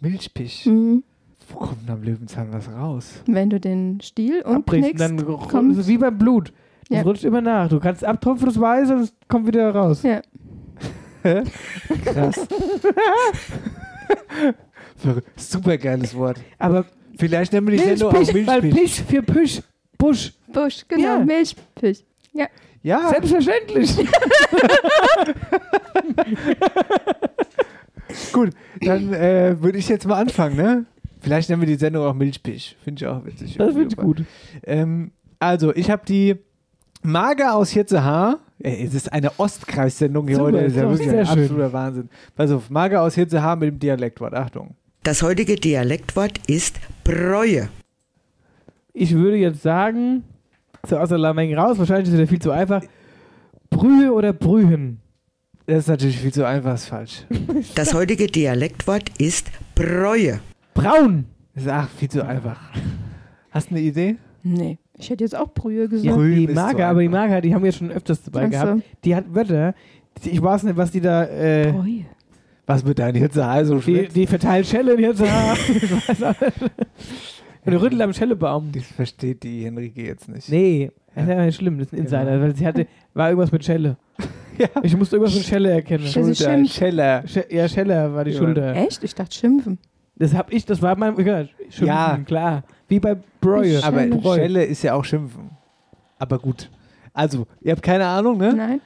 [0.00, 0.66] Milchpich.
[0.66, 1.04] Mhm.
[1.48, 3.22] Wo kommt denn am Löwenzahn was raus?
[3.26, 6.52] Wenn du den Stiel umknickst, dann kommt es wie beim Blut.
[6.88, 7.02] Das Ja.
[7.02, 7.68] rutscht immer nach.
[7.68, 10.02] Du kannst abtropfen, das Weiße, und es kommt wieder raus.
[10.02, 10.20] Ja.
[12.04, 12.46] Krass.
[15.36, 16.38] Super geiles Wort.
[16.58, 16.84] Aber
[17.18, 18.60] Vielleicht nennen wir die Sendung auch Milchpich, weil.
[18.60, 19.62] Pisch für Pisch.
[19.98, 20.32] Busch.
[20.52, 21.18] Busch, genau, Ja.
[21.24, 22.04] Milchpich.
[22.32, 22.46] Ja.
[22.82, 23.96] Ja, Selbstverständlich.
[28.32, 28.50] gut.
[28.80, 30.84] Dann äh, würde ich jetzt mal anfangen, ne?
[31.26, 32.76] Vielleicht nennen wir die Sendung auch Milchpich.
[32.84, 33.56] Finde ich auch witzig.
[33.58, 34.22] Das finde ich gut.
[34.62, 35.10] Ähm,
[35.40, 36.36] also, ich habe die
[37.02, 38.38] Mager aus Hitzehaar.
[38.62, 40.62] Ey, Es ist eine Ostkreissendung hier Super, heute.
[40.62, 41.42] Das ist ja wirklich ein schön.
[41.42, 42.08] absoluter Wahnsinn.
[42.36, 44.34] Pass auf, Mager aus Hitzehaar mit dem Dialektwort.
[44.34, 44.76] Achtung.
[45.02, 47.70] Das heutige Dialektwort ist Bräue.
[48.92, 50.22] Ich würde jetzt sagen,
[50.86, 52.84] so aus der Lameng raus, wahrscheinlich ist das viel zu einfach.
[53.68, 55.00] Brühe oder Brühen?
[55.66, 57.26] Das ist natürlich viel zu einfach, ist falsch.
[57.74, 60.38] Das heutige Dialektwort ist Bräue.
[60.76, 61.24] Braun.
[61.54, 62.60] Das ist ach, viel zu einfach.
[63.50, 64.16] Hast du eine Idee?
[64.42, 66.14] Nee, ich hätte jetzt auch Brühe Ja, gesagt.
[66.14, 67.08] Brühen die ist so Mager, aber die.
[67.08, 68.50] Mager, die haben wir schon öfters dabei Ach so.
[68.50, 68.82] gehabt.
[69.04, 69.74] Die hat Wörter.
[70.24, 71.24] die- Ich weiß nicht, was die da.
[71.24, 72.04] Äh, Brühe.
[72.68, 74.16] Was mit deinem Hitzehaar so die, schmeckt?
[74.16, 75.20] die verteilt Schelle auch nicht.
[77.64, 78.70] Eine Rüttel am Schellebaum.
[78.72, 80.48] Das versteht die Henrike jetzt nicht.
[80.50, 83.52] Nee, das ist ja nicht schlimm, das ist ein Insider, weil sie hatte, war irgendwas
[83.52, 83.96] mit Schelle.
[84.82, 86.06] Ich musste irgendwas mit Schelle erkennen.
[86.06, 86.64] Schulter.
[86.64, 87.22] Scheller.
[87.26, 88.38] Sch ja, Scheller war die Ja.
[88.38, 88.74] Schulter.
[88.74, 89.04] Echt?
[89.04, 89.78] Ich dachte Schimpfen.
[90.18, 92.18] Das hab ich, das war mein, ja, Schimpfen, Ja.
[92.24, 92.62] klar.
[92.88, 93.82] Wie bei Bräue.
[93.84, 94.16] Aber Schelle.
[94.16, 94.34] Bräu.
[94.36, 95.50] Schelle ist ja auch Schimpfen.
[96.18, 96.70] Aber gut.
[97.12, 98.54] Also, ihr habt keine Ahnung, ne?
[98.54, 98.80] Nein?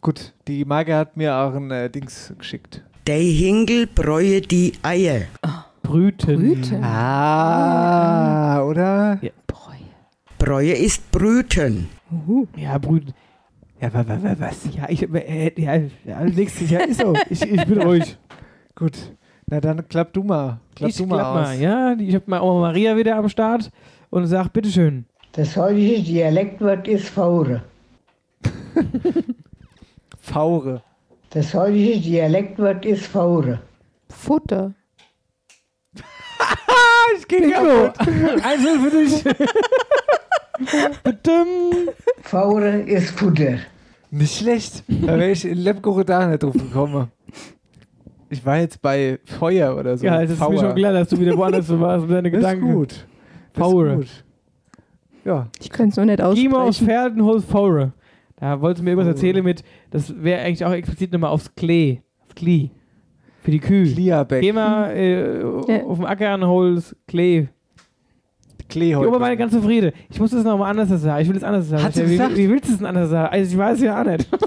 [0.00, 2.82] Gut, die Marke hat mir auch ein äh, Dings geschickt.
[3.06, 5.22] Der Hingel bräue die Eier.
[5.82, 6.36] Brüten.
[6.40, 6.82] Brüten.
[6.84, 9.18] Ah, oder?
[9.46, 9.78] Bräue.
[10.38, 11.88] Bräue ist Brüten.
[12.56, 13.12] Ja, Brüten.
[13.80, 14.68] Ja, wa, wa, wa, was?
[14.74, 15.74] Ja, ich, äh, ja,
[16.04, 17.14] ja, nächstes Jahr ist so.
[17.28, 18.16] Ich, ich bin ruhig.
[18.74, 19.12] Gut.
[19.46, 20.58] Na dann klapp du mal.
[20.74, 21.34] Klapp ich du mal klapp aus.
[21.34, 21.92] mal, ja.
[21.98, 23.70] Ich habe mal Oma Maria wieder am Start
[24.10, 25.04] und sag, bitteschön.
[25.32, 27.62] Das heutige Dialektwort ist Faure.
[30.20, 30.82] Faure.
[31.30, 33.60] Das heutige Dialektwort ist Faure.
[34.08, 34.72] Futter.
[37.18, 37.92] ich geh Bingo.
[38.42, 39.24] Einzel für dich.
[41.02, 41.44] Bitte.
[42.22, 43.58] Faure ist Futter.
[44.10, 44.84] Nicht schlecht.
[44.86, 47.10] Da wäre ich in Lemgo da nicht drauf gekommen.
[48.34, 50.04] Ich war jetzt bei Feuer oder so.
[50.04, 50.58] Ja, es ist mir Power.
[50.58, 52.72] schon klar, dass du wieder woanders warst mit deinen Das ist Gedanken.
[52.74, 53.06] gut.
[53.52, 53.92] Das Faure.
[53.92, 54.24] ist gut.
[55.24, 55.48] Ja.
[55.60, 56.86] Ich könnte es nur nicht Gima aus aussprechen.
[56.90, 57.92] Pferdenholz Faure.
[58.36, 62.00] Da wolltest du mir irgendwas erzählen mit, das wäre eigentlich auch explizit nochmal aufs Klee.
[62.24, 62.70] Aufs Klee.
[63.42, 63.92] Für die Kühe.
[63.92, 64.40] Kliabeck.
[64.42, 65.84] Geh mal äh, Ja.
[65.84, 67.46] auf dem Acker und holst Klee.
[68.68, 69.08] Klee heute.
[69.08, 69.92] Oma war ganz zufrieden.
[70.10, 71.22] Ich muss das nochmal anders sagen.
[71.22, 71.84] Ich will es anders sagen.
[71.84, 72.36] Hat Ich- wie, gesagt?
[72.36, 73.32] wie willst du es denn anders sagen?
[73.32, 74.28] Also ich weiß ja auch nicht.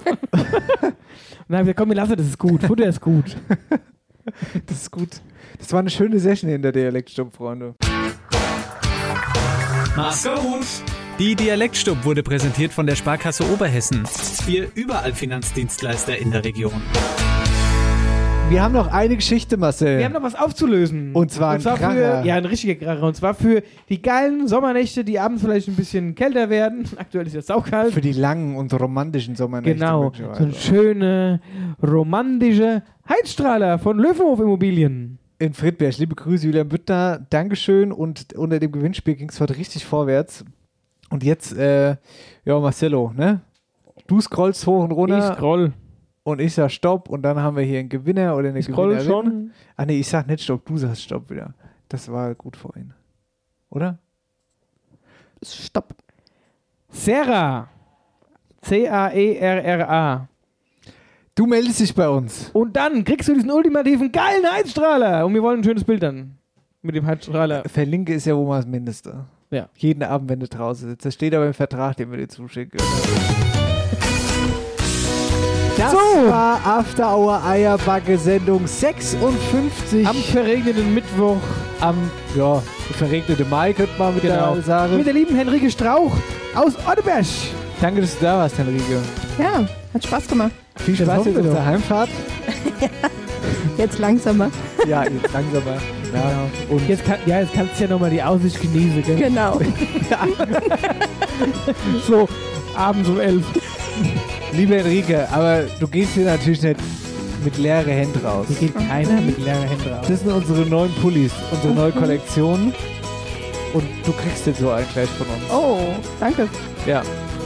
[1.47, 2.63] und dann habe ich gesagt, komm, wir lassen das ist gut.
[2.63, 3.37] Futter ist gut.
[4.65, 5.21] Das ist gut.
[5.57, 7.75] Das war eine schöne Session in der Dialektsturm, Freunde.
[9.95, 10.67] Maske und
[11.17, 14.03] die Dialektstub wurde präsentiert von der Sparkasse Oberhessen.
[14.47, 16.81] Ihr überall Finanzdienstleister in der Region.
[18.49, 19.97] Wir haben noch eine Geschichte, Marcel.
[19.97, 21.13] Wir haben noch was aufzulösen.
[21.13, 22.23] Und zwar ein für, Kracher.
[22.23, 23.03] Ja, ein richtiger Kracher.
[23.05, 26.87] Und zwar für die geilen Sommernächte, die abends vielleicht ein bisschen kälter werden.
[26.95, 27.93] Aktuell ist es saukalt.
[27.93, 29.77] Für die langen und romantischen Sommernächte.
[29.77, 29.97] Genau.
[29.99, 30.43] So möglicherweise.
[30.43, 31.41] ein schöne,
[31.83, 35.19] romantische Heizstrahler von Löwenhof Immobilien.
[35.39, 35.97] in Friedberg.
[35.97, 37.19] Liebe Grüße, Julian Büttner.
[37.29, 37.91] Dankeschön.
[37.91, 40.45] Und unter dem Gewinnspiel ging es heute richtig vorwärts.
[41.09, 41.97] Und jetzt, äh,
[42.45, 43.41] ja, Marcello, ne?
[44.07, 45.31] Du scrollst hoch und runter.
[45.31, 45.73] Ich scroll.
[46.27, 49.07] Und ich sag Stopp und dann haben wir hier einen Gewinner oder eine scroll Gewinnerin.
[49.07, 49.51] schon.
[49.77, 51.53] Ah nee, ich sag nicht Stopp, du sagst Stopp wieder.
[51.87, 52.91] Das war gut vorhin.
[53.69, 53.97] Oder?
[55.41, 55.95] Stopp.
[56.89, 57.69] Sarah.
[58.61, 60.27] E C-A-E-R-R-A.
[61.33, 62.49] Du meldest dich bei uns.
[62.51, 65.25] Und dann kriegst du diesen ultimativen geilen Heizstrahler.
[65.25, 66.37] Und wir wollen ein schönes Bild dann.
[66.81, 67.63] Mit dem Heizstrahler.
[67.69, 69.23] Verlinke ist ja wohl mal das Mindeste.
[69.49, 69.69] Ja.
[69.77, 71.05] Jeden Abend, wenn du draußen sitzt.
[71.05, 72.81] Das steht aber im Vertrag, den wir dir zuschicken.
[75.77, 75.97] Das So.
[76.29, 80.07] war After Hour Eierbacke Sendung 56.
[80.07, 81.37] Am verregneten Mittwoch.
[81.79, 82.61] Am, ja,
[82.97, 84.55] verregnete Mai könnte man mit Genau.
[84.55, 84.97] der sagen.
[84.97, 86.11] Mit der lieben Henrike Strauch
[86.55, 87.25] aus Otteberg.
[87.79, 88.99] Danke, dass du da warst, Henrike.
[89.37, 90.51] Ja, hat Spaß gemacht.
[90.77, 92.09] Viel Spaß jetzt auf der Heimfahrt.
[93.77, 94.49] Jetzt langsamer.
[94.87, 95.73] Ja, jetzt langsamer.
[96.13, 96.47] Ja.
[96.69, 99.15] Und Jetzt, kann, ja, jetzt kannst du ja nochmal die Aussicht genießen, gell?
[99.17, 99.59] Genau.
[102.07, 102.27] So,
[102.75, 103.43] abends um elf.
[104.53, 106.79] Liebe Henrike, aber du gehst hier natürlich nicht
[107.43, 108.45] mit leeren Händen raus.
[108.47, 110.05] Hier geht keiner mit leeren Händen raus.
[110.07, 112.73] Das sind unsere neuen Pullis, unsere neue Kollektion.
[113.73, 115.43] Und du kriegst jetzt so einen gleich von uns.
[115.51, 115.79] Oh,
[116.19, 116.47] danke.
[116.85, 117.03] Ja,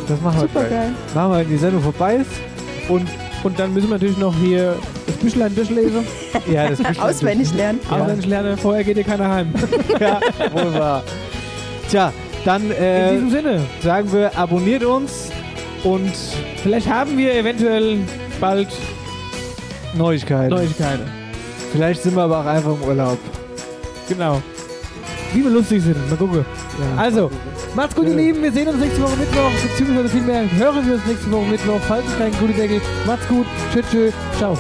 [0.07, 0.69] das machen wir Super gleich.
[0.71, 0.91] geil.
[1.13, 2.31] Machen wir, wenn die Sendung vorbei ist.
[2.89, 3.07] Und
[3.43, 4.75] Und dann müssen wir natürlich noch hier
[5.07, 6.05] das Büchlein durchlesen.
[6.51, 7.79] ja, das Büchlein Auswendig lernen.
[7.89, 7.97] Ja.
[7.97, 9.53] Auswendig lernen, vorher geht dir keiner heim.
[9.99, 10.19] ja,
[10.53, 11.03] wohl wahr.
[11.89, 12.13] Tja,
[12.45, 15.29] dann In äh, diesem Sinne, sagen wir, abonniert uns
[15.83, 16.11] und
[16.61, 17.99] vielleicht haben wir eventuell
[18.39, 18.69] bald
[19.95, 20.53] Neuigkeiten.
[20.53, 21.09] Neuigkeiten.
[21.71, 23.17] Vielleicht sind wir aber auch einfach im Urlaub.
[24.07, 24.41] Genau.
[25.33, 26.09] Wie wir lustig sind.
[26.09, 26.45] Mal gucken.
[26.79, 27.01] Ja.
[27.01, 27.31] Also,
[27.75, 28.43] macht's gut, ihr Lieben.
[28.43, 29.51] Wir sehen uns nächste Woche Mittwoch.
[29.61, 31.79] Beziehungsweise vielmehr hören wir uns nächste Woche Mittwoch.
[31.87, 32.81] Falls es keinen guten Deckel.
[33.05, 33.45] Macht's gut.
[33.71, 34.13] Tschüss, tschüss.
[34.37, 34.57] Ciao.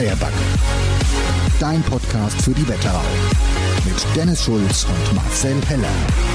[0.00, 0.32] Eierbacke.
[1.58, 3.04] Dein Podcast für die Wetterau.
[3.84, 6.29] Mit Dennis Schulz und Marcel Heller.